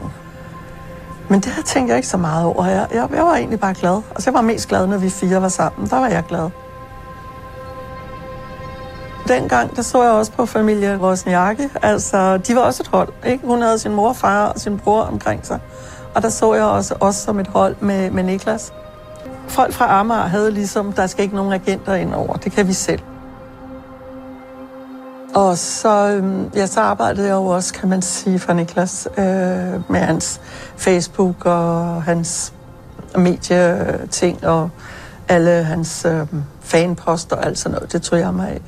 Men 1.29 1.39
det 1.39 1.45
havde 1.45 1.67
tænkt 1.67 1.89
jeg 1.89 1.97
ikke 1.97 2.07
så 2.07 2.17
meget 2.17 2.45
over. 2.45 2.65
Jeg, 2.65 2.87
jeg, 2.93 3.07
jeg 3.15 3.23
var 3.23 3.35
egentlig 3.35 3.59
bare 3.59 3.73
glad. 3.73 4.01
Altså, 4.09 4.29
jeg 4.29 4.33
var 4.33 4.41
mest 4.41 4.67
glad, 4.67 4.87
når 4.87 4.97
vi 4.97 5.09
fire 5.09 5.41
var 5.41 5.49
sammen. 5.49 5.89
Der 5.89 5.99
var 5.99 6.07
jeg 6.07 6.23
glad. 6.27 6.49
Dengang, 9.27 9.75
der 9.75 9.81
så 9.81 10.03
jeg 10.03 10.11
også 10.11 10.31
på 10.31 10.45
familie 10.45 10.97
Rosniakke. 11.01 11.69
Altså, 11.81 12.37
de 12.37 12.55
var 12.55 12.61
også 12.61 12.83
et 12.83 12.87
hold. 12.87 13.09
Ikke? 13.25 13.47
Hun 13.47 13.61
havde 13.61 13.79
sin 13.79 13.93
mor, 13.93 14.13
far 14.13 14.45
og 14.45 14.59
sin 14.59 14.79
bror 14.79 15.01
omkring 15.01 15.45
sig. 15.45 15.59
Og 16.15 16.21
der 16.21 16.29
så 16.29 16.53
jeg 16.53 16.63
også 16.63 16.95
os 16.99 17.15
som 17.15 17.39
et 17.39 17.47
hold 17.47 17.75
med, 17.79 18.11
med 18.11 18.23
Niklas. 18.23 18.73
Folk 19.47 19.73
fra 19.73 19.99
Amager 19.99 20.21
havde 20.21 20.51
ligesom, 20.51 20.93
der 20.93 21.07
skal 21.07 21.23
ikke 21.23 21.35
nogen 21.35 21.53
agenter 21.53 21.93
ind 21.93 22.13
over. 22.13 22.33
Det 22.33 22.51
kan 22.51 22.67
vi 22.67 22.73
selv. 22.73 22.99
Og 25.35 25.57
så, 25.57 26.09
øhm, 26.09 26.49
ja, 26.55 26.65
så 26.65 26.79
arbejdede 26.79 27.27
jeg 27.27 27.33
jo 27.33 27.45
også, 27.45 27.73
kan 27.73 27.89
man 27.89 28.01
sige, 28.01 28.39
for 28.39 28.53
Niklas 28.53 29.07
øh, 29.17 29.23
med 29.89 29.99
hans 29.99 30.41
Facebook 30.77 31.45
og 31.45 32.03
hans 32.03 32.53
medieting 33.17 34.45
og 34.47 34.69
alle 35.27 35.49
hans 35.49 36.05
øh, 36.05 36.27
fanposter 36.61 37.35
og 37.35 37.45
alt 37.45 37.57
sådan 37.57 37.75
noget. 37.75 37.93
Det 37.93 38.01
tog 38.01 38.19
jeg 38.19 38.33
mig 38.33 38.49
af. 38.49 38.61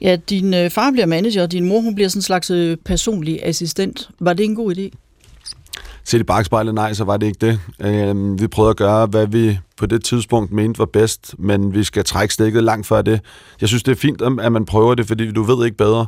Ja, 0.00 0.16
din 0.30 0.54
øh, 0.54 0.70
far 0.70 0.90
bliver 0.90 1.06
manager, 1.06 1.42
og 1.42 1.52
din 1.52 1.68
mor 1.68 1.80
hun 1.80 1.94
bliver 1.94 2.08
sådan 2.08 2.18
en 2.18 2.22
slags 2.22 2.50
øh, 2.50 2.76
personlig 2.84 3.46
assistent. 3.46 4.10
Var 4.20 4.32
det 4.32 4.44
en 4.44 4.54
god 4.54 4.76
idé? 4.76 5.03
Set 6.06 6.20
i 6.20 6.24
bagspejlet, 6.24 6.74
nej, 6.74 6.92
så 6.92 7.04
var 7.04 7.16
det 7.16 7.26
ikke 7.26 7.46
det. 7.46 7.60
Øh, 7.80 8.40
vi 8.40 8.46
prøvede 8.46 8.70
at 8.70 8.76
gøre, 8.76 9.06
hvad 9.06 9.26
vi 9.26 9.58
på 9.76 9.86
det 9.86 10.04
tidspunkt 10.04 10.52
mente 10.52 10.78
var 10.78 10.84
bedst, 10.86 11.34
men 11.38 11.74
vi 11.74 11.84
skal 11.84 12.04
trække 12.04 12.34
stikket 12.34 12.64
langt 12.64 12.86
før 12.86 13.02
det. 13.02 13.20
Jeg 13.60 13.68
synes, 13.68 13.82
det 13.82 13.92
er 13.92 13.96
fint, 13.96 14.22
at 14.22 14.52
man 14.52 14.64
prøver 14.64 14.94
det, 14.94 15.06
fordi 15.06 15.32
du 15.32 15.42
ved 15.42 15.64
ikke 15.64 15.76
bedre. 15.76 16.06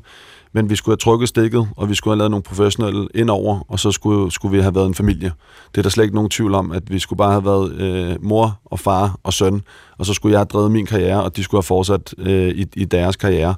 Men 0.53 0.71
vi 0.71 0.77
skulle 0.77 0.93
have 0.93 0.97
trukket 0.97 1.29
stikket, 1.29 1.69
og 1.77 1.89
vi 1.89 1.95
skulle 1.95 2.13
have 2.13 2.19
lavet 2.19 2.31
nogle 2.31 2.43
professionelle 2.43 3.09
indover, 3.15 3.61
og 3.69 3.81
så 3.81 3.93
skulle, 3.93 4.33
skulle 4.33 4.57
vi 4.57 4.63
have 4.63 4.75
været 4.75 4.87
en 4.87 4.95
familie. 4.95 5.33
Det 5.73 5.79
er 5.79 5.83
der 5.83 5.91
slet 5.91 6.05
ikke 6.05 6.15
nogen 6.15 6.31
tvivl 6.31 6.55
om, 6.55 6.73
at 6.73 6.83
vi 6.91 6.99
skulle 6.99 7.17
bare 7.17 7.33
have 7.33 7.45
været 7.45 7.73
øh, 7.73 8.17
mor 8.25 8.61
og 8.65 8.79
far 8.79 9.19
og 9.23 9.33
søn, 9.33 9.63
og 9.99 10.07
så 10.07 10.15
skulle 10.15 10.33
jeg 10.33 10.39
have 10.39 10.45
drevet 10.45 10.71
min 10.71 10.87
karriere, 10.87 11.23
og 11.23 11.37
de 11.37 11.45
skulle 11.45 11.59
have 11.59 11.63
fortsat 11.63 12.15
øh, 12.19 12.49
i, 12.49 12.67
i 12.77 12.85
deres 12.85 13.17
karriere. 13.17 13.55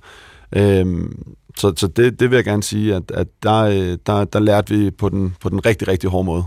Øh, 0.57 0.87
så 1.59 1.73
så 1.77 1.87
det, 1.87 2.21
det 2.21 2.31
vil 2.31 2.37
jeg 2.37 2.44
gerne 2.44 2.62
sige, 2.62 2.94
at, 2.94 3.03
at 3.14 3.27
der, 3.42 3.62
øh, 3.62 3.99
der, 4.07 4.25
der 4.25 4.38
lærte 4.38 4.75
vi 4.75 4.90
på 4.90 5.09
den, 5.09 5.35
på 5.40 5.49
den 5.49 5.66
rigtig, 5.66 5.88
rigtig 5.88 6.11
hårde 6.11 6.25
måde. 6.25 6.44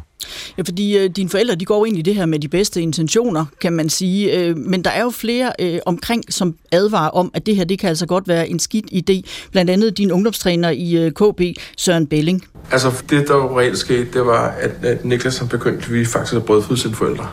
Ja, 0.58 0.64
fordi 0.64 0.98
øh, 0.98 1.10
dine 1.10 1.30
forældre, 1.30 1.56
de 1.56 1.66
går 1.66 1.86
ind 1.86 1.98
i 1.98 2.02
det 2.02 2.16
her 2.16 2.26
med 2.26 2.40
de 2.40 2.48
bedste 2.48 2.82
intentioner, 2.82 3.46
kan 3.62 3.74
man 3.74 3.90
sige. 3.90 4.38
Øh, 4.38 4.58
men 4.58 4.84
der 4.84 4.90
er 4.90 5.02
jo 5.02 5.10
flere 5.10 5.52
øh, 5.60 5.80
omkring, 5.86 6.34
som 6.34 6.56
advarer 6.72 7.10
om, 7.10 7.32
at 7.34 7.46
det 7.46 7.56
her, 7.56 7.64
det 7.64 7.80
kan 7.80 7.90
altså 7.90 8.06
godt 8.06 8.28
være 8.28 8.50
en 8.50 8.60
skidt 8.60 8.86
idé. 8.92 9.48
Blandt 9.52 9.72
andet 9.72 9.98
din 9.98 10.12
ungdomstræner 10.12 10.70
i 10.70 10.98
øh, 10.98 11.12
KB, 11.12 11.42
Søren 11.78 12.08
Belling. 12.08 12.44
Altså, 12.72 13.04
det 13.10 13.28
der 13.28 13.36
jo 13.36 13.60
reelt 13.60 13.78
skete, 13.78 14.08
det 14.14 14.26
var, 14.26 14.48
at, 14.48 14.72
at 14.86 15.06
Niklas 15.06 15.38
han 15.38 15.48
begyndte, 15.48 15.90
vi 15.90 16.06
faktisk 16.06 16.34
at 16.34 16.46
brødføde 16.46 16.80
sine 16.80 16.96
forældre. 16.96 17.28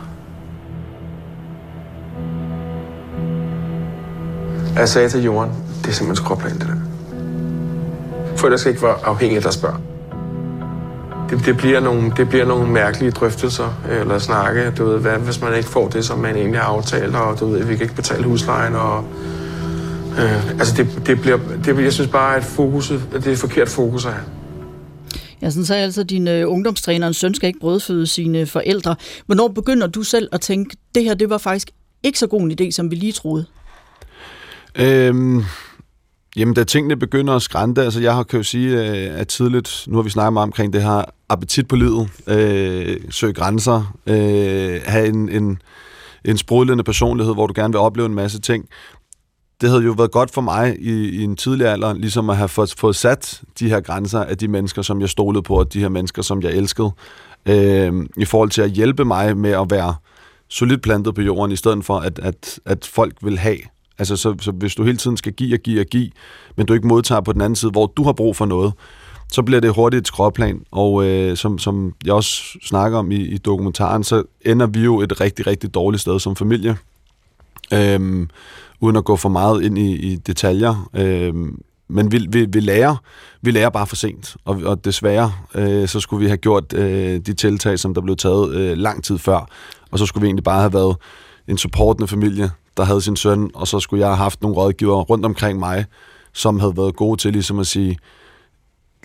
Jeg 4.75 4.89
sagde 4.89 5.09
til 5.09 5.23
Johan, 5.23 5.49
det 5.81 5.87
er 5.87 5.91
simpelthen 5.91 6.15
skråplan, 6.15 6.53
det 6.53 6.67
der. 6.67 6.88
Forældre 8.39 8.57
skal 8.57 8.71
ikke 8.71 8.83
være 8.83 8.95
afhængige 9.05 9.37
af 9.37 9.43
deres 9.43 9.57
børn 9.57 9.81
det, 11.29 11.45
det, 11.45 11.57
bliver 11.57 11.79
nogle, 11.79 12.11
det 12.17 12.29
bliver 12.29 12.45
nogle 12.45 12.71
mærkelige 12.71 13.11
drøftelser 13.11 13.81
eller 13.89 14.19
snakke. 14.19 14.71
Du 14.77 14.85
ved, 14.85 14.99
hvad, 14.99 15.17
hvis 15.17 15.41
man 15.41 15.57
ikke 15.57 15.69
får 15.69 15.87
det, 15.87 16.05
som 16.05 16.19
man 16.19 16.35
egentlig 16.35 16.59
har 16.59 16.67
aftalt, 16.67 17.15
og 17.15 17.39
du 17.39 17.45
ved, 17.45 17.63
vi 17.63 17.75
kan 17.75 17.83
ikke 17.83 17.95
betale 17.95 18.23
huslejen. 18.23 18.75
Og, 18.75 19.05
øh, 20.19 20.49
altså 20.49 20.73
det, 20.77 21.07
det 21.07 21.21
bliver, 21.21 21.39
det, 21.65 21.83
jeg 21.83 21.93
synes 21.93 22.09
bare, 22.09 22.35
at 22.35 22.43
fokus, 22.43 22.87
det 22.87 23.27
er 23.27 23.31
et 23.31 23.37
forkert 23.37 23.69
fokus 23.69 24.05
at 24.05 24.11
have. 24.11 24.25
Ja, 25.41 25.49
sådan 25.49 25.65
sagde 25.65 25.83
altså 25.83 26.03
din 26.03 26.27
uh, 26.27 26.51
ungdomstræner, 26.53 27.07
en 27.07 27.13
søn 27.13 27.33
skal 27.33 27.47
ikke 27.47 27.59
brødføde 27.59 28.07
sine 28.07 28.45
forældre. 28.45 28.95
Hvornår 29.25 29.47
begynder 29.47 29.87
du 29.87 30.03
selv 30.03 30.29
at 30.31 30.41
tænke, 30.41 30.77
det 30.95 31.03
her 31.03 31.13
det 31.13 31.29
var 31.29 31.37
faktisk 31.37 31.69
ikke 32.03 32.19
så 32.19 32.27
god 32.27 32.41
en 32.41 32.51
idé, 32.61 32.71
som 32.71 32.91
vi 32.91 32.95
lige 32.95 33.11
troede? 33.11 33.45
Øhm, 34.75 35.43
Jamen, 36.35 36.53
da 36.53 36.63
tingene 36.63 36.95
begynder 36.95 37.35
at 37.35 37.41
skrænte, 37.41 37.83
altså 37.83 38.01
jeg 38.01 38.15
har, 38.15 38.23
kan 38.23 38.37
jo 38.37 38.43
sige, 38.43 38.81
at 38.81 39.19
øh, 39.19 39.27
tidligt, 39.27 39.85
nu 39.87 39.95
har 39.95 40.03
vi 40.03 40.09
snakket 40.09 40.33
meget 40.33 40.43
omkring 40.43 40.73
det 40.73 40.83
her 40.83 41.03
appetit 41.29 41.67
på 41.67 41.75
livet, 41.75 42.09
øh, 42.27 42.97
søge 43.09 43.33
grænser, 43.33 43.93
øh, 44.07 44.81
have 44.85 45.07
en, 45.07 45.29
en, 45.29 45.61
en 46.25 46.37
sprudlende 46.37 46.83
personlighed, 46.83 47.33
hvor 47.33 47.47
du 47.47 47.53
gerne 47.55 47.73
vil 47.73 47.79
opleve 47.79 48.05
en 48.05 48.15
masse 48.15 48.41
ting. 48.41 48.65
Det 49.61 49.69
havde 49.69 49.83
jo 49.83 49.91
været 49.91 50.11
godt 50.11 50.31
for 50.31 50.41
mig 50.41 50.75
i, 50.79 51.09
i 51.09 51.23
en 51.23 51.35
tidlig 51.35 51.67
alder, 51.67 51.93
ligesom 51.93 52.29
at 52.29 52.37
have 52.37 52.49
fået, 52.49 52.75
fået 52.77 52.95
sat 52.95 53.41
de 53.59 53.69
her 53.69 53.81
grænser 53.81 54.19
af 54.19 54.37
de 54.37 54.47
mennesker, 54.47 54.81
som 54.81 55.01
jeg 55.01 55.09
stolede 55.09 55.43
på, 55.43 55.55
og 55.55 55.73
de 55.73 55.79
her 55.79 55.89
mennesker, 55.89 56.21
som 56.21 56.41
jeg 56.41 56.51
elskede, 56.51 56.91
øh, 57.45 57.93
i 58.17 58.25
forhold 58.25 58.49
til 58.49 58.61
at 58.61 58.71
hjælpe 58.71 59.05
mig 59.05 59.37
med 59.37 59.51
at 59.51 59.71
være 59.71 59.95
solidt 60.49 60.81
plantet 60.81 61.15
på 61.15 61.21
jorden, 61.21 61.51
i 61.51 61.55
stedet 61.55 61.85
for, 61.85 61.99
at, 61.99 62.19
at, 62.19 62.59
at 62.65 62.85
folk 62.85 63.13
vil 63.21 63.37
have 63.37 63.57
Altså, 63.99 64.15
så, 64.15 64.35
så 64.41 64.51
hvis 64.51 64.75
du 64.75 64.83
hele 64.83 64.97
tiden 64.97 65.17
skal 65.17 65.33
give 65.33 65.55
og 65.55 65.59
give 65.59 65.79
og 65.79 65.85
give, 65.85 66.09
men 66.55 66.65
du 66.65 66.73
ikke 66.73 66.87
modtager 66.87 67.21
på 67.21 67.33
den 67.33 67.41
anden 67.41 67.55
side, 67.55 67.71
hvor 67.71 67.93
du 67.97 68.03
har 68.03 68.13
brug 68.13 68.35
for 68.35 68.45
noget, 68.45 68.73
så 69.31 69.41
bliver 69.41 69.61
det 69.61 69.75
hurtigt 69.75 70.01
et 70.01 70.07
skråplan. 70.07 70.61
Og 70.71 71.05
øh, 71.05 71.37
som, 71.37 71.57
som 71.57 71.93
jeg 72.05 72.13
også 72.13 72.43
snakker 72.63 72.97
om 72.97 73.11
i, 73.11 73.15
i 73.15 73.37
dokumentaren, 73.37 74.03
så 74.03 74.23
ender 74.45 74.67
vi 74.67 74.79
jo 74.79 75.01
et 75.01 75.21
rigtig, 75.21 75.47
rigtig 75.47 75.73
dårligt 75.73 76.01
sted 76.01 76.19
som 76.19 76.35
familie. 76.35 76.77
Øhm, 77.73 78.29
uden 78.79 78.95
at 78.95 79.05
gå 79.05 79.15
for 79.15 79.29
meget 79.29 79.63
ind 79.63 79.77
i, 79.77 79.95
i 79.95 80.15
detaljer. 80.15 80.89
Øhm, 80.93 81.61
men 81.87 82.11
vi, 82.11 82.27
vi, 82.29 82.45
vi, 82.45 82.59
lærer, 82.59 82.95
vi 83.41 83.51
lærer 83.51 83.69
bare 83.69 83.87
for 83.87 83.95
sent, 83.95 84.37
og, 84.45 84.61
og 84.65 84.85
desværre 84.85 85.33
øh, 85.55 85.87
så 85.87 85.99
skulle 85.99 86.21
vi 86.21 86.27
have 86.27 86.37
gjort 86.37 86.73
øh, 86.73 87.19
de 87.19 87.33
tiltag, 87.33 87.79
som 87.79 87.93
der 87.93 88.01
blev 88.01 88.15
taget 88.15 88.55
øh, 88.55 88.77
lang 88.77 89.03
tid 89.03 89.17
før, 89.17 89.47
og 89.91 89.99
så 89.99 90.05
skulle 90.05 90.21
vi 90.21 90.27
egentlig 90.27 90.43
bare 90.43 90.59
have 90.59 90.73
været 90.73 90.95
en 91.47 91.57
supportende 91.57 92.07
familie, 92.07 92.51
der 92.79 92.85
havde 92.85 93.01
sin 93.01 93.15
søn, 93.15 93.51
og 93.53 93.67
så 93.67 93.79
skulle 93.79 93.99
jeg 93.99 94.09
have 94.09 94.17
haft 94.17 94.41
nogle 94.41 94.57
rådgiver 94.57 95.01
rundt 95.01 95.25
omkring 95.25 95.59
mig, 95.59 95.85
som 96.33 96.59
havde 96.59 96.77
været 96.77 96.95
gode 96.95 97.21
til 97.21 97.33
ligesom 97.33 97.59
at 97.59 97.67
sige, 97.67 97.97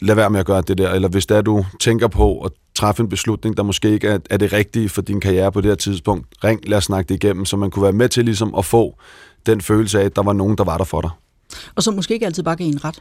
lad 0.03 0.15
være 0.15 0.31
med 0.31 0.41
at 0.41 0.47
gøre 0.47 0.63
det 0.63 0.79
der, 0.79 0.91
eller 0.91 1.09
hvis 1.09 1.27
det 1.27 1.37
er, 1.37 1.43
du 1.43 1.65
tænker 1.81 2.09
på 2.09 2.41
at 2.41 2.53
træffe 2.75 3.03
en 3.03 3.09
beslutning, 3.09 3.57
der 3.57 3.63
måske 3.63 3.91
ikke 3.91 4.09
er, 4.09 4.19
er 4.31 4.37
det 4.37 4.53
rigtige 4.53 4.89
for 4.89 5.03
din 5.03 5.21
karriere 5.21 5.53
på 5.53 5.61
det 5.61 5.71
her 5.71 5.77
tidspunkt, 5.77 6.27
ring, 6.45 6.69
lad 6.69 6.79
os 6.79 6.85
snakke 6.85 7.09
det 7.09 7.25
igennem, 7.25 7.45
så 7.45 7.57
man 7.57 7.71
kunne 7.71 7.83
være 7.83 7.93
med 7.93 8.09
til 8.09 8.25
ligesom 8.25 8.55
at 8.55 8.65
få 8.65 8.99
den 9.47 9.61
følelse 9.61 10.01
af, 10.01 10.05
at 10.05 10.17
der 10.17 10.23
var 10.23 10.33
nogen, 10.33 10.59
der 10.59 10.65
var 10.65 10.77
der 10.79 10.85
for 10.85 11.01
dig. 11.01 11.11
Og 11.75 11.83
så 11.83 11.91
måske 11.91 12.15
ikke 12.15 12.27
altid 12.27 12.43
bare 12.43 12.57
give 12.57 12.69
en 12.69 12.85
ret. 12.85 12.99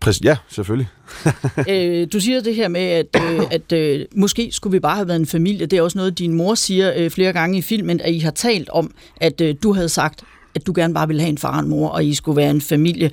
Præcis, 0.00 0.24
ja, 0.24 0.36
selvfølgelig. 0.48 0.88
øh, 1.70 2.08
du 2.12 2.20
siger 2.20 2.40
det 2.40 2.54
her 2.54 2.68
med, 2.68 2.80
at, 2.80 3.06
øh, 3.22 3.40
at 3.50 3.72
øh, 3.72 4.06
måske 4.16 4.48
skulle 4.52 4.72
vi 4.72 4.80
bare 4.80 4.96
have 4.96 5.08
været 5.08 5.20
en 5.20 5.26
familie. 5.26 5.66
Det 5.66 5.78
er 5.78 5.82
også 5.82 5.98
noget, 5.98 6.18
din 6.18 6.34
mor 6.34 6.54
siger 6.54 6.92
øh, 6.96 7.10
flere 7.10 7.32
gange 7.32 7.58
i 7.58 7.62
filmen, 7.62 8.00
at 8.00 8.14
I 8.14 8.18
har 8.18 8.30
talt 8.30 8.68
om, 8.68 8.94
at 9.16 9.40
øh, 9.40 9.54
du 9.62 9.72
havde 9.72 9.88
sagt, 9.88 10.22
at 10.54 10.66
du 10.66 10.72
gerne 10.76 10.94
bare 10.94 11.06
ville 11.06 11.22
have 11.22 11.30
en 11.30 11.38
far 11.38 11.56
og 11.56 11.62
en 11.62 11.68
mor, 11.68 11.88
og 11.88 12.04
I 12.04 12.14
skulle 12.14 12.36
være 12.36 12.50
en 12.50 12.60
familie. 12.60 13.10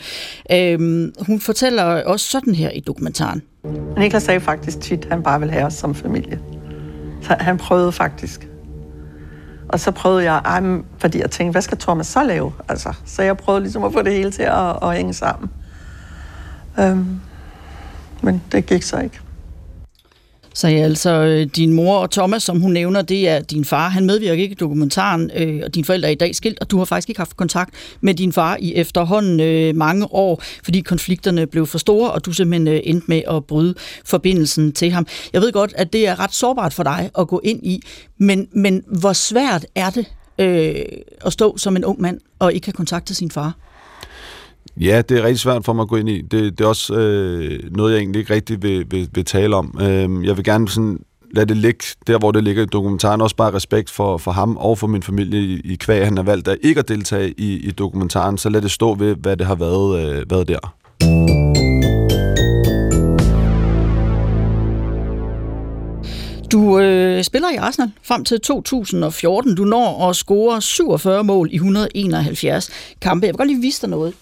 Øh, 0.52 0.80
hun 1.19 1.39
fortæller 1.39 1.84
også 1.84 2.28
sådan 2.28 2.56
her 2.56 2.69
i 2.69 2.80
dokumentaren. 2.80 3.41
Niklas 3.97 4.23
sagde 4.23 4.39
faktisk 4.39 4.80
tit, 4.80 5.06
at 5.06 5.12
han 5.12 5.23
bare 5.23 5.39
ville 5.39 5.54
have 5.54 5.65
os 5.65 5.73
som 5.73 5.95
familie. 5.95 6.39
Så 7.21 7.36
han 7.39 7.58
prøvede 7.58 7.91
faktisk. 7.91 8.47
Og 9.69 9.80
så 9.80 9.91
prøvede 9.91 10.23
jeg, 10.23 10.41
ej, 10.45 10.62
fordi 10.97 11.19
jeg 11.19 11.32
tænkte, 11.32 11.52
hvad 11.52 11.62
skal 11.62 11.78
Thomas 11.78 12.08
så 12.08 12.23
lave? 12.23 12.54
Altså, 12.67 12.93
så 13.06 13.23
jeg 13.23 13.38
prøvede 13.38 13.62
ligesom 13.62 13.84
at 13.84 13.93
få 13.93 14.02
det 14.02 14.13
hele 14.13 14.32
til 14.32 14.43
at, 14.43 14.84
at 14.84 14.95
hænge 14.95 15.13
sammen. 15.13 15.50
Øhm, 16.79 17.19
men 18.23 18.41
det 18.51 18.65
gik 18.65 18.83
så 18.83 18.99
ikke. 18.99 19.19
sagde 20.54 20.83
altså 20.83 21.10
øh, 21.10 21.47
din 21.56 21.73
mor 21.73 21.97
og 21.97 22.12
Thomas, 22.12 22.43
som 22.43 22.60
hun 22.60 22.71
nævner, 22.71 23.02
det 23.02 23.29
er 23.29 23.39
din 23.39 23.65
far. 23.65 23.89
Han 23.89 24.06
medvirker 24.06 24.43
ikke 24.43 24.54
i 24.54 24.56
dokumentaren, 24.56 25.31
øh, 25.35 25.62
og 25.65 25.75
dine 25.75 25.85
forældre 25.85 26.08
er 26.08 26.12
i 26.12 26.15
dag 26.15 26.35
skilt, 26.35 26.60
og 26.60 26.71
du 26.71 26.77
har 26.77 26.85
faktisk 26.85 27.10
ikke 27.10 27.19
haft 27.19 27.37
kontakt 27.37 27.73
med 28.02 28.13
din 28.13 28.33
far 28.33 28.58
i 28.60 28.75
efterhånden 28.75 29.39
øh, 29.39 29.75
mange 29.75 30.13
år, 30.13 30.43
fordi 30.63 30.81
konflikterne 30.81 31.47
blev 31.47 31.65
for 31.65 31.77
store, 31.77 32.12
og 32.12 32.25
du 32.25 32.31
simpelthen 32.31 32.67
øh, 32.67 32.79
endte 32.83 33.06
med 33.08 33.21
at 33.29 33.45
bryde 33.45 33.75
forbindelsen 34.06 34.71
til 34.71 34.91
ham. 34.91 35.08
Jeg 35.33 35.41
ved 35.41 35.52
godt, 35.52 35.73
at 35.75 35.93
det 35.93 36.08
er 36.08 36.19
ret 36.19 36.33
sårbart 36.33 36.73
for 36.73 36.83
dig 36.83 37.10
at 37.19 37.27
gå 37.27 37.41
ind 37.43 37.65
i, 37.65 37.81
men, 38.17 38.47
men 38.52 38.83
hvor 38.99 39.13
svært 39.13 39.65
er 39.75 39.89
det 39.89 40.06
øh, 40.39 40.75
at 41.25 41.33
stå 41.33 41.58
som 41.58 41.75
en 41.75 41.85
ung 41.85 42.02
mand 42.02 42.19
og 42.39 42.54
ikke 42.54 42.67
have 42.67 42.73
kontakt 42.73 43.08
til 43.08 43.15
sin 43.15 43.31
far? 43.31 43.66
Ja, 44.80 45.02
det 45.02 45.17
er 45.17 45.23
rigtig 45.23 45.40
svært 45.40 45.65
for 45.65 45.73
mig 45.73 45.84
at 45.84 45.90
gå 45.90 45.96
ind 45.96 46.10
i. 46.10 46.21
Det, 46.21 46.58
det 46.58 46.62
er 46.63 46.67
også 46.67 46.94
øh, 46.94 47.60
noget, 47.71 47.92
jeg 47.92 48.00
egentlig 48.00 48.19
ikke 48.19 48.34
rigtig 48.34 48.63
vil, 48.63 48.86
vil, 48.92 49.10
vil 49.13 49.25
tale 49.25 49.56
om. 49.56 49.78
Øh, 49.82 50.25
jeg 50.25 50.38
vil 50.38 50.44
gerne 50.44 50.69
sådan 50.69 51.00
lade 51.32 51.46
det 51.46 51.58
ligge 51.58 51.86
der, 52.08 52.19
hvor 52.19 52.32
det 52.32 52.44
ligger 52.44 52.63
i 52.63 52.65
dokumentaren. 52.65 53.21
Også 53.21 53.36
bare 53.36 53.54
respekt 53.54 53.90
for, 53.90 54.17
for 54.17 54.32
ham 54.32 54.58
og 54.58 54.78
for 54.78 54.88
min 54.88 55.04
familie 55.04 55.40
i, 55.40 55.62
i 55.63 55.75
kvæg. 55.75 56.06
Han 56.06 56.17
har 56.17 56.23
valgt 56.23 56.48
at 56.48 56.58
ikke 56.62 56.80
at 56.80 56.88
deltage 56.88 57.34
i, 57.38 57.54
i 57.67 57.71
dokumentaren, 57.71 58.38
så 58.38 58.50
lad 58.50 58.62
det 58.62 58.71
stå 58.71 58.94
ved, 58.94 59.15
hvad 59.15 59.38
det 59.38 59.48
har 59.48 59.56
været, 59.56 60.00
øh, 60.00 60.32
været 60.32 60.48
der. 60.48 60.73
Du 66.52 66.80
øh, 66.80 67.23
spiller 67.23 67.50
i 67.54 67.56
Arsenal 67.56 67.92
frem 68.04 68.25
til 68.25 68.42
2014. 68.42 69.56
Du 69.56 69.63
når 69.63 70.10
at 70.10 70.15
score 70.15 70.62
47 70.62 71.23
mål 71.23 71.50
i 71.52 71.56
171 71.56 72.69
kampe. 73.02 73.25
Jeg 73.25 73.34
vil 73.34 73.38
godt 73.38 73.50
lige 73.50 73.62
vise 73.62 73.82
dig 73.82 73.90
noget. 73.90 74.13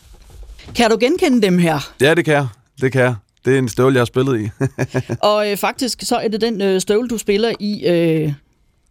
Kan 0.75 0.91
du 0.91 0.97
genkende 0.99 1.41
dem 1.41 1.57
her? 1.57 1.93
Ja, 2.01 2.13
det 2.13 2.25
kan 2.25 2.33
jeg. 2.33 2.47
Det 2.81 2.91
kan 2.91 3.01
jeg. 3.01 3.15
Det 3.45 3.53
er 3.53 3.59
en 3.59 3.69
støvle, 3.69 3.93
jeg 3.93 3.99
har 3.99 4.05
spillet 4.05 4.41
i. 4.41 4.49
og 5.31 5.51
øh, 5.51 5.57
faktisk 5.57 5.99
så 6.01 6.15
er 6.15 6.27
det 6.27 6.41
den 6.41 6.61
øh, 6.61 6.81
støvle, 6.81 7.07
du 7.07 7.17
spiller 7.17 7.53
i, 7.59 7.87
øh, 7.87 8.33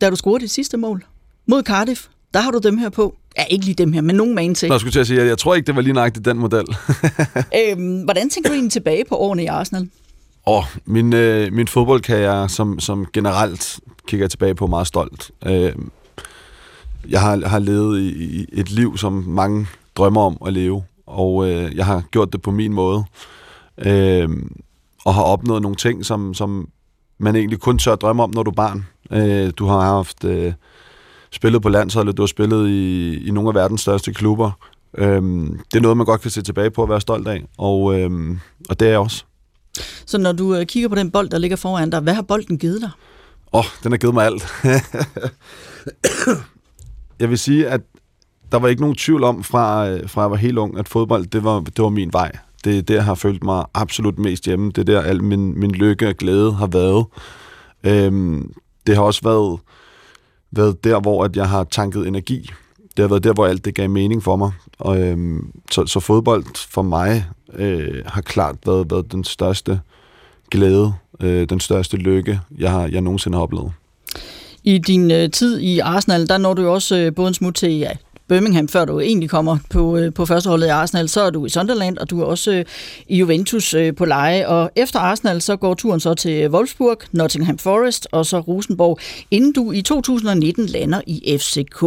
da 0.01 0.11
du 0.11 0.17
scorede 0.17 0.43
dit 0.43 0.51
sidste 0.51 0.77
mål. 0.77 1.05
Mod 1.47 1.63
Cardiff. 1.63 2.07
Der 2.35 2.41
har 2.41 2.51
du 2.51 2.59
dem 2.59 2.79
her 2.79 2.89
på. 2.89 3.15
Ja, 3.39 3.45
ikke 3.45 3.65
lige 3.65 3.75
dem 3.75 3.93
her, 3.93 4.01
men 4.01 4.17
nogen 4.17 4.35
man 4.35 4.55
til. 4.55 4.69
Nå, 4.69 4.75
jeg 4.75 4.81
skulle 4.81 4.93
til 4.93 5.01
at 5.01 5.07
sige, 5.07 5.21
at 5.21 5.27
jeg 5.27 5.39
tror 5.39 5.55
ikke, 5.55 5.67
det 5.67 5.77
var 5.77 5.83
lige 5.83 5.93
nøjagtigt 5.93 6.25
den 6.25 6.39
model. 6.39 6.65
øhm, 7.61 8.03
hvordan 8.03 8.31
tænker 8.31 8.51
du 8.51 8.55
egentlig 8.55 8.73
tilbage 8.73 9.05
på 9.09 9.17
årene 9.17 9.43
i 9.43 9.47
Arsenal? 9.47 9.89
Åh, 10.47 10.59
oh, 10.59 10.65
min, 10.85 11.13
øh, 11.13 11.53
min 11.53 11.69
fodboldkarriere, 11.69 12.49
som, 12.49 12.81
som 12.81 13.07
generelt 13.13 13.81
kigger 14.09 14.29
tilbage 14.29 14.55
på 14.55 14.67
meget 14.67 14.87
stolt. 14.87 15.31
Øh, 15.47 15.73
jeg 17.09 17.21
har, 17.21 17.49
har 17.49 17.59
levet 17.59 18.01
i, 18.01 18.41
i 18.41 18.47
et 18.53 18.71
liv, 18.71 18.99
som 18.99 19.13
mange 19.13 19.67
drømmer 19.97 20.21
om 20.21 20.37
at 20.47 20.53
leve 20.53 20.83
og 21.15 21.51
øh, 21.51 21.77
jeg 21.77 21.87
har 21.87 22.03
gjort 22.11 22.33
det 22.33 22.43
på 22.43 22.51
min 22.51 22.73
måde. 22.73 23.05
Øh, 23.79 24.29
og 25.05 25.15
har 25.15 25.23
opnået 25.23 25.63
nogle 25.63 25.77
ting, 25.77 26.05
som, 26.05 26.35
som 26.35 26.69
man 27.19 27.37
egentlig 27.37 27.61
kun 27.61 27.79
tør 27.79 27.95
drømme 27.95 28.23
om, 28.23 28.31
når 28.35 28.43
du 28.43 28.51
er 28.51 28.55
barn. 28.55 28.87
Øh, 29.11 29.53
du 29.57 29.67
har 29.67 29.81
haft 29.81 30.25
øh, 30.25 30.53
spillet 31.31 31.63
på 31.63 31.69
landsholdet, 31.69 32.17
du 32.17 32.23
har 32.23 32.27
spillet 32.27 32.69
i, 32.69 33.15
i 33.27 33.31
nogle 33.31 33.49
af 33.49 33.55
verdens 33.55 33.81
største 33.81 34.13
klubber. 34.13 34.51
Øh, 34.99 35.23
det 35.73 35.77
er 35.77 35.81
noget, 35.81 35.97
man 35.97 36.07
godt 36.07 36.21
kan 36.21 36.31
se 36.31 36.43
tilbage 36.43 36.71
på 36.71 36.83
og 36.83 36.89
være 36.89 37.01
stolt 37.01 37.29
af, 37.29 37.45
og, 37.59 38.01
øh, 38.01 38.37
og 38.69 38.81
det 38.81 38.87
er 38.87 38.91
jeg 38.91 38.99
også. 38.99 39.25
Så 40.07 40.19
når 40.19 40.33
du 40.33 40.55
øh, 40.55 40.67
kigger 40.67 40.89
på 40.89 40.95
den 40.95 41.11
bold, 41.11 41.29
der 41.29 41.39
ligger 41.39 41.57
foran 41.57 41.91
dig, 41.91 42.01
hvad 42.01 42.15
har 42.15 42.23
bolden 42.23 42.59
givet 42.59 42.81
dig? 42.81 42.91
Åh, 43.53 43.59
oh, 43.59 43.65
den 43.83 43.93
har 43.93 43.99
givet 43.99 44.15
mig 44.15 44.27
alt. 44.27 44.47
jeg 47.21 47.31
vil 47.31 47.39
sige, 47.39 47.69
at 47.69 47.81
der 48.55 48.61
var 48.61 48.69
ikke 48.69 48.83
nogen 48.83 48.97
tvivl 48.97 49.25
om, 49.25 49.45
fra, 49.45 49.89
øh, 49.89 50.09
fra 50.09 50.23
jeg 50.23 50.31
var 50.31 50.37
helt 50.37 50.59
ung, 50.59 50.79
at 50.79 50.89
fodbold, 50.89 51.27
det 51.27 51.45
var, 51.45 51.61
det 51.61 51.83
var 51.83 51.89
min 51.89 52.13
vej. 52.13 52.33
Det 52.65 52.79
er 52.79 52.83
der, 52.83 52.95
jeg 52.95 53.05
har 53.05 53.15
følt 53.15 53.45
mig 53.45 53.65
absolut 53.75 54.19
mest 54.19 54.45
hjemme. 54.45 54.71
Det 54.71 54.79
er 54.79 54.95
der, 54.95 55.03
al 55.03 55.23
min, 55.23 55.61
min 55.61 55.71
lykke 55.71 56.09
og 56.09 56.15
glæde 56.15 56.53
har 56.53 56.67
været. 56.67 57.07
Øhm, 57.85 58.53
det 58.87 58.97
har 58.97 59.03
også 59.03 59.21
været, 59.23 59.61
været 60.51 60.85
der, 60.85 61.01
hvor 61.01 61.25
at 61.25 61.37
jeg 61.37 61.49
har 61.49 61.65
tanket 61.65 62.07
energi. 62.07 62.51
Det 62.97 63.03
har 63.03 63.09
været 63.09 63.25
der, 63.25 63.33
hvor 63.33 63.47
alt 63.47 63.65
det 63.65 63.75
gav 63.75 63.91
mening 63.91 64.23
for 64.23 64.37
mig. 64.37 64.53
Og, 64.79 65.01
øhm, 65.01 65.51
så, 65.71 65.87
så 65.87 66.01
fodbold 66.01 66.45
for 66.71 66.83
mig 66.83 67.25
øh, 67.55 68.03
har 68.07 68.21
klart 68.21 68.57
været, 68.67 68.91
været 68.91 69.13
den 69.13 69.25
største 69.25 69.81
glæde, 70.51 70.95
øh, 71.21 71.49
den 71.49 71.61
største 71.61 71.97
lykke, 71.97 72.41
jeg, 72.59 72.71
har, 72.71 72.87
jeg 72.87 73.01
nogensinde 73.01 73.37
har 73.37 73.43
oplevet. 73.43 73.73
I 74.65 74.79
din 74.79 75.11
øh, 75.11 75.31
tid 75.31 75.61
i 75.61 75.79
Arsenal, 75.79 76.29
der 76.29 76.39
når 76.39 76.55
du 76.55 76.69
også 76.69 76.97
øh, 76.97 77.15
både 77.15 77.29
en 77.29 77.35
smut 77.35 77.55
til 77.55 77.79
ja, 77.79 77.91
Birmingham, 78.29 78.69
før 78.69 78.85
du 78.85 79.01
egentlig 79.01 79.31
kommer 79.31 79.59
på, 79.71 79.97
øh, 79.97 80.15
på 80.15 80.27
førsteholdet 80.27 80.67
i 80.67 80.71
Arsenal. 80.71 81.09
Så 81.09 81.21
er 81.21 81.31
du 81.31 81.47
i 81.47 81.49
Sunderland, 81.49 81.99
og 81.99 82.11
du 82.11 82.21
er 82.21 82.25
også 82.25 82.53
øh, 82.53 82.65
i 83.09 83.17
Juventus 83.17 83.75
øh, 83.75 83.95
på 83.95 84.05
leje. 84.05 84.49
Og 84.49 84.71
efter 84.77 84.99
Arsenal, 84.99 85.43
så 85.43 85.57
går 85.57 85.75
turen 85.75 86.01
så 86.01 86.15
til 86.15 86.51
Wolfsburg, 86.51 86.99
Nottingham 87.13 87.59
Forest 87.59 88.07
og 88.13 88.27
så 88.27 88.41
Rosenborg, 88.41 88.99
inden 89.31 89.53
du 89.53 89.73
i 89.73 89.83
2019 89.83 90.67
lander 90.67 91.01
i 91.07 91.39
FCK. 91.39 91.85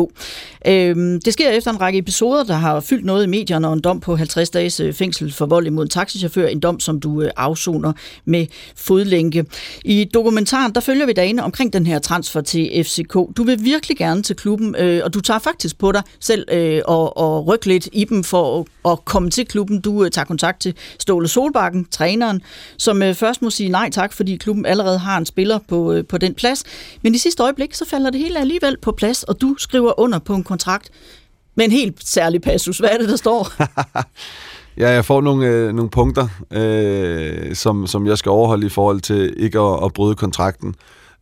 Øhm, 0.68 1.22
det 1.22 1.34
sker 1.34 1.50
efter 1.50 1.72
en 1.72 1.82
række 1.82 2.00
episoder, 2.00 2.44
der 2.44 2.54
har 2.54 2.80
fyldt 2.80 3.06
noget 3.06 3.24
i 3.24 3.28
medierne, 3.28 3.68
og 3.68 3.74
en 3.74 3.82
dom 3.82 4.00
på 4.00 4.16
50 4.16 4.50
dages 4.50 4.80
øh, 4.80 4.94
fængsel 4.94 5.34
for 5.34 5.46
vold 5.46 5.68
imod 5.68 5.84
en 5.84 5.90
taxichauffør, 5.90 6.48
en 6.48 6.60
dom, 6.60 6.80
som 6.80 7.00
du 7.00 7.22
øh, 7.22 7.32
afsoner 7.38 7.94
med 8.26 8.46
fodlænke. 8.76 9.46
I 9.86 10.04
dokumentaren, 10.14 10.76
der 10.76 10.82
følger 10.82 11.06
vi 11.06 11.14
dagene 11.14 11.44
omkring 11.44 11.74
den 11.74 11.86
her 11.86 12.00
transfer 12.00 12.42
til 12.42 12.84
FCK. 12.84 13.14
Du 13.14 13.44
vil 13.44 13.64
virkelig 13.64 13.98
gerne 13.98 14.24
til 14.24 14.36
klubben, 14.36 14.76
øh, 14.80 15.02
og 15.04 15.14
du 15.14 15.22
tager 15.22 15.40
faktisk 15.40 15.78
på 15.78 15.92
dig 15.92 16.02
selv 16.28 16.46
øh, 16.52 16.82
og, 16.86 17.18
og 17.18 17.48
rykke 17.48 17.66
lidt 17.66 17.90
i 17.92 18.04
dem 18.04 18.24
for 18.24 18.60
at, 18.60 18.92
at 18.92 19.06
komme 19.06 19.30
til 19.30 19.46
klubben. 19.46 19.82
Du 19.82 20.04
øh, 20.04 20.12
tager 20.12 20.26
kontakt 20.26 20.62
til 20.62 20.74
Ståle 21.00 21.28
Solbakken, 21.28 21.86
træneren, 21.92 22.42
som 22.78 23.04
øh, 23.04 23.16
først 23.16 23.42
må 23.42 23.50
sige 23.50 23.70
nej 23.70 23.90
tak, 23.90 24.14
fordi 24.14 24.38
klubben 24.38 24.66
allerede 24.66 24.98
har 24.98 25.18
en 25.18 25.26
spiller 25.26 25.60
på, 25.68 25.94
øh, 25.94 26.06
på 26.06 26.18
den 26.18 26.34
plads. 26.34 26.64
Men 27.02 27.16
i 27.16 27.18
sidste 27.18 27.44
øjeblik, 27.44 27.74
så 27.74 27.86
falder 27.86 28.10
det 28.10 28.20
hele 28.20 28.40
alligevel 28.40 28.78
på 28.82 28.92
plads, 28.92 29.24
og 29.24 29.42
du 29.42 29.56
skriver 29.58 30.00
under 30.00 30.20
på 30.20 30.34
en 30.34 30.44
kontrakt 30.44 30.90
med 31.56 31.66
en 31.66 31.72
helt 31.72 32.08
særlig 32.08 32.42
passus. 32.42 32.78
Hvad 32.78 32.90
er 32.90 32.98
det, 32.98 33.10
der 33.10 33.16
står? 33.16 33.52
Ja, 34.78 34.90
jeg 34.90 35.06
får 35.06 35.22
nogle, 35.22 35.48
øh, 35.48 35.74
nogle 35.76 35.90
punkter, 35.90 36.28
øh, 36.52 37.56
som, 37.56 37.88
som 37.88 38.08
jeg 38.08 38.18
skal 38.18 38.30
overholde 38.30 38.66
i 38.66 38.70
forhold 38.70 39.02
til 39.02 39.34
ikke 39.38 39.60
at, 39.60 39.84
at 39.84 39.94
bryde 39.94 40.16
kontrakten. 40.16 40.76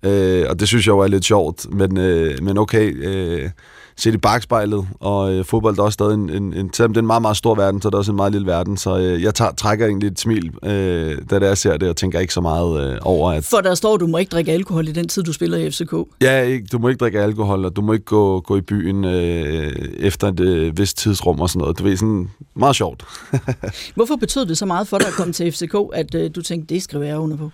Øh, 0.04 0.46
og 0.50 0.60
det 0.60 0.68
synes 0.68 0.88
jeg 0.88 0.92
jo 0.92 1.00
er 1.00 1.08
lidt 1.08 1.26
sjovt, 1.26 1.66
men, 1.74 1.98
øh, 1.98 2.44
men 2.44 2.58
okay, 2.58 3.08
øh, 3.08 3.50
set 3.98 4.14
i 4.14 4.18
bagspejlet, 4.18 4.88
og 5.00 5.34
øh, 5.34 5.46
fodbold 5.46 5.78
er 5.78 5.84
også 5.84 5.94
stadig 5.94 6.14
en, 6.14 6.30
en, 6.30 6.54
en, 6.54 6.74
selvom 6.74 6.94
det 6.94 6.98
er 6.98 7.02
en 7.02 7.08
meget, 7.08 7.22
meget 7.22 7.38
stor 7.38 7.56
verden, 7.56 7.82
så 7.82 7.88
er 7.88 7.90
det 7.90 7.98
også 7.98 8.12
en 8.12 8.16
meget 8.16 8.32
lille 8.32 8.48
verden, 8.48 8.78
så 8.78 8.98
øh, 8.98 9.24
jeg 9.24 9.36
tager, 9.36 9.52
trækker 9.52 9.88
egentlig 9.88 10.08
et 10.08 10.20
smil, 10.20 10.52
øh, 10.64 11.18
da 11.30 11.40
det 11.40 11.46
jeg 11.46 11.58
ser 11.58 11.78
det, 11.78 11.90
og 11.90 11.96
tænker 11.96 12.20
ikke 12.20 12.34
så 12.34 12.42
meget 12.42 12.94
øh, 12.94 12.98
over, 13.02 13.32
at... 13.32 13.46
For 13.46 13.58
der 13.58 13.76
står, 13.76 13.98
du 13.98 14.08
må 14.08 14.18
ikke 14.18 14.30
drikke 14.30 14.52
alkohol 14.52 14.88
i 14.88 14.92
den 14.92 15.08
tid, 15.08 15.24
du 15.24 15.34
spiller 15.34 15.58
i 15.58 15.72
FCK. 15.72 15.94
Ja, 16.22 16.42
ikke, 16.42 16.68
du 16.72 16.80
må 16.80 16.88
ikke 16.88 17.00
drikke 17.00 17.22
alkohol, 17.22 17.66
og 17.66 17.76
du 17.76 17.82
må 17.82 17.94
ikke 17.94 18.06
gå, 18.06 18.40
gå 18.40 18.58
i 18.58 18.62
byen 18.62 19.06
øh, 19.06 19.72
efter 20.00 20.28
et 20.28 20.40
øh, 20.40 20.78
vist 20.78 20.98
tidsrum 20.98 21.42
og 21.42 21.50
sådan 21.50 21.60
noget. 21.60 21.80
Det 21.80 21.94
er 21.94 21.98
sådan 21.98 22.30
meget 22.56 22.76
sjovt. 22.76 23.04
Hvorfor 23.96 24.16
betød 24.16 24.46
det 24.46 24.58
så 24.58 24.66
meget 24.66 24.88
for 24.88 24.98
dig 24.98 25.08
at 25.08 25.14
komme 25.14 25.34
til 25.34 25.52
FCK, 25.52 25.76
at 25.94 26.16
øh, 26.16 26.30
du 26.36 26.42
tænkte, 26.42 26.74
det 26.74 26.84
skriver 26.84 27.06
jeg 27.06 27.18
under 27.18 27.38
på? 27.38 27.52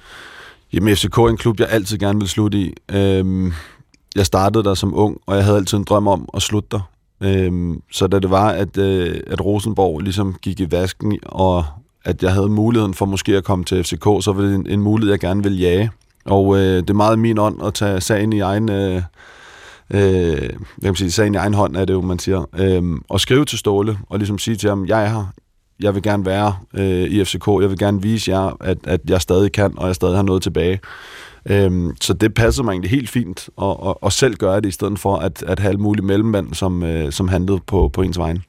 Jamen, 0.73 0.95
FCK 0.95 1.17
er 1.17 1.27
en 1.27 1.37
klub, 1.37 1.59
jeg 1.59 1.67
altid 1.71 1.97
gerne 1.97 2.19
vil 2.19 2.29
slutte 2.29 2.57
i. 2.57 2.73
Øhm, 2.91 3.53
jeg 4.15 4.25
startede 4.25 4.63
der 4.63 4.73
som 4.73 4.93
ung, 4.95 5.17
og 5.25 5.35
jeg 5.35 5.45
havde 5.45 5.57
altid 5.57 5.77
en 5.77 5.83
drøm 5.83 6.07
om 6.07 6.29
at 6.33 6.41
slutte 6.41 6.69
der. 6.71 6.89
Øhm, 7.23 7.81
så 7.91 8.07
da 8.07 8.19
det 8.19 8.29
var, 8.29 8.49
at, 8.49 8.77
øh, 8.77 9.19
at 9.27 9.45
Rosenborg 9.45 9.99
ligesom 9.99 10.35
gik 10.41 10.59
i 10.59 10.71
vasken, 10.71 11.19
og 11.25 11.65
at 12.05 12.23
jeg 12.23 12.33
havde 12.33 12.49
muligheden 12.49 12.93
for 12.93 13.05
måske 13.05 13.37
at 13.37 13.43
komme 13.43 13.65
til 13.65 13.83
FCK, 13.83 14.03
så 14.03 14.33
var 14.35 14.41
det 14.41 14.55
en, 14.55 14.67
en 14.69 14.81
mulighed, 14.81 15.11
jeg 15.11 15.19
gerne 15.19 15.43
ville 15.43 15.57
jage. 15.57 15.91
Og 16.25 16.57
øh, 16.57 16.77
det 16.77 16.89
er 16.89 16.93
meget 16.93 17.19
min 17.19 17.37
ånd 17.37 17.63
at 17.63 17.73
tage 17.73 18.01
sagen 18.01 18.33
i 18.33 18.39
egen... 18.39 18.69
Øh, 18.69 19.01
øh, 19.93 20.49
jeg 20.81 20.83
kan 20.83 20.95
sige, 20.95 21.11
sagen 21.11 21.33
i 21.33 21.37
egen 21.37 21.53
hånd 21.53 21.75
er 21.75 21.85
det 21.85 21.93
jo, 21.93 22.01
man 22.01 22.19
siger. 22.19 22.49
Øh, 22.57 22.83
og 23.09 23.19
skrive 23.19 23.45
til 23.45 23.57
Ståle, 23.57 23.97
og 24.09 24.17
ligesom 24.17 24.37
sige 24.37 24.55
til 24.55 24.69
ham, 24.69 24.85
jeg 24.85 25.03
er 25.03 25.09
her, 25.09 25.33
jeg 25.79 25.95
vil 25.95 26.03
gerne 26.03 26.25
være 26.25 26.55
øh, 26.73 27.03
i 27.03 27.25
FCK, 27.25 27.47
jeg 27.47 27.69
vil 27.69 27.77
gerne 27.77 28.01
vise 28.01 28.31
jer, 28.31 28.57
at, 28.59 28.77
at 28.83 29.01
jeg 29.09 29.21
stadig 29.21 29.51
kan, 29.51 29.73
og 29.77 29.87
jeg 29.87 29.95
stadig 29.95 30.15
har 30.15 30.23
noget 30.23 30.41
tilbage. 30.41 30.79
Øhm, 31.45 31.91
så 32.01 32.13
det 32.13 32.33
passer 32.33 32.63
mig 32.63 32.71
egentlig 32.71 32.91
helt 32.91 33.09
fint 33.09 33.49
at, 33.61 33.75
at, 33.87 33.93
at 34.05 34.13
selv 34.13 34.35
gøre 34.35 34.61
det, 34.61 34.69
i 34.69 34.71
stedet 34.71 34.99
for 34.99 35.15
at, 35.15 35.43
at 35.43 35.59
have 35.59 35.69
alle 35.69 35.81
mulige 35.81 36.05
mellemmænd, 36.05 36.53
som, 36.53 36.83
øh, 36.83 37.11
som 37.11 37.27
handlede 37.27 37.59
på, 37.67 37.89
på 37.93 38.01
ens 38.01 38.17
vegne. 38.17 38.41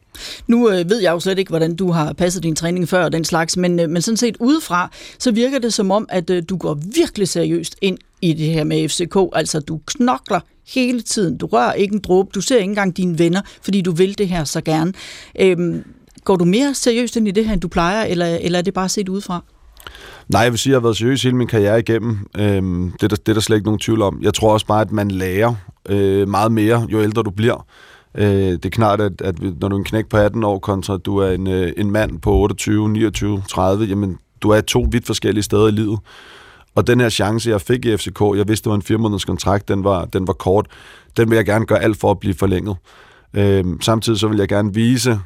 Nu 0.46 0.70
øh, 0.70 0.90
ved 0.90 1.00
jeg 1.00 1.12
jo 1.12 1.20
slet 1.20 1.38
ikke, 1.38 1.48
hvordan 1.48 1.76
du 1.76 1.90
har 1.90 2.12
passet 2.12 2.42
din 2.42 2.56
træning 2.56 2.88
før 2.88 3.04
og 3.04 3.12
den 3.12 3.24
slags, 3.24 3.56
men, 3.56 3.80
øh, 3.80 3.90
men 3.90 4.02
sådan 4.02 4.16
set 4.16 4.36
udefra, 4.40 4.90
så 5.18 5.32
virker 5.32 5.58
det 5.58 5.74
som 5.74 5.90
om, 5.90 6.06
at 6.08 6.30
øh, 6.30 6.42
du 6.48 6.56
går 6.56 6.78
virkelig 6.94 7.28
seriøst 7.28 7.76
ind 7.80 7.98
i 8.22 8.32
det 8.32 8.46
her 8.46 8.64
med 8.64 8.88
FCK. 8.88 9.16
Altså, 9.32 9.60
du 9.60 9.80
knokler 9.86 10.40
hele 10.74 11.02
tiden. 11.02 11.36
Du 11.36 11.46
rører 11.46 11.72
ikke 11.72 11.94
en 11.94 12.00
dråbe. 12.00 12.30
Du 12.34 12.40
ser 12.40 12.56
ikke 12.56 12.68
engang 12.70 12.96
dine 12.96 13.18
venner, 13.18 13.40
fordi 13.62 13.80
du 13.80 13.92
vil 13.92 14.18
det 14.18 14.28
her 14.28 14.44
så 14.44 14.60
gerne. 14.60 14.92
Øhm, 15.40 15.84
går 16.24 16.36
du 16.36 16.44
mere 16.44 16.74
seriøst 16.74 17.16
ind 17.16 17.28
i 17.28 17.30
det 17.30 17.46
her, 17.46 17.52
end 17.52 17.60
du 17.60 17.68
plejer, 17.68 18.04
eller, 18.04 18.26
eller 18.26 18.58
er 18.58 18.62
det 18.62 18.74
bare 18.74 18.88
set 18.88 19.08
udefra? 19.08 19.44
Nej, 20.28 20.42
jeg 20.42 20.52
vil 20.52 20.58
sige, 20.58 20.70
at 20.70 20.72
jeg 20.72 20.80
har 20.80 20.82
været 20.82 20.96
seriøs 20.96 21.22
hele 21.22 21.36
min 21.36 21.46
karriere 21.46 21.78
igennem. 21.78 22.18
Øhm, 22.38 22.92
det, 22.92 23.02
er 23.02 23.08
der, 23.08 23.16
det 23.16 23.28
er 23.28 23.32
der 23.32 23.40
slet 23.40 23.56
ikke 23.56 23.66
nogen 23.66 23.80
tvivl 23.80 24.02
om. 24.02 24.18
Jeg 24.22 24.34
tror 24.34 24.52
også 24.52 24.66
bare, 24.66 24.80
at 24.80 24.92
man 24.92 25.10
lærer 25.10 25.54
øh, 25.88 26.28
meget 26.28 26.52
mere, 26.52 26.86
jo 26.88 27.02
ældre 27.02 27.22
du 27.22 27.30
bliver. 27.30 27.66
Øh, 28.14 28.26
det 28.26 28.64
er 28.64 28.70
klart, 28.70 29.00
at, 29.00 29.20
at 29.20 29.60
når 29.60 29.68
du 29.68 29.76
er 29.76 29.78
en 29.78 29.84
knæk 29.84 30.06
på 30.06 30.16
18 30.16 30.44
år, 30.44 30.58
kontra 30.58 30.96
du 30.96 31.16
er 31.16 31.30
en, 31.30 31.46
øh, 31.46 31.72
en 31.76 31.90
mand 31.90 32.20
på 32.20 32.32
28, 32.32 32.88
29, 32.88 33.42
30, 33.48 33.84
jamen 33.84 34.18
du 34.42 34.50
er 34.50 34.60
to 34.60 34.86
vidt 34.90 35.06
forskellige 35.06 35.42
steder 35.42 35.68
i 35.68 35.70
livet. 35.70 35.98
Og 36.74 36.86
den 36.86 37.00
her 37.00 37.08
chance, 37.08 37.50
jeg 37.50 37.60
fik 37.60 37.84
i 37.84 37.96
FCK, 37.96 38.20
jeg 38.20 38.48
vidste, 38.48 38.64
det 38.64 38.70
var 38.70 38.76
en 38.76 38.82
fire 38.82 38.98
måneders 38.98 39.24
kontrakt, 39.24 39.68
den 39.68 39.84
var, 39.84 40.04
den 40.04 40.26
var 40.26 40.32
kort, 40.32 40.66
den 41.16 41.30
vil 41.30 41.36
jeg 41.36 41.44
gerne 41.44 41.66
gøre 41.66 41.82
alt 41.82 42.00
for 42.00 42.10
at 42.10 42.18
blive 42.18 42.34
forlænget. 42.34 42.76
Øh, 43.34 43.64
samtidig 43.80 44.18
så 44.18 44.28
vil 44.28 44.38
jeg 44.38 44.48
gerne 44.48 44.74
vise 44.74 45.20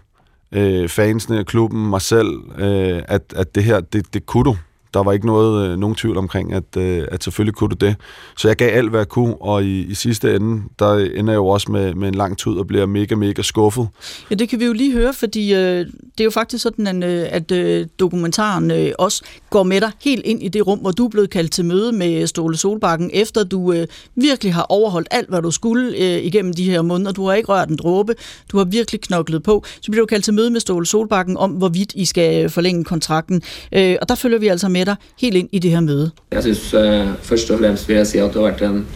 øh, 0.53 0.88
fansene, 0.88 1.44
klubben, 1.44 1.90
mig 1.90 2.03
selv, 2.03 2.42
øh, 2.59 3.03
at, 3.09 3.32
at 3.36 3.55
det 3.55 3.64
her, 3.64 3.80
det, 3.80 4.14
det 4.14 4.26
kunne 4.26 4.44
du 4.44 4.57
der 4.95 5.03
var 5.03 5.12
ikke 5.12 5.26
noget, 5.26 5.68
øh, 5.68 5.78
nogen 5.78 5.97
tvivl 5.97 6.16
omkring, 6.16 6.53
at, 6.53 6.76
øh, 6.78 7.05
at 7.12 7.24
selvfølgelig 7.24 7.55
kunne 7.55 7.70
du 7.70 7.87
det. 7.87 7.97
Så 8.37 8.49
jeg 8.49 8.57
gav 8.57 8.76
alt, 8.76 8.91
hvad 8.91 9.01
jeg 9.01 9.09
kunne, 9.09 9.34
og 9.43 9.64
i, 9.64 9.87
i 9.87 9.95
sidste 9.95 10.37
ende, 10.37 10.62
der 10.78 10.95
ender 10.95 11.32
jeg 11.32 11.39
jo 11.39 11.47
også 11.47 11.72
med, 11.72 11.95
med 11.95 12.09
en 12.09 12.14
lang 12.14 12.39
tid 12.39 12.53
og 12.53 12.66
bliver 12.66 12.87
mega, 12.87 13.14
mega 13.14 13.43
skuffet. 13.43 13.89
Ja, 14.30 14.34
det 14.34 14.49
kan 14.49 14.61
vi 14.61 14.64
jo 14.64 14.72
lige 14.72 14.93
høre, 14.93 15.14
fordi 15.14 15.55
øh, 15.55 15.87
det 15.87 16.20
er 16.20 16.24
jo 16.24 16.30
faktisk 16.30 16.62
sådan, 16.62 17.03
at, 17.03 17.11
øh, 17.11 17.26
at 17.30 17.53
øh, 17.53 17.87
dokumentaren 17.99 18.70
øh, 18.70 18.93
også 18.99 19.24
går 19.51 19.62
med 19.62 19.80
dig 19.80 19.91
helt 20.05 20.24
ind 20.24 20.43
i 20.43 20.49
det 20.49 20.66
rum, 20.66 20.78
hvor 20.78 20.91
du 20.91 21.05
er 21.05 21.09
blevet 21.09 21.30
kaldt 21.30 21.53
til 21.53 21.64
møde 21.64 21.93
med 21.93 22.26
Ståle 22.26 22.57
Solbakken, 22.57 23.11
efter 23.12 23.45
du 23.45 23.72
øh, 23.72 23.87
virkelig 24.14 24.55
har 24.55 24.62
overholdt 24.62 25.09
alt, 25.11 25.28
hvad 25.28 25.43
du 25.43 25.51
skulle 25.51 25.97
øh, 25.97 26.24
igennem 26.24 26.55
de 26.55 26.70
her 26.70 26.82
måneder. 26.82 27.12
Du 27.12 27.26
har 27.26 27.34
ikke 27.34 27.49
rørt 27.53 27.68
en 27.68 27.76
dråbe, 27.76 28.14
du 28.53 28.59
har 28.59 28.64
virkelig 28.64 29.01
knoklet 29.01 29.43
på. 29.43 29.64
Så 29.80 29.91
bliver 29.91 30.03
du 30.03 30.07
kaldt 30.07 30.24
til 30.24 30.34
møde 30.34 30.51
med 30.51 30.61
Ståle 30.61 30.87
Solbakken 30.87 31.37
om, 31.37 31.51
hvorvidt 31.51 31.93
I 31.95 32.05
skal 32.05 32.45
øh, 32.45 32.51
forlænge 32.51 32.84
kontrakten. 32.84 33.43
Øh, 33.72 33.97
og 34.01 34.09
der 34.09 34.14
følger 34.14 34.39
vi 34.39 34.49
altså 34.49 34.68
med 34.68 34.86
dig 34.87 34.97
helt 35.20 35.37
ind 35.37 35.49
i 35.53 35.59
det 35.59 35.70
her 35.70 35.80
møde. 35.80 36.11
Jeg 36.32 36.43
synes 36.43 36.74
uh, 36.74 36.80
først 37.22 37.51
og 37.51 37.59
fremmest 37.59 37.89
vil 37.89 37.97
jeg 37.97 38.07
sige, 38.07 38.22
at 38.22 38.34
du 38.34 38.41
har 38.45 38.51
været 38.51 38.70
en 38.70 38.87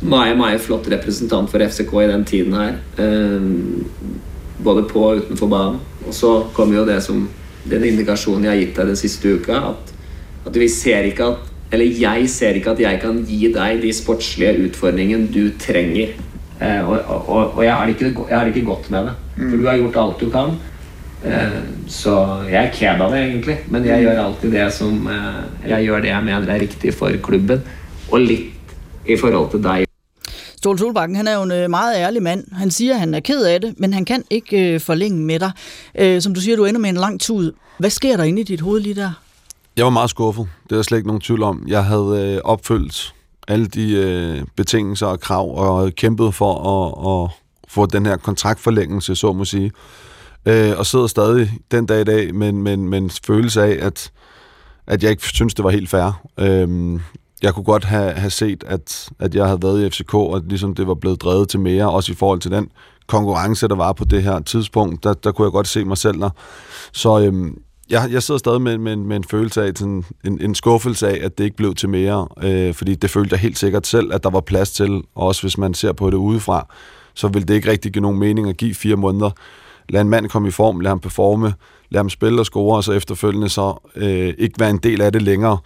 meget, 0.00 0.36
meget 0.36 0.60
flot 0.60 0.88
representant 0.92 1.50
for 1.50 1.58
FCK 1.58 1.92
i 1.92 2.08
den 2.12 2.24
tiden 2.24 2.52
her. 2.52 2.72
Uh, 2.98 3.42
både 4.64 4.86
på 4.90 5.00
og 5.10 5.16
utenfor 5.16 5.46
banen. 5.46 5.80
Og 6.06 6.14
så 6.14 6.44
kommer 6.54 6.76
jo 6.76 6.86
det 6.86 7.02
som 7.02 7.28
den 7.70 7.84
indikasjonen 7.84 8.44
jeg 8.44 8.52
har 8.52 8.58
givet 8.58 8.76
dig 8.76 8.86
den 8.86 8.96
sidste 8.96 9.34
uka, 9.34 9.52
at, 9.52 9.94
at 10.46 10.60
vi 10.60 10.68
ser 10.68 10.98
ikke 10.98 11.24
at 11.24 11.52
eller 11.72 11.86
jeg 12.00 12.28
ser 12.30 12.54
ikke 12.54 12.70
at 12.70 12.80
jeg 12.80 13.00
kan 13.02 13.24
gi 13.26 13.48
deg 13.52 13.80
de 13.82 13.92
sportslige 13.92 14.68
utfordringene 14.68 15.26
du 15.34 15.48
trenger. 15.58 16.14
Uh, 16.60 16.88
og, 16.88 17.00
og, 17.28 17.56
og 17.56 17.64
jeg, 17.64 17.74
har 17.74 17.86
ikke, 17.86 18.14
jeg 18.30 18.38
har 18.38 18.46
ikke 18.46 18.64
gått 18.64 18.90
med 18.90 19.08
det. 19.08 19.16
For 19.36 19.56
du 19.56 19.66
har 19.66 19.76
gjort 19.82 19.98
alt 20.00 20.20
du 20.20 20.30
kan. 20.32 20.54
Eh, 21.26 21.62
så 21.88 22.12
jeg 22.50 22.60
er 22.64 22.70
ked 22.74 23.00
av 23.02 23.10
det, 23.10 23.22
egentlig. 23.24 23.56
Men 23.68 23.86
jeg 23.86 24.04
gjør 24.04 24.22
alltid 24.26 24.52
det 24.52 24.66
som 24.74 25.08
eh, 25.10 25.42
Jeg 25.68 25.84
gjør 25.84 26.00
det 26.00 26.08
jeg 26.12 26.24
mener 26.24 26.52
er 26.52 26.60
riktig 26.60 26.94
for 26.94 27.10
klubben. 27.22 27.62
Og 28.10 28.20
litt 28.20 28.52
i 29.06 29.16
forhold 29.18 29.50
til 29.50 29.62
deg. 29.62 29.86
Ståle 30.56 30.78
Solbakken, 30.78 31.16
han 31.16 31.28
er 31.28 31.34
jo 31.34 31.42
en 31.42 31.52
øh, 31.52 31.70
meget 31.70 31.96
ærlig 31.96 32.22
mand. 32.22 32.44
Han 32.52 32.70
siger, 32.70 32.94
at 32.94 33.00
han 33.00 33.14
er 33.14 33.20
ked 33.20 33.44
af 33.44 33.60
det, 33.60 33.74
men 33.78 33.94
han 33.94 34.04
kan 34.04 34.24
ikke 34.30 34.74
øh, 34.74 34.80
forlænge 34.80 35.18
med 35.18 35.38
dig. 35.38 35.50
Øh, 35.98 36.22
som 36.22 36.34
du 36.34 36.40
siger, 36.40 36.56
du 36.56 36.64
ender 36.64 36.80
med 36.80 36.90
en 36.90 36.96
lang 36.96 37.20
tud. 37.20 37.52
Hvad 37.78 37.90
sker 37.90 38.16
der 38.16 38.24
inde 38.24 38.40
i 38.40 38.44
dit 38.44 38.60
hoved 38.60 38.80
lige 38.80 38.94
der? 38.94 39.10
Jeg 39.76 39.84
var 39.84 39.90
meget 39.90 40.10
skuffet. 40.10 40.48
Det 40.64 40.72
er 40.72 40.76
der 40.76 40.82
slet 40.82 40.98
ikke 40.98 41.06
nogen 41.08 41.20
tvivl 41.20 41.42
om. 41.42 41.64
Jeg 41.68 41.84
havde 41.84 42.34
øh, 42.34 42.40
opfyldt 42.44 43.14
alle 43.48 43.66
de 43.66 43.92
øh, 43.92 44.44
betingelser 44.56 45.06
og 45.06 45.20
krav 45.20 45.56
og 45.56 45.92
kæmpet 45.94 46.34
for 46.34 46.52
at, 46.54 47.24
at 47.24 47.30
få 47.68 47.86
den 47.86 48.06
her 48.06 48.16
kontraktforlængelse, 48.16 49.14
så 49.14 49.32
må 49.32 49.44
sige 49.44 49.72
øh, 50.46 50.78
og 50.78 50.86
sidder 50.86 51.06
stadig 51.06 51.50
den 51.70 51.86
dag 51.86 52.00
i 52.00 52.04
dag 52.04 52.34
med, 52.34 52.52
med, 52.52 52.76
med 52.76 52.98
en 52.98 53.10
følelse 53.26 53.62
af, 53.62 53.86
at, 53.86 54.12
at 54.86 55.02
jeg 55.02 55.10
ikke 55.10 55.28
synes, 55.28 55.54
det 55.54 55.64
var 55.64 55.70
helt 55.70 55.88
fair. 55.88 56.22
Øh, 56.38 57.00
jeg 57.42 57.54
kunne 57.54 57.64
godt 57.64 57.84
have, 57.84 58.12
have 58.12 58.30
set, 58.30 58.64
at, 58.66 59.08
at 59.18 59.34
jeg 59.34 59.46
havde 59.46 59.62
været 59.62 59.86
i 59.86 59.90
FCK, 59.90 60.14
og 60.14 60.42
ligesom 60.46 60.74
det 60.74 60.86
var 60.86 60.94
blevet 60.94 61.22
drevet 61.22 61.48
til 61.48 61.60
mere, 61.60 61.90
også 61.90 62.12
i 62.12 62.14
forhold 62.14 62.40
til 62.40 62.50
den 62.50 62.68
konkurrence, 63.06 63.68
der 63.68 63.74
var 63.74 63.92
på 63.92 64.04
det 64.04 64.22
her 64.22 64.40
tidspunkt, 64.40 65.04
der, 65.04 65.14
der 65.14 65.32
kunne 65.32 65.44
jeg 65.44 65.52
godt 65.52 65.68
se 65.68 65.84
mig 65.84 65.98
selv 65.98 66.20
der. 66.20 66.30
Så 66.92 67.20
øhm, 67.20 67.58
jeg, 67.90 68.08
jeg 68.12 68.22
sidder 68.22 68.38
stadig 68.38 68.60
med, 68.60 68.78
med, 68.78 68.96
med 68.96 69.16
en 69.16 69.24
følelse 69.24 69.62
af, 69.62 69.72
sådan, 69.76 70.04
en, 70.24 70.40
en 70.40 70.54
skuffelse 70.54 71.08
af, 71.08 71.24
at 71.24 71.38
det 71.38 71.44
ikke 71.44 71.56
blev 71.56 71.74
til 71.74 71.88
mere, 71.88 72.28
øh, 72.42 72.74
fordi 72.74 72.94
det 72.94 73.10
følte 73.10 73.32
jeg 73.32 73.40
helt 73.40 73.58
sikkert 73.58 73.86
selv, 73.86 74.14
at 74.14 74.22
der 74.22 74.30
var 74.30 74.40
plads 74.40 74.70
til, 74.70 75.02
også 75.14 75.42
hvis 75.42 75.58
man 75.58 75.74
ser 75.74 75.92
på 75.92 76.10
det 76.10 76.16
udefra, 76.16 76.66
så 77.14 77.28
ville 77.28 77.46
det 77.46 77.54
ikke 77.54 77.70
rigtig 77.70 77.92
give 77.92 78.02
nogen 78.02 78.18
mening 78.18 78.48
at 78.48 78.56
give 78.56 78.74
fire 78.74 78.96
måneder 78.96 79.30
lad 79.88 80.00
en 80.00 80.08
mand 80.08 80.28
komme 80.28 80.48
i 80.48 80.50
form, 80.50 80.80
lad 80.80 80.90
ham 80.90 81.00
performe, 81.00 81.54
lad 81.90 81.98
ham 81.98 82.10
spille 82.10 82.40
og 82.40 82.46
score, 82.46 82.76
og 82.76 82.84
så 82.84 82.92
efterfølgende 82.92 83.48
så 83.48 83.90
øh, 83.96 84.34
ikke 84.38 84.60
være 84.60 84.70
en 84.70 84.78
del 84.78 85.00
af 85.00 85.12
det 85.12 85.22
længere, 85.22 85.58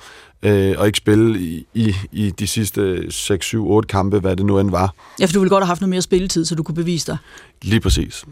øh, 0.43 0.75
og 0.79 0.87
ikke 0.87 0.97
spille 0.97 1.41
i, 1.41 1.67
i, 1.75 1.95
i 2.13 2.31
de 2.31 2.47
sidste 2.47 3.13
6, 3.13 3.47
7, 3.47 3.71
8 3.71 3.87
kampe, 3.87 4.19
hvad 4.19 4.37
det 4.37 4.47
nu 4.47 4.59
end 4.59 4.71
var. 4.71 4.95
Ja, 5.21 5.25
for 5.25 5.33
du 5.33 5.41
ville 5.41 5.51
godt 5.51 5.65
have 5.65 5.69
haft 5.69 5.81
noget 5.81 5.91
mere 5.91 6.03
spilletid, 6.03 6.45
så 6.45 6.55
du 6.55 6.63
kunne 6.63 6.75
bevise 6.75 7.07
dig. 7.07 7.19
Lige 7.63 7.81
præcis. 7.81 8.25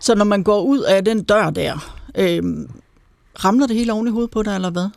Så 0.00 0.14
når 0.14 0.24
man 0.24 0.42
går 0.42 0.62
ud 0.62 0.78
af 0.78 1.04
den 1.04 1.22
dør 1.22 1.50
der, 1.50 1.92
øh, 2.18 2.42
ramler 3.44 3.66
det 3.66 3.76
hele 3.76 3.92
oven 3.92 4.06
i 4.06 4.10
hovedet 4.10 4.30
på 4.30 4.42
dig, 4.42 4.54
eller 4.54 4.70
hvad? 4.70 4.88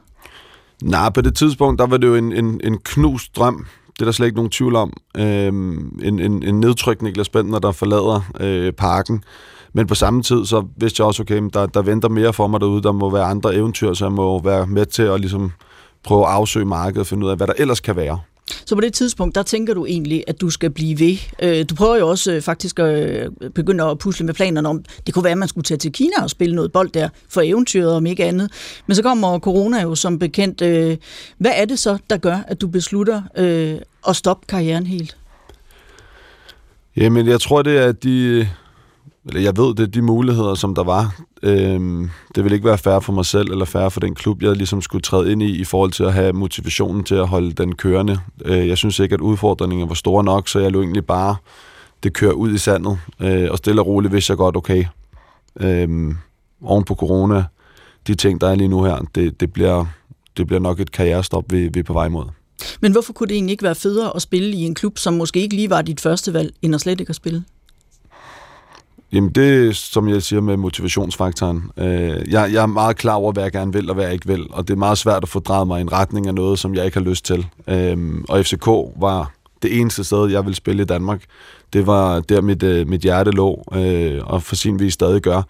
Nej, 0.82 1.10
på 1.10 1.22
det 1.22 1.36
tidspunkt, 1.36 1.80
der 1.80 1.88
var 1.88 1.97
det 1.97 2.08
jo 2.08 2.16
en, 2.16 2.34
en, 2.34 2.62
en 2.64 2.78
knust 2.78 3.36
drøm. 3.36 3.66
Det 3.93 4.01
er 4.01 4.06
der 4.06 4.12
slet 4.12 4.28
ikke 4.28 4.36
nogen 4.36 4.51
tvivl 4.51 4.76
om. 4.76 4.93
Øhm, 5.18 5.99
en, 6.04 6.20
en, 6.20 6.43
en 6.43 6.60
nedtrykt 6.60 7.01
Niklas 7.01 7.30
Bentner, 7.30 7.60
der 7.60 7.72
forlader 7.72 8.32
øh, 8.39 8.74
parken. 8.74 9.24
Men 9.74 9.88
på 9.88 9.95
samme 9.95 10.24
tid, 10.24 10.45
så 10.45 10.65
vidste 10.78 11.01
jeg 11.01 11.07
også, 11.07 11.21
okay, 11.21 11.49
der, 11.53 11.65
der 11.65 11.82
venter 11.82 12.09
mere 12.09 12.34
for 12.34 12.47
mig 12.47 12.61
derude. 12.61 12.84
Der 12.84 12.91
må 12.91 13.09
være 13.09 13.24
andre 13.24 13.55
eventyr, 13.55 13.93
så 13.93 14.05
jeg 14.05 14.11
må 14.11 14.41
være 14.41 14.67
med 14.67 14.86
til 14.86 15.03
at 15.03 15.19
ligesom 15.19 15.51
prøve 16.03 16.26
at 16.26 16.32
afsøge 16.32 16.65
markedet 16.65 16.99
og 16.99 17.07
finde 17.07 17.26
ud 17.26 17.32
af, 17.32 17.38
hvad 17.38 17.47
der 17.47 17.53
ellers 17.57 17.80
kan 17.80 17.95
være. 17.95 18.19
Så 18.65 18.76
på 18.76 18.82
det 18.82 18.93
tidspunkt, 18.93 19.36
der 19.36 19.43
tænker 19.43 19.74
du 19.74 19.86
egentlig, 19.86 20.24
at 20.28 20.41
du 20.41 20.49
skal 20.49 20.69
blive 20.69 20.99
ved. 20.99 21.17
Øh, 21.41 21.65
du 21.69 21.76
prøver 21.76 21.97
jo 21.97 22.09
også 22.09 22.32
øh, 22.32 22.41
faktisk 22.41 22.80
at 22.80 23.30
begynde 23.55 23.84
at 23.84 23.99
pusle 23.99 24.26
med 24.26 24.34
planerne 24.34 24.69
om, 24.69 24.84
det 25.05 25.13
kunne 25.13 25.24
være, 25.24 25.32
at 25.32 25.38
man 25.38 25.47
skulle 25.47 25.65
tage 25.65 25.78
til 25.78 25.91
Kina 25.91 26.24
og 26.24 26.30
spille 26.30 26.55
noget 26.55 26.71
bold 26.71 26.89
der 26.89 27.09
for 27.30 27.41
eventyret, 27.41 27.93
om 27.93 28.05
ikke 28.05 28.26
andet. 28.26 28.51
Men 28.88 28.95
så 28.95 29.03
kommer 29.03 29.39
corona 29.39 29.82
jo 29.82 29.95
som 29.95 30.19
bekendt. 30.19 30.61
Øh, 30.61 30.97
hvad 31.38 31.51
er 31.55 31.65
det 31.65 31.80
så, 31.80 31.97
der 32.09 32.17
gør, 32.17 32.38
at 32.47 32.61
du 32.61 32.67
beslutter 32.67 33.21
at 34.07 34.15
stoppe 34.15 34.47
karrieren 34.47 34.88
helt? 34.88 35.17
Jamen, 36.95 37.28
jeg 37.28 37.41
tror, 37.41 37.61
det 37.61 37.78
er 37.78 37.91
de, 37.91 38.39
eller 38.39 38.47
jeg 39.34 39.57
ved, 39.57 39.76
det 39.76 39.80
er 39.80 39.88
de 39.88 40.01
muligheder, 40.01 40.55
som 40.55 40.76
der 40.76 40.84
var. 40.84 41.21
Øhm, 41.43 42.09
det 42.36 42.43
vil 42.43 42.53
ikke 42.53 42.65
være 42.65 42.78
fair 42.78 42.99
for 42.99 43.13
mig 43.13 43.26
selv, 43.26 43.51
eller 43.51 43.65
fair 43.65 43.89
for 43.89 43.99
den 43.99 44.15
klub, 44.15 44.43
jeg 44.43 44.55
ligesom 44.55 44.82
skulle 44.82 45.01
træde 45.01 45.32
ind 45.32 45.43
i, 45.43 45.61
i 45.61 45.63
forhold 45.63 45.91
til 45.91 46.03
at 46.03 46.13
have 46.13 46.34
motivationen 46.34 47.03
til 47.03 47.15
at 47.15 47.28
holde 47.28 47.51
den 47.51 47.76
kørende. 47.76 48.19
Øh, 48.45 48.67
jeg 48.67 48.78
synes 48.78 48.99
ikke, 48.99 49.13
at 49.13 49.21
udfordringerne 49.21 49.89
var 49.89 49.95
store 49.95 50.24
nok, 50.24 50.47
så 50.47 50.59
jeg 50.59 50.71
lå 50.71 50.82
egentlig 50.82 51.05
bare 51.05 51.36
det 52.03 52.13
kører 52.13 52.34
ud 52.34 52.53
i 52.53 52.57
sandet, 52.57 52.99
øh, 53.19 53.47
og 53.51 53.57
stille 53.57 53.82
og 53.82 53.88
roligt 53.88 54.13
hvis 54.13 54.30
jeg 54.30 54.38
godt, 54.38 54.55
okay, 54.55 54.86
øhm, 55.59 56.17
oven 56.61 56.84
på 56.84 56.95
corona, 56.95 57.43
de 58.07 58.15
ting, 58.15 58.41
der 58.41 58.47
er 58.47 58.55
lige 58.55 58.67
nu 58.67 58.84
her, 58.84 59.05
det, 59.15 59.39
det, 59.39 59.53
bliver, 59.53 59.86
det 60.38 60.47
bliver 60.47 60.59
nok 60.59 60.80
et 60.80 60.91
karrierestop, 60.91 61.51
vi, 61.51 61.67
vi 61.74 61.80
er 61.80 61.84
på 61.84 61.93
vej 61.93 62.07
mod. 62.07 62.26
Men 62.82 62.91
hvorfor 62.91 63.13
kunne 63.13 63.28
det 63.28 63.36
egentlig 63.36 63.51
ikke 63.51 63.63
være 63.63 63.76
federe 63.76 64.15
at 64.15 64.21
spille 64.21 64.49
i 64.49 64.61
en 64.61 64.76
klub, 64.76 64.97
som 64.97 65.13
måske 65.13 65.39
ikke 65.39 65.55
lige 65.55 65.69
var 65.69 65.82
dit 65.82 66.01
første 66.01 66.34
valg, 66.34 66.53
end 66.61 66.76
at 66.76 66.82
slet 66.82 66.99
ikke 66.99 67.09
at 67.09 67.15
spille? 67.15 67.43
Jamen 69.14 69.30
det, 69.30 69.76
som 69.76 70.09
jeg 70.09 70.24
siger 70.24 70.41
med 70.41 70.57
motivationsfaktoren. 70.57 71.72
Øh, 71.78 72.32
jeg, 72.32 72.53
jeg 72.53 72.61
er 72.61 72.66
meget 72.66 72.97
klar 72.97 73.14
over, 73.14 73.32
hvad 73.32 73.43
jeg 73.43 73.51
gerne 73.51 73.74
vil 73.74 73.89
og 73.89 73.95
hvad 73.95 74.03
jeg 74.03 74.14
ikke 74.14 74.28
vil, 74.28 74.47
og 74.49 74.68
det 74.68 74.74
er 74.74 74.78
meget 74.78 74.97
svært 74.97 75.24
at 75.24 75.30
få 75.30 75.39
drejet 75.39 75.68
mig 75.68 75.80
i 75.80 75.82
en 75.82 75.91
retning 75.91 76.28
af 76.28 76.34
noget, 76.34 76.59
som 76.59 76.76
jeg 76.76 76.86
ikke 76.86 76.97
har 76.97 77.05
lyst 77.05 77.26
til. 77.26 77.47
Øh, 77.68 77.97
og 78.30 78.45
FCK 78.45 78.68
var 78.95 79.32
det 79.61 79.80
eneste 79.80 80.03
sted, 80.03 80.30
jeg 80.30 80.45
ville 80.45 80.55
spille 80.55 80.84
i 80.84 80.86
Danmark. 80.86 81.24
Det 81.74 81.88
var 81.88 82.20
der, 82.20 82.41
mit, 82.41 82.64
øh, 82.64 82.88
mit 82.88 83.01
hjerte 83.01 83.32
lå, 83.32 83.64
øh, 83.74 84.22
og 84.24 84.43
for 84.43 84.55
sin 84.55 84.80
vis 84.80 84.93
stadig 84.93 85.22
gør. 85.22 85.41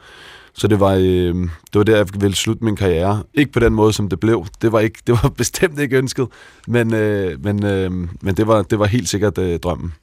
Så 0.53 0.67
det 0.67 0.79
var, 0.79 0.93
øh, 0.93 1.35
det 1.73 1.75
var 1.75 1.83
der, 1.83 1.97
jeg 1.97 2.07
ville 2.19 2.35
slutte 2.35 2.63
min 2.63 2.75
karriere. 2.75 3.23
Ikke 3.33 3.51
på 3.51 3.59
den 3.59 3.73
måde, 3.73 3.93
som 3.93 4.09
det 4.09 4.19
blev. 4.19 4.45
Det 4.61 4.71
var, 4.71 4.79
ikke, 4.79 4.99
det 5.07 5.19
var 5.23 5.29
bestemt 5.29 5.79
ikke 5.79 5.97
ønsket, 5.97 6.27
men, 6.67 6.93
øh, 6.93 7.43
men, 7.43 7.65
øh, 7.65 7.91
men 8.21 8.35
det, 8.37 8.47
var, 8.47 8.61
det 8.61 8.79
var 8.79 8.85
helt 8.85 9.09
sikkert 9.09 9.37
øh, 9.37 9.59
drømmen. 9.59 9.93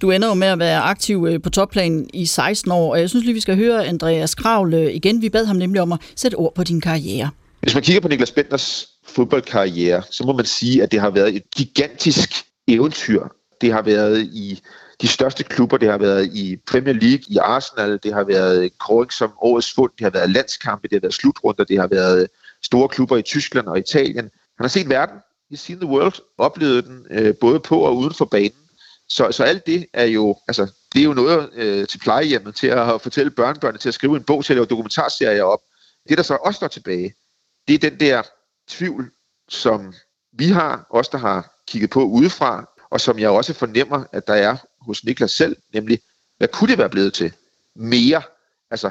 Du 0.00 0.10
ender 0.10 0.28
jo 0.28 0.34
med 0.34 0.48
at 0.48 0.58
være 0.58 0.80
aktiv 0.80 1.26
øh, 1.30 1.42
på 1.42 1.50
topplanen 1.50 2.10
i 2.14 2.26
16 2.26 2.72
år, 2.72 2.92
og 2.92 3.00
jeg 3.00 3.08
synes 3.08 3.24
lige, 3.24 3.34
vi 3.34 3.40
skal 3.40 3.56
høre 3.56 3.86
Andreas 3.86 4.34
Kravl 4.34 4.74
øh, 4.74 4.94
igen. 4.94 5.22
Vi 5.22 5.28
bad 5.28 5.44
ham 5.44 5.56
nemlig 5.56 5.82
om 5.82 5.92
at 5.92 5.98
sætte 6.16 6.34
ord 6.34 6.54
på 6.54 6.64
din 6.64 6.80
karriere. 6.80 7.30
Hvis 7.60 7.74
man 7.74 7.82
kigger 7.82 8.00
på 8.00 8.08
Niklas 8.08 8.30
Benders 8.30 8.88
fodboldkarriere, 9.06 10.02
så 10.10 10.24
må 10.24 10.32
man 10.32 10.44
sige, 10.44 10.82
at 10.82 10.92
det 10.92 11.00
har 11.00 11.10
været 11.10 11.36
et 11.36 11.42
gigantisk 11.56 12.30
eventyr. 12.68 13.22
Det 13.60 13.72
har 13.72 13.82
været 13.82 14.20
i 14.20 14.62
de 15.02 15.08
største 15.08 15.44
klubber. 15.44 15.76
Det 15.76 15.90
har 15.90 15.98
været 15.98 16.26
i 16.34 16.56
Premier 16.66 16.94
League, 16.94 17.22
i 17.28 17.36
Arsenal. 17.36 17.98
Det 18.02 18.14
har 18.14 18.24
været 18.24 18.78
kåring 18.78 19.12
som 19.12 19.32
årets 19.42 19.72
fund. 19.72 19.90
Det 19.98 20.04
har 20.04 20.10
været 20.10 20.30
landskampe. 20.30 20.88
Det 20.88 20.92
har 20.96 21.00
været 21.00 21.14
slutrunder. 21.14 21.64
Det 21.64 21.78
har 21.78 21.86
været 21.86 22.28
store 22.62 22.88
klubber 22.88 23.16
i 23.16 23.22
Tyskland 23.22 23.66
og 23.66 23.78
Italien. 23.78 24.24
Han 24.24 24.64
har 24.64 24.68
set 24.68 24.88
verden. 24.88 25.16
He's 25.52 25.56
seen 25.56 25.80
the 25.80 25.88
world. 25.88 26.14
Oplevet 26.38 26.84
den 26.84 27.06
øh, 27.10 27.34
både 27.34 27.60
på 27.60 27.80
og 27.80 27.96
uden 27.96 28.14
for 28.14 28.24
banen. 28.24 28.67
Så, 29.08 29.32
så 29.32 29.44
alt 29.44 29.66
det 29.66 29.86
er 29.92 30.04
jo, 30.04 30.36
altså, 30.48 30.72
det 30.92 31.00
er 31.00 31.04
jo 31.04 31.14
noget 31.14 31.50
øh, 31.54 31.86
til 31.86 31.98
plejehjemmet, 31.98 32.54
til 32.54 32.66
at 32.66 33.00
fortælle 33.00 33.30
børnebørnene, 33.30 33.78
til 33.78 33.88
at 33.88 33.94
skrive 33.94 34.16
en 34.16 34.22
bog, 34.22 34.44
til 34.44 34.52
at 34.52 34.56
lave 34.56 34.66
dokumentarserier 34.66 35.42
op. 35.42 35.60
Det, 36.08 36.18
der 36.18 36.24
så 36.24 36.34
også 36.34 36.56
står 36.56 36.68
tilbage, 36.68 37.14
det 37.68 37.74
er 37.74 37.90
den 37.90 38.00
der 38.00 38.22
tvivl, 38.68 39.10
som 39.48 39.94
vi 40.32 40.48
har, 40.48 40.86
os 40.90 41.08
der 41.08 41.18
har 41.18 41.62
kigget 41.68 41.90
på 41.90 42.04
udefra, 42.04 42.70
og 42.90 43.00
som 43.00 43.18
jeg 43.18 43.30
også 43.30 43.54
fornemmer, 43.54 44.04
at 44.12 44.26
der 44.26 44.34
er 44.34 44.56
hos 44.80 45.04
Niklas 45.04 45.30
selv, 45.30 45.56
nemlig, 45.74 45.98
hvad 46.38 46.48
kunne 46.48 46.70
det 46.70 46.78
være 46.78 46.90
blevet 46.90 47.14
til? 47.14 47.32
Mere. 47.76 48.22
Altså, 48.70 48.90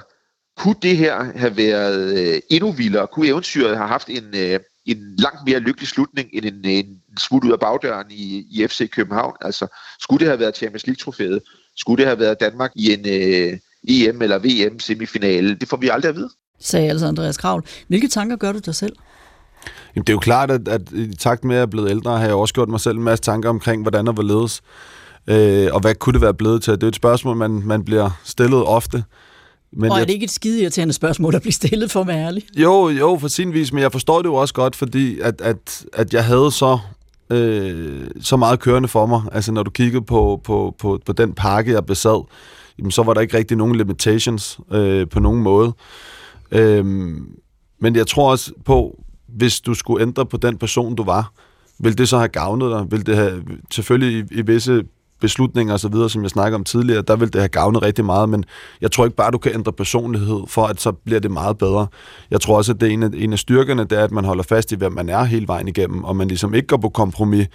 kunne 0.57 0.75
det 0.81 0.97
her 0.97 1.23
have 1.23 1.57
været 1.57 2.19
øh, 2.19 2.41
endnu 2.49 2.71
vildere? 2.71 3.07
Kunne 3.07 3.27
eventyret 3.27 3.77
have 3.77 3.87
haft 3.87 4.09
en, 4.09 4.35
øh, 4.35 4.59
en 4.85 5.15
langt 5.15 5.39
mere 5.45 5.59
lykkelig 5.59 5.87
slutning 5.87 6.29
end 6.33 6.45
en, 6.45 6.65
en 6.65 6.96
smut 7.19 7.43
ud 7.43 7.51
af 7.51 7.59
bagdøren 7.59 8.05
i, 8.09 8.45
i 8.51 8.67
FC 8.67 8.89
København. 8.89 9.33
Altså, 9.41 9.67
skulle 9.99 10.19
det 10.19 10.27
have 10.27 10.39
været 10.39 10.57
Champions 10.57 10.87
League-trofæet? 10.87 11.39
Skulle 11.75 11.97
det 11.97 12.05
have 12.05 12.19
været 12.19 12.39
Danmark 12.39 12.71
i 12.75 12.93
en 12.93 12.99
øh, 13.05 13.57
EM 13.87 14.21
eller 14.21 14.39
VM 14.39 14.79
semifinale? 14.79 15.55
Det 15.55 15.69
får 15.69 15.77
vi 15.77 15.89
aldrig 15.89 16.09
at 16.09 16.15
vide. 16.15 16.29
Sagde 16.59 16.89
altså 16.89 17.07
Andreas 17.07 17.37
Kravl. 17.37 17.63
Hvilke 17.87 18.07
tanker 18.07 18.35
gør 18.35 18.51
du 18.51 18.59
dig 18.59 18.75
selv? 18.75 18.93
Jamen, 19.95 20.03
det 20.03 20.09
er 20.09 20.13
jo 20.13 20.19
klart, 20.19 20.51
at, 20.51 20.67
at 20.67 20.81
i 20.91 21.15
takt 21.15 21.43
med 21.43 21.55
at 21.55 21.57
jeg 21.57 21.61
er 21.61 21.65
blevet 21.65 21.89
ældre, 21.89 22.17
har 22.17 22.25
jeg 22.25 22.35
også 22.35 22.53
gjort 22.53 22.69
mig 22.69 22.79
selv 22.79 22.97
en 22.97 23.03
masse 23.03 23.23
tanker 23.23 23.49
omkring, 23.49 23.81
hvordan 23.81 24.05
der 24.05 24.11
var 24.11 24.23
ledes. 24.23 24.61
Øh, 25.27 25.69
og 25.73 25.79
hvad 25.79 25.95
kunne 25.95 26.13
det 26.13 26.21
være 26.21 26.33
blevet 26.33 26.63
til? 26.63 26.73
Det 26.73 26.83
er 26.83 26.87
et 26.87 26.95
spørgsmål, 26.95 27.35
man, 27.35 27.61
man 27.65 27.83
bliver 27.83 28.09
stillet 28.23 28.65
ofte. 28.65 29.03
Men 29.73 29.91
og 29.91 29.99
er 29.99 30.05
det 30.05 30.13
ikke 30.13 30.23
et 30.23 30.31
skide 30.31 30.61
irriterende 30.61 30.93
spørgsmål 30.93 31.35
at 31.35 31.41
blive 31.41 31.53
stillet, 31.53 31.91
for 31.91 32.01
at 32.01 32.07
være 32.07 32.17
ærlig? 32.17 32.43
Jo, 32.55 32.89
jo, 32.89 33.17
for 33.21 33.27
sin 33.27 33.53
vis, 33.53 33.73
men 33.73 33.81
jeg 33.81 33.91
forstår 33.91 34.21
det 34.21 34.29
jo 34.29 34.35
også 34.35 34.53
godt, 34.53 34.75
fordi 34.75 35.19
at, 35.19 35.41
at, 35.41 35.85
at 35.93 36.13
jeg 36.13 36.25
havde 36.25 36.51
så, 36.51 36.79
øh, 37.29 38.07
så 38.21 38.37
meget 38.37 38.59
kørende 38.59 38.87
for 38.87 39.05
mig. 39.05 39.21
Altså, 39.31 39.51
når 39.51 39.63
du 39.63 39.71
kiggede 39.71 40.05
på, 40.05 40.41
på, 40.43 40.75
på, 40.79 40.99
på 41.05 41.13
den 41.13 41.33
pakke, 41.33 41.71
jeg 41.71 41.85
besad, 41.85 42.25
jamen, 42.79 42.91
så 42.91 43.03
var 43.03 43.13
der 43.13 43.21
ikke 43.21 43.37
rigtig 43.37 43.57
nogen 43.57 43.75
limitations 43.75 44.59
øh, 44.71 45.09
på 45.09 45.19
nogen 45.19 45.43
måde. 45.43 45.73
Øh, 46.51 46.85
men 47.79 47.95
jeg 47.95 48.07
tror 48.07 48.31
også 48.31 48.51
på, 48.65 49.03
hvis 49.27 49.61
du 49.61 49.73
skulle 49.73 50.01
ændre 50.01 50.25
på 50.25 50.37
den 50.37 50.57
person, 50.57 50.95
du 50.95 51.03
var, 51.03 51.31
vil 51.79 51.97
det 51.97 52.09
så 52.09 52.17
have 52.17 52.27
gavnet 52.27 52.71
dig? 52.71 52.91
Vil 52.91 53.05
det 53.05 53.15
have, 53.15 53.43
selvfølgelig 53.71 54.25
i, 54.31 54.39
i 54.39 54.41
visse 54.41 54.83
beslutninger 55.21 55.73
og 55.73 55.79
så 55.79 55.87
videre, 55.87 56.09
som 56.09 56.23
jeg 56.23 56.29
snakker 56.29 56.57
om 56.57 56.63
tidligere, 56.63 57.01
der 57.01 57.15
vil 57.15 57.33
det 57.33 57.41
have 57.41 57.49
gavnet 57.49 57.81
rigtig 57.81 58.05
meget, 58.05 58.29
men 58.29 58.45
jeg 58.81 58.91
tror 58.91 59.05
ikke 59.05 59.17
bare, 59.17 59.31
du 59.31 59.37
kan 59.37 59.53
ændre 59.53 59.73
personlighed, 59.73 60.39
for 60.47 60.65
at 60.65 60.81
så 60.81 60.91
bliver 60.91 61.19
det 61.19 61.31
meget 61.31 61.57
bedre. 61.57 61.87
Jeg 62.31 62.41
tror 62.41 62.57
også, 62.57 62.71
at 62.71 62.81
det 62.81 62.89
er 62.89 62.93
en 62.93 63.03
af, 63.03 63.09
en 63.13 63.33
af 63.33 63.39
styrkerne, 63.39 63.83
det 63.83 63.91
er, 63.91 64.03
at 64.03 64.11
man 64.11 64.25
holder 64.25 64.43
fast 64.43 64.71
i, 64.71 64.75
hvem 64.75 64.91
man 64.91 65.09
er 65.09 65.23
hele 65.23 65.47
vejen 65.47 65.67
igennem, 65.67 66.03
og 66.03 66.15
man 66.15 66.27
ligesom 66.27 66.53
ikke 66.53 66.67
går 66.67 66.77
på 66.77 66.89
kompromis 66.89 67.47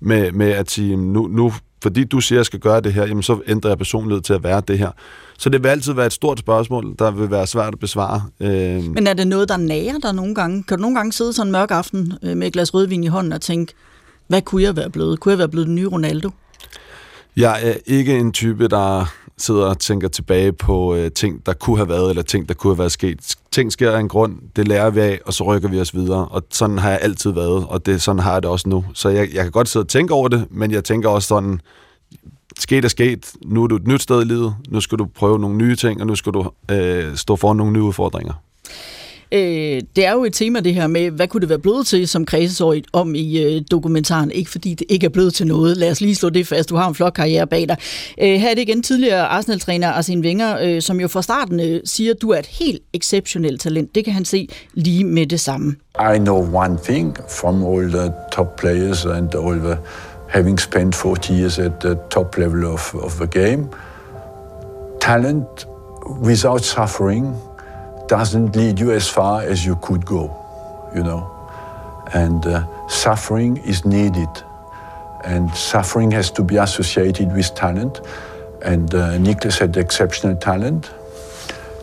med, 0.00 0.32
med 0.32 0.50
at 0.50 0.70
sige, 0.70 0.96
nu, 0.96 1.26
nu 1.26 1.52
fordi 1.82 2.04
du 2.04 2.20
siger, 2.20 2.36
at 2.36 2.38
jeg 2.38 2.46
skal 2.46 2.60
gøre 2.60 2.80
det 2.80 2.92
her, 2.92 3.06
jamen 3.06 3.22
så 3.22 3.40
ændrer 3.46 3.70
jeg 3.70 3.78
personlighed 3.78 4.22
til 4.22 4.32
at 4.32 4.44
være 4.44 4.62
det 4.68 4.78
her. 4.78 4.90
Så 5.38 5.48
det 5.48 5.62
vil 5.62 5.68
altid 5.68 5.92
være 5.92 6.06
et 6.06 6.12
stort 6.12 6.38
spørgsmål, 6.38 6.94
der 6.98 7.10
vil 7.10 7.30
være 7.30 7.46
svært 7.46 7.72
at 7.74 7.80
besvare. 7.80 8.22
Øh... 8.40 8.84
Men 8.94 9.06
er 9.06 9.14
det 9.14 9.26
noget, 9.26 9.48
der 9.48 9.56
nærer 9.56 9.98
dig 10.02 10.14
nogle 10.14 10.34
gange? 10.34 10.62
Kan 10.62 10.78
du 10.78 10.82
nogle 10.82 10.96
gange 10.96 11.12
sidde 11.12 11.32
sådan 11.32 11.48
en 11.48 11.52
mørk 11.52 11.70
aften 11.70 12.12
øh, 12.22 12.36
med 12.36 12.46
et 12.46 12.52
glas 12.52 12.74
rødvin 12.74 13.04
i 13.04 13.06
hånden 13.06 13.32
og 13.32 13.40
tænke, 13.40 13.72
hvad 14.28 14.42
kunne 14.42 14.62
jeg 14.62 14.76
være 14.76 14.90
blevet? 14.90 15.20
Kunne 15.20 15.30
jeg 15.30 15.38
være 15.38 15.48
blevet 15.48 15.66
den 15.66 15.74
nye 15.74 15.88
Ronaldo? 15.88 16.30
Jeg 17.36 17.60
er 17.62 17.74
ikke 17.86 18.18
en 18.18 18.32
type, 18.32 18.68
der 18.68 19.14
sidder 19.38 19.66
og 19.66 19.78
tænker 19.78 20.08
tilbage 20.08 20.52
på 20.52 20.94
øh, 20.94 21.10
ting, 21.10 21.46
der 21.46 21.52
kunne 21.52 21.76
have 21.76 21.88
været, 21.88 22.10
eller 22.10 22.22
ting, 22.22 22.48
der 22.48 22.54
kunne 22.54 22.72
have 22.72 22.78
været 22.78 22.92
sket. 22.92 23.36
Ting 23.52 23.72
sker 23.72 23.90
af 23.90 24.00
en 24.00 24.08
grund, 24.08 24.36
det 24.56 24.68
lærer 24.68 24.90
vi 24.90 25.00
af, 25.00 25.20
og 25.26 25.34
så 25.34 25.44
rykker 25.44 25.68
vi 25.68 25.80
os 25.80 25.94
videre. 25.94 26.28
Og 26.28 26.42
sådan 26.50 26.78
har 26.78 26.90
jeg 26.90 26.98
altid 27.02 27.30
været, 27.30 27.66
og 27.68 27.86
det, 27.86 28.02
sådan 28.02 28.18
har 28.18 28.32
jeg 28.32 28.42
det 28.42 28.50
også 28.50 28.68
nu. 28.68 28.84
Så 28.94 29.08
jeg, 29.08 29.28
jeg 29.34 29.42
kan 29.42 29.52
godt 29.52 29.68
sidde 29.68 29.84
og 29.84 29.88
tænke 29.88 30.14
over 30.14 30.28
det, 30.28 30.46
men 30.50 30.70
jeg 30.70 30.84
tænker 30.84 31.08
også 31.08 31.28
sådan, 31.28 31.60
sket 32.58 32.84
er 32.84 32.88
sket, 32.88 33.32
nu 33.46 33.62
er 33.64 33.66
du 33.66 33.76
et 33.76 33.86
nyt 33.86 34.02
sted 34.02 34.22
i 34.22 34.24
livet, 34.24 34.54
nu 34.68 34.80
skal 34.80 34.98
du 34.98 35.06
prøve 35.14 35.38
nogle 35.38 35.56
nye 35.56 35.76
ting, 35.76 36.00
og 36.00 36.06
nu 36.06 36.14
skal 36.14 36.32
du 36.32 36.50
øh, 36.70 37.16
stå 37.16 37.36
for 37.36 37.54
nogle 37.54 37.72
nye 37.72 37.82
udfordringer. 37.82 38.34
Øh, 39.34 39.82
det 39.96 40.06
er 40.06 40.12
jo 40.12 40.24
et 40.24 40.32
tema 40.32 40.60
det 40.60 40.74
her 40.74 40.86
med, 40.86 41.10
hvad 41.10 41.28
kunne 41.28 41.40
det 41.40 41.48
være 41.48 41.58
blevet 41.58 41.86
til, 41.86 42.08
som 42.08 42.24
kredses 42.24 42.62
om 42.92 43.14
i 43.14 43.42
øh, 43.42 43.62
dokumentaren. 43.70 44.30
Ikke 44.30 44.50
fordi 44.50 44.74
det 44.74 44.86
ikke 44.88 45.04
er 45.04 45.10
blevet 45.10 45.34
til 45.34 45.46
noget. 45.46 45.76
Lad 45.76 45.90
os 45.90 46.00
lige 46.00 46.14
slå 46.14 46.30
det 46.30 46.46
fast. 46.46 46.70
Du 46.70 46.76
har 46.76 46.88
en 46.88 46.94
flot 46.94 47.14
karriere 47.14 47.46
bag 47.46 47.68
dig. 47.68 47.76
Øh, 48.20 48.40
her 48.40 48.50
er 48.50 48.54
det 48.54 48.62
igen 48.62 48.82
tidligere 48.82 49.26
Arsenal-træner 49.26 49.88
Arsene 49.92 50.22
Wenger, 50.22 50.58
øh, 50.62 50.82
som 50.82 51.00
jo 51.00 51.08
fra 51.08 51.22
starten 51.22 51.60
øh, 51.60 51.80
siger, 51.84 52.12
at 52.12 52.22
du 52.22 52.30
er 52.30 52.38
et 52.38 52.46
helt 52.46 52.82
exceptionelt 52.92 53.60
talent. 53.60 53.94
Det 53.94 54.04
kan 54.04 54.14
han 54.14 54.24
se 54.24 54.48
lige 54.74 55.04
med 55.04 55.26
det 55.26 55.40
samme. 55.40 55.76
I 56.14 56.18
know 56.18 56.54
one 56.54 56.78
thing 56.84 57.16
from 57.40 57.66
all 57.66 57.92
the 57.92 58.12
top 58.32 58.56
players 58.56 59.04
and 59.06 59.34
all 59.34 59.58
the 59.58 59.76
having 60.28 60.60
spent 60.60 60.94
40 60.94 61.34
years 61.34 61.58
at 61.58 61.72
the 61.80 61.96
top 62.10 62.38
level 62.38 62.64
of, 62.64 62.94
of 62.94 63.12
the 63.12 63.26
game. 63.26 63.68
Talent 65.00 65.66
without 66.22 66.64
suffering 66.64 67.36
doesn't 68.08 68.54
lead 68.56 68.78
you 68.78 68.92
as 68.92 69.08
far 69.08 69.42
as 69.42 69.64
you 69.64 69.76
could 69.76 70.04
go, 70.04 70.30
you 70.94 71.02
know. 71.02 71.30
And 72.12 72.46
uh, 72.46 72.66
suffering 72.88 73.56
is 73.58 73.84
needed. 73.84 74.28
And 75.24 75.54
suffering 75.54 76.10
has 76.12 76.30
to 76.32 76.42
be 76.42 76.56
associated 76.56 77.32
with 77.32 77.54
talent. 77.54 78.00
And 78.62 78.94
uh, 78.94 79.18
Niklas 79.18 79.58
had 79.58 79.76
exceptional 79.76 80.36
talent. 80.36 80.90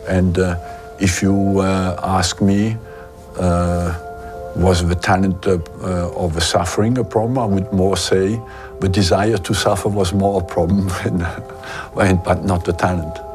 And 0.08 0.38
uh, 0.38 0.56
if 1.00 1.22
you 1.22 1.60
uh, 1.60 1.98
ask 2.02 2.40
me, 2.40 2.76
uh, 3.38 3.98
was 4.54 4.86
the 4.86 4.94
talent 4.94 5.46
uh, 5.46 5.58
of 6.14 6.34
the 6.34 6.40
suffering 6.40 6.98
a 6.98 7.04
problem? 7.04 7.38
I 7.38 7.46
would 7.46 7.72
more 7.72 7.96
say 7.96 8.40
the 8.80 8.88
desire 8.88 9.38
to 9.38 9.54
suffer 9.54 9.88
was 9.88 10.12
more 10.12 10.40
a 10.40 10.44
problem, 10.44 10.88
than, 11.04 11.18
but 11.94 12.44
not 12.44 12.64
the 12.64 12.72
talent. 12.72 13.31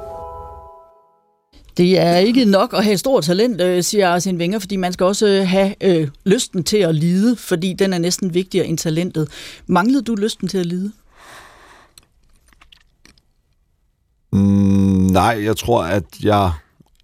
Det 1.77 1.99
er 1.99 2.17
ikke 2.17 2.45
nok 2.45 2.73
at 2.73 2.83
have 2.83 2.93
et 2.93 2.99
stort 2.99 3.23
talent, 3.23 3.61
øh, 3.61 3.83
siger 3.83 4.09
Arsene 4.09 4.37
Wenger, 4.37 4.59
fordi 4.59 4.75
man 4.75 4.93
skal 4.93 5.05
også 5.05 5.27
øh, 5.27 5.47
have 5.47 5.75
øh, 5.83 6.07
lysten 6.25 6.63
til 6.63 6.77
at 6.77 6.95
lide, 6.95 7.35
fordi 7.35 7.73
den 7.73 7.93
er 7.93 7.97
næsten 7.97 8.33
vigtigere 8.33 8.67
end 8.67 8.77
talentet. 8.77 9.29
Manglede 9.67 10.01
du 10.01 10.15
lysten 10.15 10.47
til 10.47 10.57
at 10.57 10.65
lide? 10.65 10.91
Mm, 14.31 14.39
nej, 15.11 15.41
jeg 15.43 15.57
tror, 15.57 15.83
at 15.83 16.03
jeg 16.23 16.51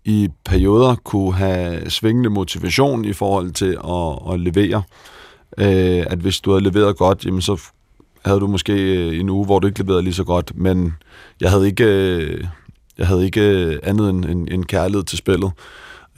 i 0.05 0.29
perioder 0.45 0.95
kunne 0.95 1.33
have 1.33 1.89
svingende 1.89 2.29
motivation 2.29 3.05
i 3.05 3.13
forhold 3.13 3.51
til 3.51 3.77
at, 3.87 4.33
at 4.33 4.39
levere. 4.39 4.83
Øh, 5.57 6.05
at 6.09 6.17
hvis 6.17 6.39
du 6.39 6.51
havde 6.51 6.63
leveret 6.63 6.97
godt, 6.97 7.25
jamen 7.25 7.41
så 7.41 7.61
havde 8.25 8.39
du 8.39 8.47
måske 8.47 8.73
øh, 8.73 9.19
en 9.19 9.29
uge, 9.29 9.45
hvor 9.45 9.59
du 9.59 9.67
ikke 9.67 9.79
leverede 9.79 10.03
lige 10.03 10.13
så 10.13 10.23
godt, 10.23 10.51
men 10.55 10.93
jeg 11.41 11.49
havde 11.51 11.67
ikke... 11.67 11.85
Øh, 11.85 12.43
jeg 12.97 13.07
havde 13.07 13.25
ikke 13.25 13.41
øh, 13.41 13.79
andet 13.83 14.09
end 14.09 14.25
en, 14.25 14.47
en 14.51 14.65
kærlighed 14.65 15.03
til 15.03 15.17
spillet. 15.17 15.51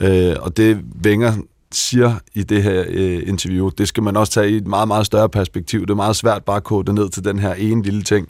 Øh, 0.00 0.36
og 0.40 0.56
det 0.56 0.84
Wenger 1.04 1.32
siger 1.72 2.14
i 2.34 2.42
det 2.42 2.62
her 2.62 2.84
øh, 2.88 3.22
interview, 3.26 3.68
det 3.68 3.88
skal 3.88 4.02
man 4.02 4.16
også 4.16 4.32
tage 4.32 4.50
i 4.50 4.56
et 4.56 4.66
meget, 4.66 4.88
meget 4.88 5.06
større 5.06 5.28
perspektiv. 5.28 5.80
Det 5.80 5.90
er 5.90 5.94
meget 5.94 6.16
svært 6.16 6.44
bare 6.44 6.56
at 6.56 6.64
kode 6.64 6.86
det 6.86 6.94
ned 6.94 7.08
til 7.08 7.24
den 7.24 7.38
her 7.38 7.54
ene 7.54 7.82
lille 7.82 8.02
ting. 8.02 8.28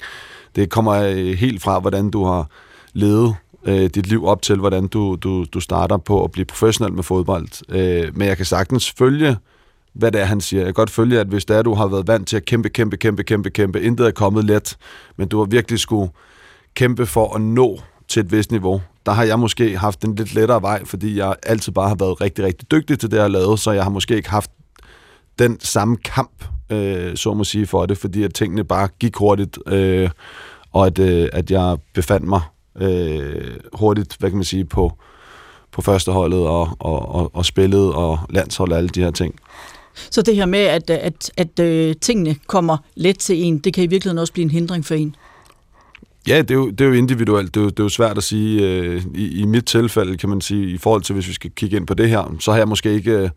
Det 0.57 0.71
kommer 0.71 0.93
øh, 0.93 1.17
helt 1.17 1.63
fra, 1.63 1.79
hvordan 1.79 2.11
du 2.11 2.25
har 2.25 2.51
levet 2.93 3.35
øh, 3.65 3.91
dit 3.95 4.07
liv 4.07 4.27
op 4.27 4.43
til, 4.43 4.57
hvordan 4.57 4.87
du, 4.87 5.17
du, 5.23 5.45
du 5.45 5.61
starter 5.61 5.97
på 5.97 6.25
at 6.25 6.31
blive 6.31 6.45
professionel 6.45 6.93
med 6.93 7.03
fodbold. 7.03 7.75
Øh, 7.75 8.17
men 8.17 8.29
jeg 8.29 8.37
kan 8.37 8.47
sagtens 8.47 8.91
følge, 8.99 9.37
hvad 9.93 10.13
det 10.13 10.21
er, 10.21 10.25
han 10.25 10.41
siger. 10.41 10.61
Jeg 10.61 10.67
kan 10.67 10.75
godt 10.75 10.91
følge, 10.91 11.21
at 11.21 11.27
hvis 11.27 11.45
det 11.45 11.57
er, 11.57 11.63
du 11.63 11.75
har 11.75 11.87
været 11.87 12.09
vant 12.09 12.29
til 12.29 12.37
at 12.37 12.45
kæmpe, 12.45 12.69
kæmpe, 12.69 12.97
kæmpe, 12.97 13.23
kæmpe, 13.23 13.51
kæmpe, 13.51 13.83
intet 13.83 14.07
er 14.07 14.11
kommet 14.11 14.45
let, 14.45 14.77
men 15.17 15.29
du 15.29 15.39
har 15.39 15.45
virkelig 15.45 15.79
skulle 15.79 16.11
kæmpe 16.75 17.07
for 17.07 17.35
at 17.35 17.41
nå 17.41 17.81
til 18.09 18.21
et 18.21 18.33
vist 18.33 18.51
niveau. 18.51 18.81
Der 19.07 19.13
har 19.13 19.25
jeg 19.25 19.39
måske 19.39 19.79
haft 19.79 20.05
en 20.05 20.15
lidt 20.15 20.35
lettere 20.35 20.63
vej, 20.63 20.85
fordi 20.85 21.19
jeg 21.19 21.35
altid 21.43 21.73
bare 21.73 21.89
har 21.89 21.97
været 21.99 22.21
rigtig, 22.21 22.45
rigtig 22.45 22.71
dygtig 22.71 22.99
til 22.99 23.11
det, 23.11 23.17
jeg 23.17 23.25
har 23.25 23.29
lavet, 23.29 23.61
så 23.61 23.71
jeg 23.71 23.83
har 23.83 23.91
måske 23.91 24.17
ikke 24.17 24.31
haft 24.31 24.51
den 25.39 25.61
samme 25.61 25.97
kamp, 25.97 26.45
øh, 26.71 27.17
så 27.17 27.35
må 27.35 27.45
sige, 27.45 27.67
for 27.67 27.87
det, 27.87 27.99
fordi 27.99 28.23
at 28.23 28.35
tingene 28.35 28.65
bare 28.65 28.89
gik 28.99 29.17
hurtigt, 29.17 29.59
øh, 29.67 30.11
og 30.73 30.87
at, 30.87 30.99
øh, 30.99 31.29
at 31.33 31.51
jeg 31.51 31.77
befandt 31.95 32.27
mig 32.27 32.41
øh, 32.81 33.57
hurtigt, 33.73 34.17
hvad 34.19 34.31
kan 34.31 34.37
man 34.37 34.45
sige, 34.45 34.65
på, 34.65 34.93
på 35.73 35.83
førsteholdet 35.83 36.41
og, 36.47 36.69
og, 36.79 37.15
og, 37.15 37.31
og 37.35 37.47
spillet 37.47 37.95
og 37.95 38.19
landshold 38.31 38.73
og 38.73 38.79
alle 38.79 38.89
de 38.89 39.03
her 39.03 39.11
ting. 39.11 39.35
Så 40.11 40.23
det 40.23 40.37
her 40.37 40.47
med, 40.47 40.59
at, 40.59 40.91
at, 40.91 41.31
at, 41.37 41.51
at 41.59 41.65
øh, 41.65 41.95
tingene 42.01 42.37
kommer 42.47 42.77
let 42.95 43.19
til 43.19 43.45
en, 43.45 43.59
det 43.59 43.75
kan 43.75 43.85
i 43.85 43.87
virkeligheden 43.87 44.19
også 44.19 44.33
blive 44.33 44.45
en 44.45 44.51
hindring 44.51 44.85
for 44.85 44.95
en? 44.95 45.17
Ja, 46.27 46.43
det 46.43 46.51
er 46.51 46.55
jo, 46.55 46.71
det 46.71 46.81
er 46.81 46.85
jo 46.85 46.93
individuelt. 46.93 47.55
Det 47.55 47.61
er 47.61 47.65
jo, 47.65 47.71
det 47.71 47.81
er 47.81 47.85
jo 47.85 47.89
svært 47.89 48.19
at 48.19 48.25
sige. 48.25 48.63
Øh, 48.63 49.03
i, 49.15 49.41
I 49.41 49.45
mit 49.45 49.65
tilfælde, 49.65 50.17
kan 50.17 50.29
man 50.29 50.41
sige, 50.41 50.71
i 50.71 50.79
forhold 50.79 51.03
til, 51.03 51.13
hvis 51.15 51.29
vi 51.29 51.33
skal 51.33 51.51
kigge 51.51 51.77
ind 51.77 51.87
på 51.87 51.95
det 51.95 52.09
her, 52.09 52.37
så 52.41 52.51
har 52.51 52.59
jeg 52.59 52.69
måske 52.69 52.93
ikke 52.93 53.31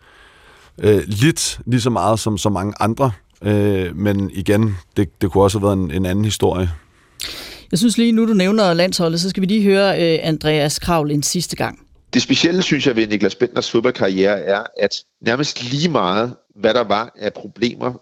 øh, 0.77 1.01
lidt 1.07 1.59
lige 1.65 1.81
så 1.81 1.89
meget 1.89 2.19
som 2.19 2.37
så 2.37 2.49
mange 2.49 2.73
andre. 2.79 3.11
Øh, 3.43 3.95
men 3.95 4.31
igen, 4.33 4.77
det, 4.97 5.21
det 5.21 5.31
kunne 5.31 5.43
også 5.43 5.59
have 5.59 5.65
været 5.67 5.77
en, 5.77 5.91
en 5.91 6.05
anden 6.05 6.25
historie. 6.25 6.69
Jeg 7.71 7.79
synes 7.79 7.97
lige 7.97 8.11
nu, 8.11 8.27
du 8.27 8.33
nævner 8.33 8.73
landsholdet, 8.73 9.21
så 9.21 9.29
skal 9.29 9.41
vi 9.41 9.47
lige 9.47 9.63
høre 9.63 10.13
øh, 10.13 10.19
Andreas 10.23 10.79
Kravl 10.79 11.11
en 11.11 11.23
sidste 11.23 11.55
gang. 11.55 11.79
Det 12.13 12.21
specielle, 12.21 12.61
synes 12.61 12.87
jeg, 12.87 12.95
ved 12.95 13.07
Niklas 13.07 13.35
Bentners 13.35 13.71
fodboldkarriere 13.71 14.39
er, 14.39 14.63
at 14.79 14.95
nærmest 15.21 15.71
lige 15.71 15.89
meget, 15.89 16.35
hvad 16.55 16.73
der 16.73 16.83
var 16.83 17.13
af 17.19 17.33
problemer 17.33 17.93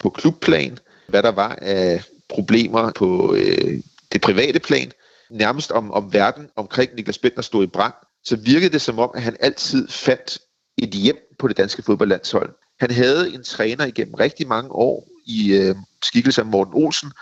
på 0.00 0.10
klubplan, 0.10 0.78
hvad 1.08 1.22
der 1.22 1.32
var 1.32 1.58
af 1.62 2.02
problemer 2.28 2.90
på 2.96 3.34
øh, 3.34 3.80
det 4.12 4.20
private 4.20 4.60
plan, 4.60 4.92
nærmest 5.30 5.70
om, 5.70 5.90
om 5.92 6.12
verden 6.12 6.48
omkring 6.56 6.94
Niklas 6.94 7.18
Bentner 7.18 7.42
stod 7.42 7.64
i 7.64 7.66
brand, 7.66 7.94
så 8.24 8.36
virkede 8.36 8.70
det 8.70 8.82
som 8.82 8.98
om, 8.98 9.10
at 9.14 9.22
han 9.22 9.36
altid 9.40 9.88
fandt 9.88 10.38
et 10.78 10.90
hjem 10.90 11.16
på 11.38 11.48
det 11.48 11.56
danske 11.56 11.82
fodboldlandshold. 11.82 12.54
Han 12.80 12.90
havde 12.90 13.34
en 13.34 13.44
træner 13.44 13.84
igennem 13.86 14.14
rigtig 14.14 14.48
mange 14.48 14.70
år 14.72 15.08
i 15.26 15.52
øh, 15.52 15.76
skikkelse 16.02 16.40
af 16.40 16.46
Morten 16.46 16.74
Olsen, 16.74 17.12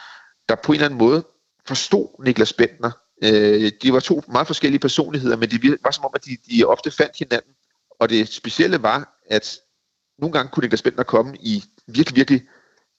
der 0.49 0.55
på 0.55 0.73
en 0.73 0.75
eller 0.75 0.87
anden 0.87 0.99
måde 0.99 1.25
forstod 1.67 2.25
Niklas 2.25 2.53
Bentner. 2.53 2.91
Øh, 3.25 3.73
de 3.83 3.93
var 3.93 4.01
to 4.01 4.23
meget 4.29 4.47
forskellige 4.47 4.81
personligheder, 4.81 5.37
men 5.37 5.51
det 5.51 5.79
var 5.85 5.91
som 5.91 6.05
om, 6.05 6.11
at 6.15 6.25
de, 6.25 6.37
de 6.51 6.65
ofte 6.65 6.91
fandt 6.91 7.19
hinanden. 7.19 7.53
Og 8.01 8.09
det 8.09 8.29
specielle 8.29 8.83
var, 8.83 9.19
at 9.31 9.59
nogle 10.19 10.33
gange 10.33 10.51
kunne 10.51 10.63
Niklas 10.63 10.83
Bentner 10.83 11.05
komme 11.05 11.37
i 11.41 11.65
virkelig, 11.87 12.17
virkelig 12.17 12.43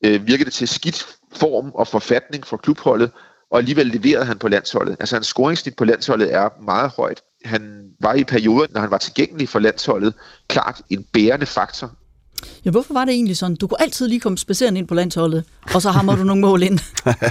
øh, 0.05 0.27
virkede 0.27 0.45
det 0.45 0.53
til 0.53 0.67
skidt 0.67 1.07
form 1.33 1.71
og 1.71 1.87
forfatning 1.87 2.47
for 2.47 2.57
klubholdet, 2.57 3.11
og 3.51 3.57
alligevel 3.57 3.87
leverede 3.87 4.25
han 4.25 4.37
på 4.37 4.47
landsholdet. 4.47 4.97
Altså 4.99 5.15
hans 5.15 5.27
scoringsnit 5.27 5.75
på 5.75 5.85
landsholdet 5.85 6.33
er 6.33 6.49
meget 6.61 6.91
højt. 6.97 7.21
Han 7.45 7.83
var 8.01 8.13
i 8.13 8.23
perioder, 8.23 8.67
når 8.69 8.81
han 8.81 8.91
var 8.91 8.97
tilgængelig 8.97 9.49
for 9.49 9.59
landsholdet, 9.59 10.13
klart 10.47 10.81
en 10.89 11.05
bærende 11.13 11.45
faktor. 11.45 11.91
Ja, 12.65 12.71
hvorfor 12.71 12.93
var 12.93 13.05
det 13.05 13.13
egentlig 13.13 13.37
sådan? 13.37 13.55
Du 13.55 13.67
kunne 13.67 13.81
altid 13.81 14.07
lige 14.07 14.19
komme 14.19 14.37
spacerende 14.37 14.79
ind 14.79 14.87
på 14.87 14.93
landsholdet, 14.93 15.43
og 15.73 15.81
så 15.81 15.89
hammer 15.91 16.15
du 16.15 16.23
nogle 16.23 16.41
mål 16.41 16.63
ind. 16.63 16.79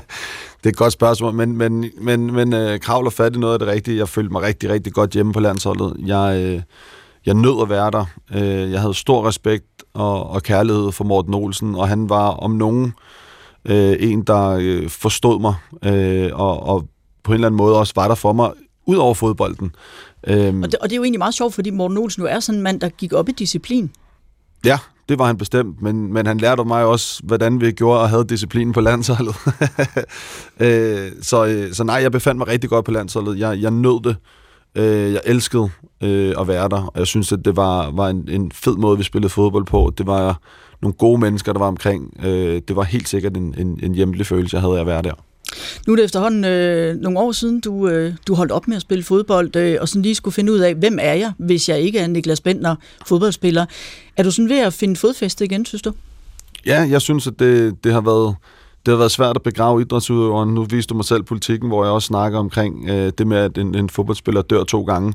det 0.58 0.64
er 0.64 0.68
et 0.68 0.76
godt 0.76 0.92
spørgsmål, 0.92 1.34
men, 1.34 1.56
men, 1.56 1.90
men, 2.00 2.32
men 2.32 2.52
uh, 2.52 2.78
kravler 2.78 3.10
fat 3.10 3.36
i 3.36 3.38
noget 3.38 3.52
af 3.52 3.58
det 3.58 3.68
rigtige. 3.68 3.96
Jeg 3.96 4.08
følte 4.08 4.32
mig 4.32 4.42
rigtig, 4.42 4.70
rigtig 4.70 4.92
godt 4.92 5.10
hjemme 5.10 5.32
på 5.32 5.40
landsholdet. 5.40 5.96
Jeg, 6.06 6.54
uh, 6.54 6.62
jeg 7.26 7.34
nød 7.34 7.62
at 7.62 7.68
være 7.68 7.90
der. 7.90 8.06
Uh, 8.34 8.72
jeg 8.72 8.80
havde 8.80 8.94
stor 8.94 9.28
respekt 9.28 9.82
og, 9.94 10.30
og 10.30 10.42
kærlighed 10.42 10.92
for 10.92 11.04
Morten 11.04 11.34
Olsen, 11.34 11.74
og 11.74 11.88
han 11.88 12.08
var 12.08 12.28
om 12.28 12.50
nogen 12.50 12.86
øh, 12.86 12.92
en, 14.00 14.22
der 14.22 14.48
øh, 14.60 14.88
forstod 14.88 15.40
mig, 15.40 15.54
øh, 15.84 16.30
og, 16.32 16.62
og 16.62 16.88
på 17.22 17.32
en 17.32 17.34
eller 17.34 17.46
anden 17.48 17.56
måde 17.56 17.78
også 17.78 17.92
var 17.96 18.08
der 18.08 18.14
for 18.14 18.32
mig, 18.32 18.50
ud 18.86 18.96
over 18.96 19.14
fodbolden. 19.14 19.70
Øhm, 20.26 20.62
og, 20.62 20.72
det, 20.72 20.78
og 20.78 20.88
det 20.88 20.92
er 20.92 20.96
jo 20.96 21.02
egentlig 21.02 21.18
meget 21.18 21.34
sjovt, 21.34 21.54
fordi 21.54 21.70
Morten 21.70 21.98
Olsen 21.98 22.22
jo 22.22 22.28
er 22.28 22.40
sådan 22.40 22.58
en 22.58 22.62
mand, 22.62 22.80
der 22.80 22.88
gik 22.88 23.12
op 23.12 23.28
i 23.28 23.32
disciplin. 23.32 23.90
Ja, 24.64 24.78
det 25.08 25.18
var 25.18 25.26
han 25.26 25.36
bestemt, 25.36 25.82
men, 25.82 26.12
men 26.12 26.26
han 26.26 26.38
lærte 26.38 26.64
mig 26.64 26.84
også, 26.84 27.20
hvordan 27.24 27.60
vi 27.60 27.72
gjorde 27.72 28.00
og 28.00 28.08
havde 28.08 28.24
disciplinen 28.24 28.72
på 28.72 28.80
landsholdet. 28.80 29.36
øh, 30.60 31.12
så, 31.22 31.46
øh, 31.46 31.72
så 31.72 31.84
nej, 31.84 31.96
jeg 31.96 32.12
befandt 32.12 32.38
mig 32.38 32.48
rigtig 32.48 32.70
godt 32.70 32.84
på 32.84 32.90
landsholdet. 32.90 33.38
Jeg, 33.38 33.62
jeg 33.62 33.70
nød 33.70 34.02
det. 34.04 34.16
Øh, 34.74 35.12
jeg 35.12 35.20
elskede 35.24 35.70
øh, 36.02 36.34
at 36.38 36.48
være 36.48 36.68
der, 36.68 36.82
og 36.82 36.98
jeg 36.98 37.06
synes, 37.06 37.32
at 37.32 37.44
det 37.44 37.56
var, 37.56 37.90
var 37.90 38.08
en, 38.08 38.28
en 38.28 38.52
fed 38.52 38.76
måde, 38.76 38.98
vi 38.98 39.04
spillede 39.04 39.30
fodbold 39.30 39.64
på. 39.64 39.92
Det 39.98 40.06
var 40.06 40.40
nogle 40.82 40.92
gode 40.92 41.20
mennesker, 41.20 41.52
der 41.52 41.58
var 41.58 41.66
omkring. 41.66 42.16
Øh, 42.24 42.62
det 42.68 42.76
var 42.76 42.82
helt 42.82 43.08
sikkert 43.08 43.36
en, 43.36 43.54
en, 43.58 43.80
en 43.82 43.94
hjemlig 43.94 44.26
følelse, 44.26 44.54
jeg 44.54 44.60
havde 44.60 44.76
af 44.76 44.80
at 44.80 44.86
være 44.86 45.02
der. 45.02 45.12
Nu 45.86 45.92
er 45.92 45.96
det 45.96 46.04
efterhånden 46.04 46.44
øh, 46.44 46.96
nogle 46.96 47.18
år 47.18 47.32
siden, 47.32 47.60
du, 47.60 47.88
øh, 47.88 48.14
du 48.28 48.34
holdt 48.34 48.52
op 48.52 48.68
med 48.68 48.76
at 48.76 48.82
spille 48.82 49.04
fodbold, 49.04 49.56
øh, 49.56 49.78
og 49.80 49.88
sådan 49.88 50.02
lige 50.02 50.14
skulle 50.14 50.34
finde 50.34 50.52
ud 50.52 50.58
af, 50.58 50.74
hvem 50.74 50.98
er 51.00 51.14
jeg, 51.14 51.32
hvis 51.38 51.68
jeg 51.68 51.80
ikke 51.80 51.98
er 51.98 52.06
Niklas 52.06 52.40
Bentner, 52.40 52.76
fodboldspiller. 53.06 53.66
Er 54.16 54.22
du 54.22 54.30
sådan 54.30 54.48
ved 54.48 54.58
at 54.58 54.72
finde 54.72 54.96
fodfæste 54.96 55.44
igen, 55.44 55.64
synes 55.64 55.82
du? 55.82 55.92
Ja, 56.66 56.88
jeg 56.90 57.02
synes, 57.02 57.26
at 57.26 57.38
det, 57.38 57.84
det 57.84 57.92
har 57.92 58.00
været 58.00 58.34
det 58.86 58.92
har 58.92 58.98
været 58.98 59.10
svært 59.10 59.36
at 59.36 59.42
begrave 59.42 59.80
idrætsudøveren. 59.80 60.54
Nu 60.54 60.64
viste 60.64 60.90
du 60.90 60.94
mig 60.94 61.04
selv 61.04 61.22
politikken, 61.22 61.68
hvor 61.68 61.84
jeg 61.84 61.92
også 61.92 62.06
snakker 62.06 62.38
omkring 62.38 62.88
øh, 62.88 63.12
det 63.18 63.26
med, 63.26 63.36
at 63.36 63.58
en, 63.58 63.74
en 63.74 63.90
fodboldspiller 63.90 64.42
dør 64.42 64.64
to 64.64 64.82
gange. 64.82 65.14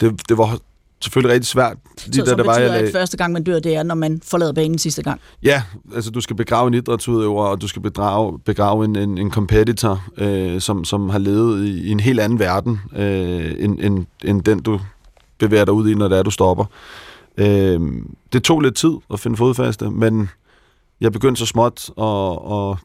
Det, 0.00 0.28
det 0.28 0.38
var 0.38 0.58
selvfølgelig 1.02 1.34
rigtig 1.34 1.46
svært. 1.46 1.76
Lige 2.06 2.14
så, 2.14 2.24
da, 2.24 2.36
der 2.36 2.44
var, 2.44 2.58
jeg 2.58 2.74
at 2.74 2.92
første 2.92 3.16
gang, 3.16 3.32
man 3.32 3.44
dør, 3.44 3.58
det 3.58 3.74
er, 3.74 3.82
når 3.82 3.94
man 3.94 4.20
forlader 4.24 4.52
banen 4.52 4.78
sidste 4.78 5.02
gang? 5.02 5.20
Ja, 5.42 5.62
altså 5.94 6.10
du 6.10 6.20
skal 6.20 6.36
begrave 6.36 6.68
en 6.68 6.74
idrætsudøver, 6.74 7.44
og 7.44 7.60
du 7.60 7.68
skal 7.68 7.82
begrave, 7.82 8.38
begrave 8.38 8.84
en, 8.84 8.96
en, 8.96 9.18
en 9.18 9.30
competitor, 9.30 10.04
øh, 10.18 10.60
som, 10.60 10.84
som 10.84 11.08
har 11.08 11.18
levet 11.18 11.66
i, 11.66 11.88
i 11.88 11.90
en 11.90 12.00
helt 12.00 12.20
anden 12.20 12.38
verden, 12.38 12.80
øh, 12.96 13.54
end, 13.58 13.78
end, 13.80 14.06
end 14.24 14.42
den, 14.42 14.60
du 14.60 14.80
bevæger 15.38 15.64
dig 15.64 15.74
ud 15.74 15.88
i, 15.88 15.94
når 15.94 16.08
det 16.08 16.18
er, 16.18 16.22
du 16.22 16.30
stopper. 16.30 16.64
Øh, 17.36 17.80
det 18.32 18.42
tog 18.42 18.60
lidt 18.60 18.74
tid 18.74 18.92
at 19.12 19.20
finde 19.20 19.36
fodfaste, 19.36 19.90
men 19.90 20.30
jeg 21.00 21.12
begyndte 21.12 21.38
så 21.38 21.46
småt 21.46 21.90
at, 21.98 22.52
at 22.54 22.76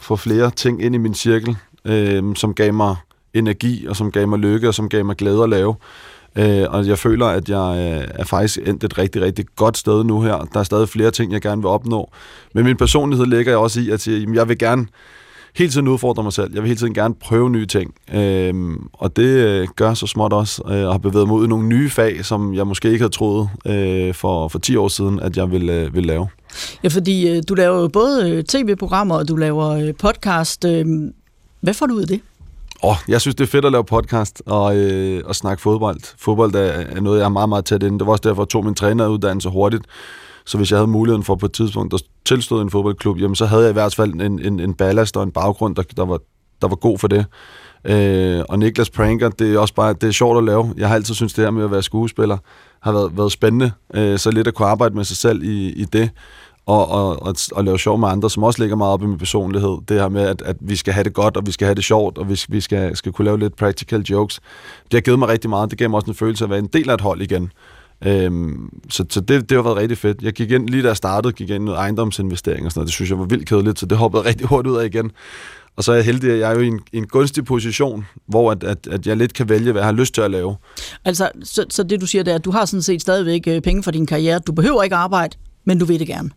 få 0.00 0.16
flere 0.16 0.50
ting 0.50 0.82
ind 0.82 0.94
i 0.94 0.98
min 0.98 1.14
cirkel, 1.14 1.56
øh, 1.84 2.36
som 2.36 2.54
gav 2.54 2.74
mig 2.74 2.96
energi, 3.34 3.86
og 3.86 3.96
som 3.96 4.12
gav 4.12 4.28
mig 4.28 4.38
lykke, 4.38 4.68
og 4.68 4.74
som 4.74 4.88
gav 4.88 5.04
mig 5.04 5.16
glæde 5.16 5.42
at 5.42 5.48
lave. 5.48 5.74
Øh, 6.36 6.64
og 6.68 6.86
jeg 6.86 6.98
føler, 6.98 7.26
at 7.26 7.48
jeg 7.48 7.76
øh, 7.76 8.08
er 8.14 8.24
faktisk 8.24 8.58
endt 8.66 8.84
et 8.84 8.98
rigtig, 8.98 9.22
rigtig 9.22 9.44
godt 9.56 9.78
sted 9.78 10.04
nu 10.04 10.20
her. 10.20 10.48
Der 10.52 10.60
er 10.60 10.64
stadig 10.64 10.88
flere 10.88 11.10
ting, 11.10 11.32
jeg 11.32 11.40
gerne 11.40 11.62
vil 11.62 11.68
opnå. 11.68 12.10
Men 12.54 12.64
min 12.64 12.76
personlighed 12.76 13.26
ligger 13.26 13.52
jeg 13.52 13.58
også 13.58 13.80
i, 13.80 13.90
at 13.90 14.00
sige, 14.00 14.28
jeg 14.34 14.48
vil 14.48 14.58
gerne 14.58 14.86
hele 15.56 15.70
tiden 15.70 15.88
udfordre 15.88 16.22
mig 16.22 16.32
selv. 16.32 16.50
Jeg 16.54 16.62
vil 16.62 16.68
hele 16.68 16.78
tiden 16.78 16.94
gerne 16.94 17.14
prøve 17.14 17.50
nye 17.50 17.66
ting. 17.66 17.94
Øh, 18.14 18.54
og 18.92 19.16
det 19.16 19.22
øh, 19.22 19.68
gør 19.76 19.94
så 19.94 20.06
småt 20.06 20.32
også, 20.32 20.62
øh, 20.68 20.86
og 20.86 20.92
har 20.92 20.98
bevæget 20.98 21.28
mig 21.28 21.36
ud 21.36 21.44
i 21.44 21.48
nogle 21.48 21.68
nye 21.68 21.90
fag, 21.90 22.24
som 22.24 22.54
jeg 22.54 22.66
måske 22.66 22.88
ikke 22.88 23.02
havde 23.02 23.12
troet 23.12 23.48
øh, 23.66 24.14
for, 24.14 24.48
for 24.48 24.58
10 24.58 24.76
år 24.76 24.88
siden, 24.88 25.20
at 25.20 25.36
jeg 25.36 25.50
ville, 25.50 25.72
øh, 25.72 25.94
ville 25.94 26.06
lave. 26.06 26.28
Ja, 26.84 26.88
fordi 26.88 27.28
øh, 27.28 27.42
du 27.48 27.54
laver 27.54 27.80
jo 27.80 27.88
både 27.88 28.30
øh, 28.30 28.44
tv-programmer, 28.44 29.14
og 29.14 29.28
du 29.28 29.36
laver 29.36 29.68
øh, 29.68 29.94
podcast. 29.98 30.64
Øh, 30.64 30.86
hvad 31.60 31.74
får 31.74 31.86
du 31.86 31.94
ud 31.94 32.00
af 32.00 32.08
det? 32.08 32.20
Oh, 32.88 32.96
jeg 33.08 33.20
synes, 33.20 33.34
det 33.34 33.44
er 33.44 33.48
fedt 33.48 33.64
at 33.64 33.72
lave 33.72 33.84
podcast 33.84 34.42
og, 34.46 34.76
øh, 34.76 35.22
og 35.24 35.36
snakke 35.36 35.62
fodbold. 35.62 36.00
Fodbold 36.18 36.54
er, 36.54 36.60
er 36.60 37.00
noget, 37.00 37.18
jeg 37.18 37.24
er 37.24 37.28
meget, 37.28 37.48
meget 37.48 37.64
tæt 37.64 37.82
inde. 37.82 37.98
Det 37.98 38.06
var 38.06 38.12
også 38.12 38.28
derfor, 38.28 38.42
jeg 38.42 38.48
tog 38.48 38.64
min 38.64 38.74
træneruddannelse 38.74 39.48
hurtigt. 39.48 39.84
Så 40.46 40.56
hvis 40.56 40.70
jeg 40.70 40.78
havde 40.78 40.86
muligheden 40.86 41.24
for 41.24 41.34
på 41.34 41.46
et 41.46 41.52
tidspunkt 41.52 41.94
at 41.94 42.02
tilstå 42.24 42.60
en 42.60 42.70
fodboldklub, 42.70 43.20
jamen 43.20 43.34
så 43.34 43.46
havde 43.46 43.62
jeg 43.62 43.70
i 43.70 43.72
hvert 43.72 43.94
fald 43.94 44.12
en, 44.12 44.40
en, 44.40 44.60
en 44.60 44.74
ballast 44.74 45.16
og 45.16 45.22
en 45.22 45.30
baggrund, 45.30 45.76
der, 45.76 45.82
der, 45.96 46.04
var, 46.04 46.18
der 46.62 46.68
var 46.68 46.76
god 46.76 46.98
for 46.98 47.08
det. 47.08 47.26
Øh, 47.84 48.44
og 48.48 48.58
Niklas 48.58 48.90
Pranker, 48.90 49.28
det 49.28 49.54
er 49.54 49.58
også 49.58 49.74
bare 49.74 49.92
det 49.92 50.08
er 50.08 50.12
sjovt 50.12 50.38
at 50.38 50.44
lave. 50.44 50.74
Jeg 50.76 50.88
har 50.88 50.94
altid 50.94 51.14
synes 51.14 51.32
det 51.32 51.44
her 51.44 51.50
med 51.50 51.64
at 51.64 51.70
være 51.70 51.82
skuespiller 51.82 52.38
har 52.80 52.92
været, 52.92 53.16
været 53.16 53.32
spændende. 53.32 53.72
Øh, 53.94 54.18
så 54.18 54.30
lidt 54.30 54.48
at 54.48 54.54
kunne 54.54 54.68
arbejde 54.68 54.94
med 54.94 55.04
sig 55.04 55.16
selv 55.16 55.42
i, 55.42 55.72
i 55.72 55.84
det 55.84 56.10
og, 56.66 56.88
og, 56.88 57.22
og, 57.22 57.34
og 57.52 57.64
lave 57.64 57.78
sjov 57.78 57.98
med 57.98 58.08
andre, 58.08 58.30
som 58.30 58.42
også 58.42 58.62
ligger 58.62 58.76
meget 58.76 58.92
op 58.92 59.02
i 59.02 59.06
min 59.06 59.18
personlighed. 59.18 59.78
Det 59.88 60.00
her 60.00 60.08
med, 60.08 60.22
at, 60.22 60.42
at 60.42 60.56
vi 60.60 60.76
skal 60.76 60.94
have 60.94 61.04
det 61.04 61.12
godt, 61.12 61.36
og 61.36 61.46
vi 61.46 61.52
skal 61.52 61.64
have 61.64 61.74
det 61.74 61.84
sjovt, 61.84 62.18
og 62.18 62.28
vi, 62.28 62.40
vi 62.48 62.60
skal, 62.60 62.96
skal 62.96 63.12
kunne 63.12 63.24
lave 63.24 63.38
lidt 63.38 63.56
practical 63.56 64.00
jokes. 64.00 64.40
Det 64.84 64.92
har 64.92 65.00
givet 65.00 65.18
mig 65.18 65.28
rigtig 65.28 65.50
meget. 65.50 65.70
Det 65.70 65.78
gav 65.78 65.90
mig 65.90 65.96
også 65.96 66.10
en 66.10 66.14
følelse 66.14 66.44
af 66.44 66.46
at 66.46 66.50
være 66.50 66.58
en 66.58 66.66
del 66.72 66.90
af 66.90 66.94
et 66.94 67.00
hold 67.00 67.22
igen. 67.22 67.52
Øhm, 68.04 68.70
så 68.90 69.04
så 69.10 69.20
det, 69.20 69.50
det 69.50 69.56
har 69.56 69.62
været 69.62 69.76
rigtig 69.76 69.98
fedt. 69.98 70.22
Jeg 70.22 70.32
gik 70.32 70.50
ind, 70.50 70.68
lige 70.68 70.82
da 70.82 70.88
jeg 70.88 70.96
startede, 70.96 71.32
gik 71.32 71.50
ind 71.50 71.62
i 71.62 71.64
noget 71.64 71.78
ejendomsinvestering 71.78 72.66
og 72.66 72.72
sådan 72.72 72.78
noget. 72.80 72.86
Det 72.86 72.94
synes 72.94 73.10
jeg 73.10 73.18
var 73.18 73.24
vildt 73.24 73.48
kedeligt, 73.48 73.78
så 73.78 73.86
det 73.86 73.98
hoppede 73.98 74.24
rigtig 74.24 74.46
hurtigt 74.46 74.72
ud 74.72 74.78
af 74.78 74.84
igen. 74.84 75.10
Og 75.76 75.84
så 75.84 75.92
er 75.92 75.96
jeg 75.96 76.04
heldig, 76.04 76.32
at 76.32 76.38
jeg 76.38 76.50
er 76.50 76.54
jo 76.54 76.60
i 76.60 76.66
en, 76.66 76.80
i 76.92 76.96
en 76.96 77.06
gunstig 77.06 77.44
position, 77.44 78.06
hvor 78.26 78.50
at, 78.50 78.64
at, 78.64 78.86
at 78.86 79.06
jeg 79.06 79.16
lidt 79.16 79.34
kan 79.34 79.48
vælge, 79.48 79.72
hvad 79.72 79.82
jeg 79.82 79.86
har 79.86 79.92
lyst 79.92 80.14
til 80.14 80.20
at 80.20 80.30
lave. 80.30 80.56
Altså, 81.04 81.30
så, 81.42 81.64
så 81.70 81.82
det 81.82 82.00
du 82.00 82.06
siger, 82.06 82.22
det 82.22 82.30
er, 82.30 82.34
at 82.34 82.44
du 82.44 82.50
har 82.50 82.64
sådan 82.64 82.82
set 82.82 83.02
stadigvæk 83.02 83.42
øh, 83.48 83.60
penge 83.62 83.82
for 83.82 83.90
din 83.90 84.06
karriere. 84.06 84.38
Du 84.38 84.52
behøver 84.52 84.82
ikke 84.82 84.96
arbejde, 84.96 85.36
men 85.64 85.78
du 85.78 85.84
vil 85.84 85.98
det 85.98 86.06
gerne. 86.06 86.30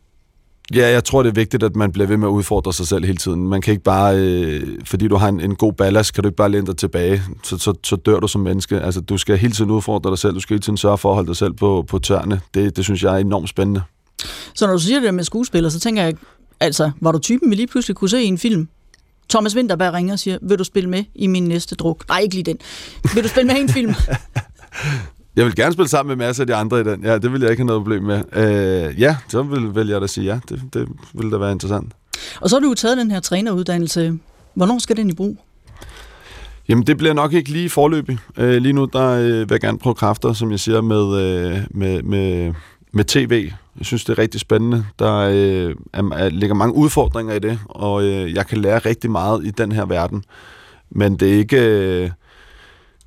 Ja, 0.76 0.90
jeg 0.90 1.04
tror, 1.04 1.24
det 1.24 1.30
er 1.30 1.34
vigtigt, 1.34 1.64
at 1.64 1.76
man 1.76 1.92
bliver 1.92 2.08
ved 2.08 2.18
med 2.18 2.28
at 2.28 2.32
udfordre 2.32 2.74
sig 2.74 2.88
selv 2.88 3.06
hele 3.06 3.18
tiden. 3.18 3.48
Man 3.48 3.62
kan 3.62 3.72
ikke 3.72 3.84
bare, 3.84 4.18
øh, 4.18 4.80
fordi 4.86 5.08
du 5.08 5.16
har 5.16 5.30
en, 5.30 5.40
en 5.40 5.56
god 5.56 5.74
ballast, 5.74 6.14
kan 6.14 6.24
du 6.24 6.28
ikke 6.28 6.36
bare 6.36 6.50
læne 6.52 6.68
dig 6.68 6.78
tilbage, 6.78 7.22
så, 7.44 7.58
så, 7.58 7.74
så 7.84 7.96
dør 7.96 8.20
du 8.20 8.28
som 8.28 8.42
menneske. 8.42 8.80
Altså, 8.82 9.02
du 9.02 9.18
skal 9.18 9.38
hele 9.38 9.54
tiden 9.54 9.72
udfordre 9.72 10.10
dig 10.10 10.18
selv, 10.18 10.34
du 10.34 10.40
skal 10.40 10.54
hele 10.54 10.62
tiden 10.62 10.78
sørge 10.78 10.98
for 10.98 11.10
at 11.10 11.16
holde 11.16 11.28
dig 11.28 11.36
selv 11.36 11.54
på, 11.54 11.86
på 11.88 12.00
tørne. 12.00 12.42
Det, 12.54 12.78
det 12.78 12.84
synes 12.84 13.04
jeg 13.04 13.14
er 13.14 13.18
enormt 13.18 13.50
spændende. 13.50 13.82
Så 14.56 14.66
når 14.68 14.74
du 14.74 14.80
siger 14.80 15.00
det 15.00 15.14
med 15.14 15.24
skuespiller, 15.24 15.70
så 15.70 15.80
tænker 15.80 16.04
jeg, 16.04 16.14
altså, 16.60 16.92
var 17.02 17.12
du 17.12 17.20
typen, 17.20 17.50
vi 17.50 17.56
lige 17.56 17.68
pludselig 17.68 17.96
kunne 17.96 18.10
se 18.10 18.24
i 18.24 18.28
en 18.28 18.38
film? 18.38 18.68
Thomas 19.30 19.56
Winterberg 19.56 19.94
ringer 19.94 20.14
og 20.14 20.20
siger, 20.20 20.38
vil 20.42 20.60
du 20.60 20.64
spille 20.64 20.90
med 20.90 21.04
i 21.16 21.28
min 21.28 21.44
næste 21.44 21.76
druk? 21.76 22.08
Nej, 22.10 22.20
ikke 22.20 22.36
lige 22.36 22.44
den. 22.44 22.58
Vil 23.16 23.24
du 23.24 23.28
spille 23.28 23.48
med 23.48 23.56
i 23.56 23.62
en 23.62 23.70
film? 23.70 23.94
Jeg 25.40 25.46
vil 25.46 25.56
gerne 25.56 25.74
spille 25.74 25.90
sammen 25.90 26.18
med 26.18 26.28
masser 26.28 26.44
af 26.44 26.48
de 26.48 26.56
andre 26.56 26.82
i 26.82 26.84
den. 26.84 27.04
Ja, 27.04 27.18
det 27.18 27.34
vil 27.34 27.42
jeg 27.42 27.50
ikke 27.52 27.62
have 27.62 27.68
noget 27.68 27.82
problem 27.82 28.04
med. 28.04 28.22
Øh, 28.34 29.02
ja, 29.02 29.16
så 29.28 29.42
vil, 29.44 29.76
vil 29.76 29.88
jeg 29.88 30.02
da 30.02 30.08
sige 30.08 30.26
ja. 30.26 30.40
Det, 30.50 30.62
det 30.74 30.88
vil 31.14 31.32
da 31.32 31.38
være 31.38 31.52
interessant. 31.52 31.94
Og 32.42 32.50
så 32.50 32.56
har 32.56 32.62
du 32.62 32.68
jo 32.68 32.74
taget 32.74 32.98
den 32.98 33.12
her 33.12 33.20
træneruddannelse. 33.20 34.18
Hvornår 34.54 34.80
skal 34.80 34.98
den 34.98 35.10
i 35.10 35.14
brug? 35.14 35.38
Jamen, 36.70 36.88
det 36.88 36.98
bliver 36.98 37.14
nok 37.14 37.34
ikke 37.34 37.50
lige 37.52 37.70
forløbig. 37.70 38.18
Øh, 38.38 38.62
lige 38.62 38.74
nu 38.74 38.86
der 38.86 39.10
øh, 39.10 39.26
vil 39.26 39.48
jeg 39.52 39.60
gerne 39.60 39.78
prøve 39.78 39.96
kræfter, 39.96 40.34
som 40.34 40.52
jeg 40.52 40.60
siger, 40.60 40.82
med, 40.82 41.22
øh, 41.22 41.58
med, 41.72 42.04
med, 42.04 42.54
med 42.92 43.04
tv. 43.04 43.50
Jeg 43.78 43.86
synes, 43.86 44.04
det 44.04 44.14
er 44.14 44.22
rigtig 44.22 44.42
spændende. 44.42 44.86
Der 45.00 45.16
øh, 45.16 45.76
er, 45.94 46.14
er, 46.14 46.30
ligger 46.30 46.56
mange 46.56 46.76
udfordringer 46.76 47.34
i 47.34 47.40
det, 47.40 47.60
og 47.66 48.04
øh, 48.04 48.34
jeg 48.36 48.48
kan 48.48 48.58
lære 48.58 48.80
rigtig 48.80 49.12
meget 49.12 49.46
i 49.46 49.50
den 49.50 49.72
her 49.72 49.86
verden. 49.86 50.24
Men 50.90 51.16
det 51.16 51.34
er 51.34 51.38
ikke... 51.38 51.58
Øh, 51.58 52.10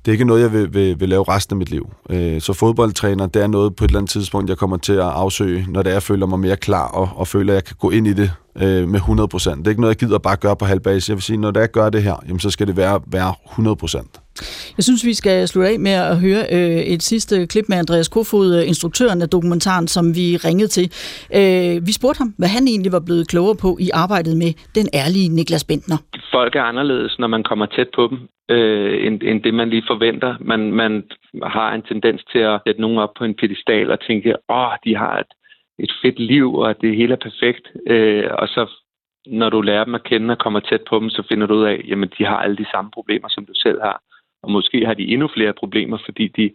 det 0.05 0.11
er 0.11 0.13
ikke 0.13 0.25
noget, 0.25 0.41
jeg 0.41 0.53
vil, 0.53 0.73
vil, 0.73 0.99
vil 0.99 1.09
lave 1.09 1.23
resten 1.23 1.53
af 1.53 1.57
mit 1.57 1.71
liv. 1.71 1.89
Øh, 2.09 2.41
så 2.41 2.53
fodboldtræner, 2.53 3.27
det 3.27 3.41
er 3.41 3.47
noget 3.47 3.75
på 3.75 3.85
et 3.85 3.89
eller 3.89 3.99
andet 3.99 4.09
tidspunkt, 4.11 4.49
jeg 4.49 4.57
kommer 4.57 4.77
til 4.77 4.93
at 4.93 4.99
afsøge, 5.23 5.65
når 5.69 5.81
det 5.81 5.89
er, 5.89 5.93
jeg 5.93 6.03
føler 6.03 6.25
mig 6.25 6.39
mere 6.39 6.57
klar 6.57 6.87
og, 6.87 7.09
og 7.15 7.27
føler, 7.27 7.53
at 7.53 7.55
jeg 7.55 7.63
kan 7.63 7.75
gå 7.79 7.89
ind 7.89 8.07
i 8.07 8.13
det 8.13 8.31
øh, 8.61 8.87
med 8.87 8.99
100%. 8.99 9.57
Det 9.59 9.67
er 9.67 9.69
ikke 9.69 9.81
noget, 9.81 9.93
jeg 9.93 10.07
gider 10.07 10.17
bare 10.17 10.35
gøre 10.35 10.55
på 10.55 10.65
halv 10.65 10.79
base. 10.79 11.09
Jeg 11.09 11.15
vil 11.15 11.23
sige, 11.23 11.37
når 11.37 11.51
det 11.51 11.57
er, 11.57 11.61
jeg 11.61 11.71
gør 11.71 11.89
det 11.89 12.03
her, 12.03 12.15
jamen, 12.27 12.39
så 12.39 12.49
skal 12.49 12.67
det 12.67 12.77
være, 12.77 13.01
være 13.07 13.33
100%. 13.45 14.73
Jeg 14.77 14.83
synes, 14.83 15.05
vi 15.05 15.13
skal 15.13 15.47
slutte 15.47 15.69
af 15.69 15.79
med 15.79 15.91
at 15.91 16.17
høre 16.17 16.43
øh, 16.51 16.79
et 16.93 17.03
sidste 17.03 17.47
klip 17.47 17.65
med 17.69 17.77
Andreas 17.77 18.07
Kofod, 18.07 18.55
øh, 18.55 18.67
instruktøren 18.67 19.21
af 19.21 19.29
dokumentaren, 19.29 19.87
som 19.87 20.15
vi 20.15 20.37
ringede 20.37 20.67
til. 20.67 20.91
Øh, 21.35 21.87
vi 21.87 21.91
spurgte 21.91 22.17
ham, 22.17 22.33
hvad 22.37 22.47
han 22.47 22.67
egentlig 22.67 22.91
var 22.91 22.99
blevet 22.99 23.27
klogere 23.27 23.55
på 23.55 23.77
i 23.79 23.89
arbejdet 23.93 24.37
med 24.37 24.53
den 24.75 24.87
ærlige 24.93 25.29
Niklas 25.29 25.63
Bentner. 25.63 25.97
Folk 26.31 26.55
er 26.55 26.63
anderledes, 26.63 27.15
når 27.19 27.27
man 27.27 27.43
kommer 27.43 27.65
tæt 27.65 27.87
på 27.95 28.07
dem 28.07 28.17
øh, 28.53 29.05
end, 29.07 29.23
end 29.23 29.43
det, 29.43 29.53
man 29.53 29.69
lige 29.69 29.83
forventer. 29.87 30.35
Man, 30.39 30.71
man 30.71 31.03
har 31.43 31.73
en 31.73 31.81
tendens 31.81 32.23
til 32.31 32.39
at 32.39 32.61
sætte 32.67 32.81
nogen 32.81 32.97
op 32.97 33.13
på 33.17 33.23
en 33.23 33.35
pedestal 33.35 33.91
og 33.91 33.99
tænke, 34.07 34.35
åh, 34.49 34.73
de 34.85 34.95
har 34.95 35.19
et, 35.19 35.31
et 35.79 35.91
fedt 36.01 36.19
liv, 36.19 36.55
og 36.55 36.81
det 36.81 36.95
hele 36.95 37.13
er 37.13 37.25
perfekt. 37.29 37.65
Øh, 37.87 38.29
og 38.31 38.47
så 38.47 38.63
når 39.27 39.49
du 39.49 39.61
lærer 39.61 39.83
dem 39.83 39.95
at 39.95 40.03
kende 40.03 40.31
og 40.31 40.37
kommer 40.37 40.59
tæt 40.59 40.81
på 40.89 40.99
dem, 40.99 41.09
så 41.09 41.23
finder 41.29 41.47
du 41.47 41.53
ud 41.53 41.63
af, 41.63 41.81
jamen 41.87 42.09
de 42.17 42.25
har 42.25 42.37
alle 42.37 42.57
de 42.57 42.65
samme 42.71 42.91
problemer, 42.91 43.27
som 43.29 43.45
du 43.45 43.53
selv 43.55 43.81
har. 43.81 44.01
Og 44.43 44.51
måske 44.51 44.85
har 44.85 44.93
de 44.93 45.07
endnu 45.07 45.27
flere 45.27 45.53
problemer, 45.53 45.97
fordi 46.05 46.27
de 46.27 46.51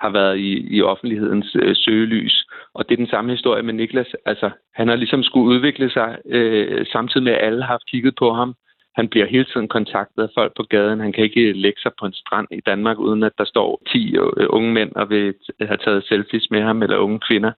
har 0.00 0.10
været 0.10 0.38
i, 0.38 0.76
i 0.76 0.82
offentlighedens 0.82 1.56
øh, 1.62 1.76
søgelys. 1.76 2.46
Og 2.74 2.88
det 2.88 2.94
er 2.94 2.96
den 2.96 3.14
samme 3.14 3.30
historie 3.30 3.62
med 3.62 3.74
Niklas. 3.74 4.14
Altså, 4.26 4.50
han 4.74 4.88
har 4.88 4.96
ligesom 4.96 5.22
skulle 5.22 5.46
udvikle 5.46 5.90
sig, 5.90 6.18
øh, 6.26 6.86
samtidig 6.86 7.24
med 7.24 7.32
at 7.32 7.44
alle 7.46 7.64
har 7.64 7.78
kigget 7.90 8.14
på 8.18 8.32
ham. 8.32 8.54
Han 8.98 9.08
bliver 9.08 9.26
hele 9.26 9.44
tiden 9.44 9.68
kontaktet 9.68 10.22
af 10.22 10.28
folk 10.34 10.52
på 10.56 10.62
gaden. 10.62 11.00
Han 11.00 11.12
kan 11.12 11.24
ikke 11.24 11.52
lægge 11.52 11.80
sig 11.80 11.92
på 12.00 12.06
en 12.06 12.12
strand 12.12 12.46
i 12.50 12.60
Danmark, 12.66 12.98
uden 12.98 13.22
at 13.22 13.32
der 13.38 13.44
står 13.44 13.82
10 13.92 14.16
øh, 14.16 14.46
unge 14.48 14.72
mænd 14.72 14.92
og 14.92 15.10
vil 15.10 15.34
have 15.60 15.76
taget 15.84 16.04
selfies 16.04 16.50
med 16.50 16.62
ham, 16.62 16.82
eller 16.82 16.96
unge 16.96 17.20
kvinder. 17.28 17.52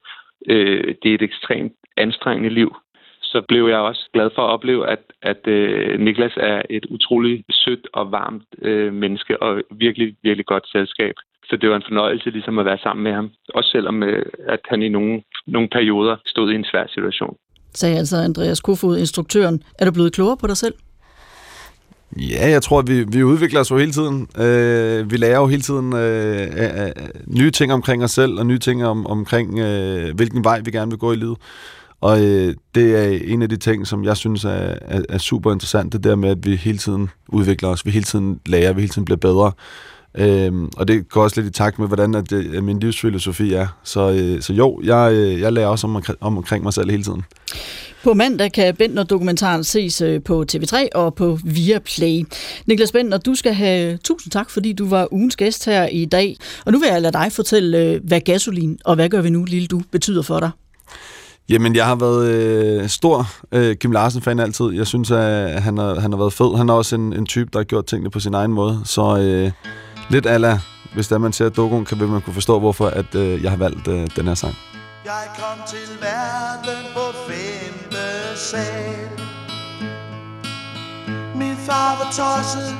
Øh, 0.49 0.95
det 1.03 1.11
er 1.11 1.14
et 1.14 1.22
ekstremt 1.22 1.72
anstrengende 1.97 2.51
liv. 2.51 2.76
Så 3.22 3.43
blev 3.49 3.68
jeg 3.68 3.78
også 3.78 4.11
glad 4.12 4.30
for 4.35 4.43
at 4.43 4.51
opleve, 4.51 4.89
at, 4.91 5.03
at 5.22 5.47
øh, 5.47 6.01
Niklas 6.01 6.37
er 6.37 6.62
et 6.70 6.87
utroligt 6.87 7.45
sødt 7.51 7.89
og 7.93 8.12
varmt 8.12 8.49
øh, 8.62 8.93
menneske, 8.93 9.43
og 9.43 9.62
virkelig, 9.70 10.16
virkelig 10.22 10.47
godt 10.47 10.68
selskab. 10.68 11.14
Så 11.45 11.57
det 11.57 11.70
var 11.70 11.76
en 11.76 11.89
fornøjelse 11.89 12.30
ligesom 12.30 12.59
at 12.59 12.64
være 12.64 12.78
sammen 12.83 13.05
med 13.05 13.12
ham. 13.12 13.30
Også 13.55 13.70
selvom 13.70 14.03
øh, 14.03 14.26
at 14.49 14.61
han 14.64 14.83
i 14.83 14.89
nogle, 14.89 15.22
nogle 15.47 15.68
perioder 15.68 16.16
stod 16.26 16.53
i 16.53 16.55
en 16.55 16.64
svær 16.64 16.87
situation. 16.87 17.37
Sagde 17.74 17.99
altså 17.99 18.16
Andreas 18.16 18.61
Kofod, 18.61 18.99
instruktøren. 18.99 19.62
Er 19.78 19.85
du 19.85 19.93
blevet 19.93 20.12
klogere 20.12 20.37
på 20.41 20.47
dig 20.47 20.57
selv? 20.57 20.74
Ja, 22.17 22.51
jeg 22.51 22.63
tror, 22.63 22.79
at 22.79 22.89
vi, 22.89 23.05
vi 23.09 23.23
udvikler 23.23 23.61
os 23.61 23.71
jo 23.71 23.79
hele 23.79 23.93
tiden. 23.93 24.29
Øh, 24.39 25.11
vi 25.11 25.17
lærer 25.17 25.41
jo 25.41 25.47
hele 25.47 25.63
tiden 25.63 25.93
øh, 25.93 26.49
øh, 26.57 26.91
nye 27.27 27.51
ting 27.51 27.73
omkring 27.73 28.05
os 28.05 28.11
selv, 28.11 28.39
og 28.39 28.47
nye 28.47 28.59
ting 28.59 28.85
om, 28.85 29.07
omkring, 29.07 29.59
øh, 29.59 30.15
hvilken 30.15 30.45
vej 30.45 30.61
vi 30.61 30.71
gerne 30.71 30.91
vil 30.91 30.99
gå 30.99 31.13
i 31.13 31.17
livet. 31.17 31.37
Og 32.01 32.25
øh, 32.25 32.55
det 32.75 32.97
er 32.97 33.21
en 33.25 33.43
af 33.43 33.49
de 33.49 33.57
ting, 33.57 33.87
som 33.87 34.05
jeg 34.05 34.17
synes 34.17 34.45
er, 34.45 34.75
er, 34.81 35.03
er 35.09 35.19
super 35.19 35.53
interessant, 35.53 35.93
det 35.93 36.05
der 36.05 36.17
med, 36.17 36.29
at 36.29 36.47
vi 36.47 36.57
hele 36.57 36.79
tiden 36.79 37.11
udvikler 37.29 37.69
os, 37.69 37.87
vi 37.87 37.91
hele 37.91 38.05
tiden 38.05 38.41
lærer, 38.47 38.73
vi 38.73 38.81
hele 38.81 38.93
tiden 38.93 39.05
bliver 39.05 39.19
bedre. 39.19 39.53
Øhm, 40.15 40.69
og 40.77 40.89
det 40.89 41.09
går 41.09 41.23
også 41.23 41.41
lidt 41.41 41.57
i 41.57 41.59
takt 41.59 41.79
med, 41.79 41.87
hvordan 41.87 42.15
at, 42.15 42.33
at 42.33 42.65
min 42.65 42.81
livsfilosofi 42.81 43.53
er. 43.53 43.67
Så, 43.85 44.11
øh, 44.11 44.43
så 44.43 44.53
jo, 44.53 44.81
jeg, 44.85 45.13
øh, 45.13 45.41
jeg 45.41 45.53
lærer 45.53 45.67
også 45.67 45.87
om, 45.87 46.03
om 46.21 46.37
omkring 46.37 46.65
mig 46.65 46.73
selv 46.73 46.91
hele 46.91 47.03
tiden. 47.03 47.23
På 48.05 48.15
mandag 48.15 48.53
kan 48.53 48.77
Bentner-dokumentaren 48.77 49.65
ses 49.65 50.01
øh, 50.01 50.23
på 50.23 50.45
TV3 50.53 50.89
og 50.95 51.15
på 51.15 51.39
Viaplay. 51.45 52.25
Niklas 52.67 52.93
Bentner, 52.93 53.19
du 53.19 53.35
skal 53.35 53.55
have 53.55 53.97
tusind 53.97 54.31
tak, 54.31 54.51
fordi 54.51 54.73
du 54.73 54.89
var 54.89 55.13
ugens 55.13 55.37
gæst 55.37 55.65
her 55.65 55.87
i 55.87 56.05
dag. 56.05 56.37
Og 56.67 56.73
nu 56.73 56.79
vil 56.79 56.89
jeg 56.93 57.03
lade 57.03 57.13
dig 57.13 57.33
fortælle, 57.33 57.79
øh, 57.79 58.01
hvad 58.05 58.21
gasolin 58.21 58.79
og 58.85 58.95
hvad 58.95 59.09
gør 59.09 59.21
vi 59.21 59.31
nu, 59.31 59.45
lille 59.45 59.67
du, 59.67 59.83
betyder 59.93 60.23
for 60.23 60.41
dig. 60.41 60.51
Jamen, 61.49 61.77
jeg 61.77 61.87
har 61.87 61.95
været 61.95 62.29
øh, 62.29 62.89
stor 62.89 63.27
øh, 63.53 63.77
Kim 63.77 63.93
Larsen-fan 63.93 64.41
altid. 64.41 64.67
Jeg 64.73 64.87
synes, 64.87 65.11
at 65.11 65.63
han 65.63 65.79
har, 65.79 66.01
han 66.01 66.13
har 66.13 66.19
været 66.19 66.33
fed. 66.33 66.57
Han 66.57 66.69
er 66.69 66.75
også 66.75 66.95
en, 66.97 67.13
en 67.13 67.27
type, 67.27 67.51
der 67.53 67.59
har 67.59 67.65
gjort 67.65 67.87
tingene 67.87 68.11
på 68.11 68.21
sin 68.21 68.35
egen 68.35 68.53
måde. 68.53 68.81
Så 68.85 69.19
øh, 69.19 69.51
lidt 70.13 70.27
ala, 70.27 70.61
hvis 70.95 71.09
der 71.09 71.19
man 71.19 71.33
ser 71.33 71.49
Dogon, 71.49 71.85
kan 71.85 71.99
man 71.99 72.21
kunne 72.21 72.35
forstå, 72.35 72.59
hvorfor 72.59 72.87
at, 72.87 73.15
øh, 73.15 73.43
jeg 73.43 73.51
har 73.51 73.59
valgt 73.59 73.89
øh, 73.89 74.07
den 74.17 74.27
her 74.27 74.35
sang. 74.35 74.57
Jeg 75.05 75.25
kom 75.39 75.59
til 75.69 75.89
verden 76.01 76.83
på 76.95 77.05
femte 77.29 78.07
sal 78.37 79.09
Min 81.35 81.57
far 81.57 81.91
var 81.99 82.11
tosset, 82.19 82.77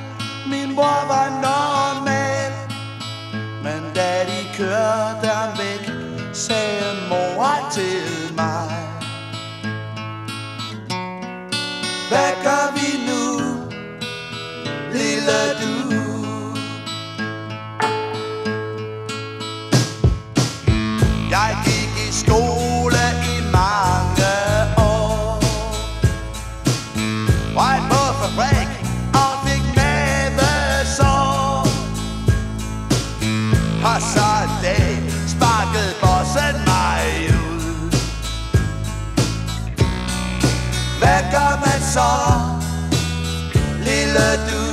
min 0.51 0.75
mor 0.75 1.07
var 1.13 1.27
normal 1.47 2.53
Men 3.63 3.93
da 3.95 4.09
de 4.29 4.57
kørte 4.57 5.27
ham 5.27 5.57
væk, 5.57 5.83
sagde 6.33 6.83
mor 7.09 7.69
til 7.71 8.35
mig 8.35 8.72
så, 41.93 42.11
lille 43.83 44.27
du? 44.49 44.63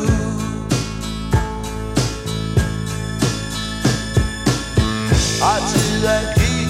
Og 5.42 5.58
tiden 5.70 6.24
gik, 6.36 6.68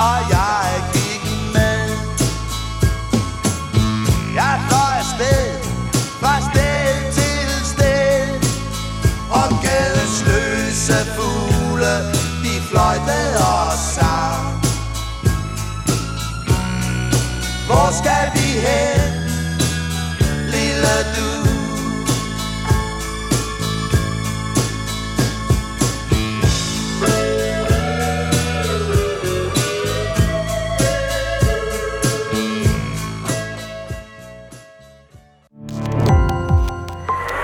og 0.00 0.18
jeg 0.30 0.82
gik 0.92 1.24
med. 1.54 1.88
Jeg 4.34 4.60
fløj 4.68 4.98
afsted, 4.98 5.50
fra 6.20 6.40
sted 6.40 7.12
til 7.12 7.66
sted. 7.66 8.28
Og 9.30 9.48
gadens 9.62 10.24
løse 10.26 10.98
fugle, 11.16 11.94
de 12.44 12.60
fløjtede 12.70 13.36
og 13.38 13.72
sang 13.94 14.46
Hvor 17.66 17.88
skal 18.00 18.30
vi 18.34 18.48
hen, 18.66 18.99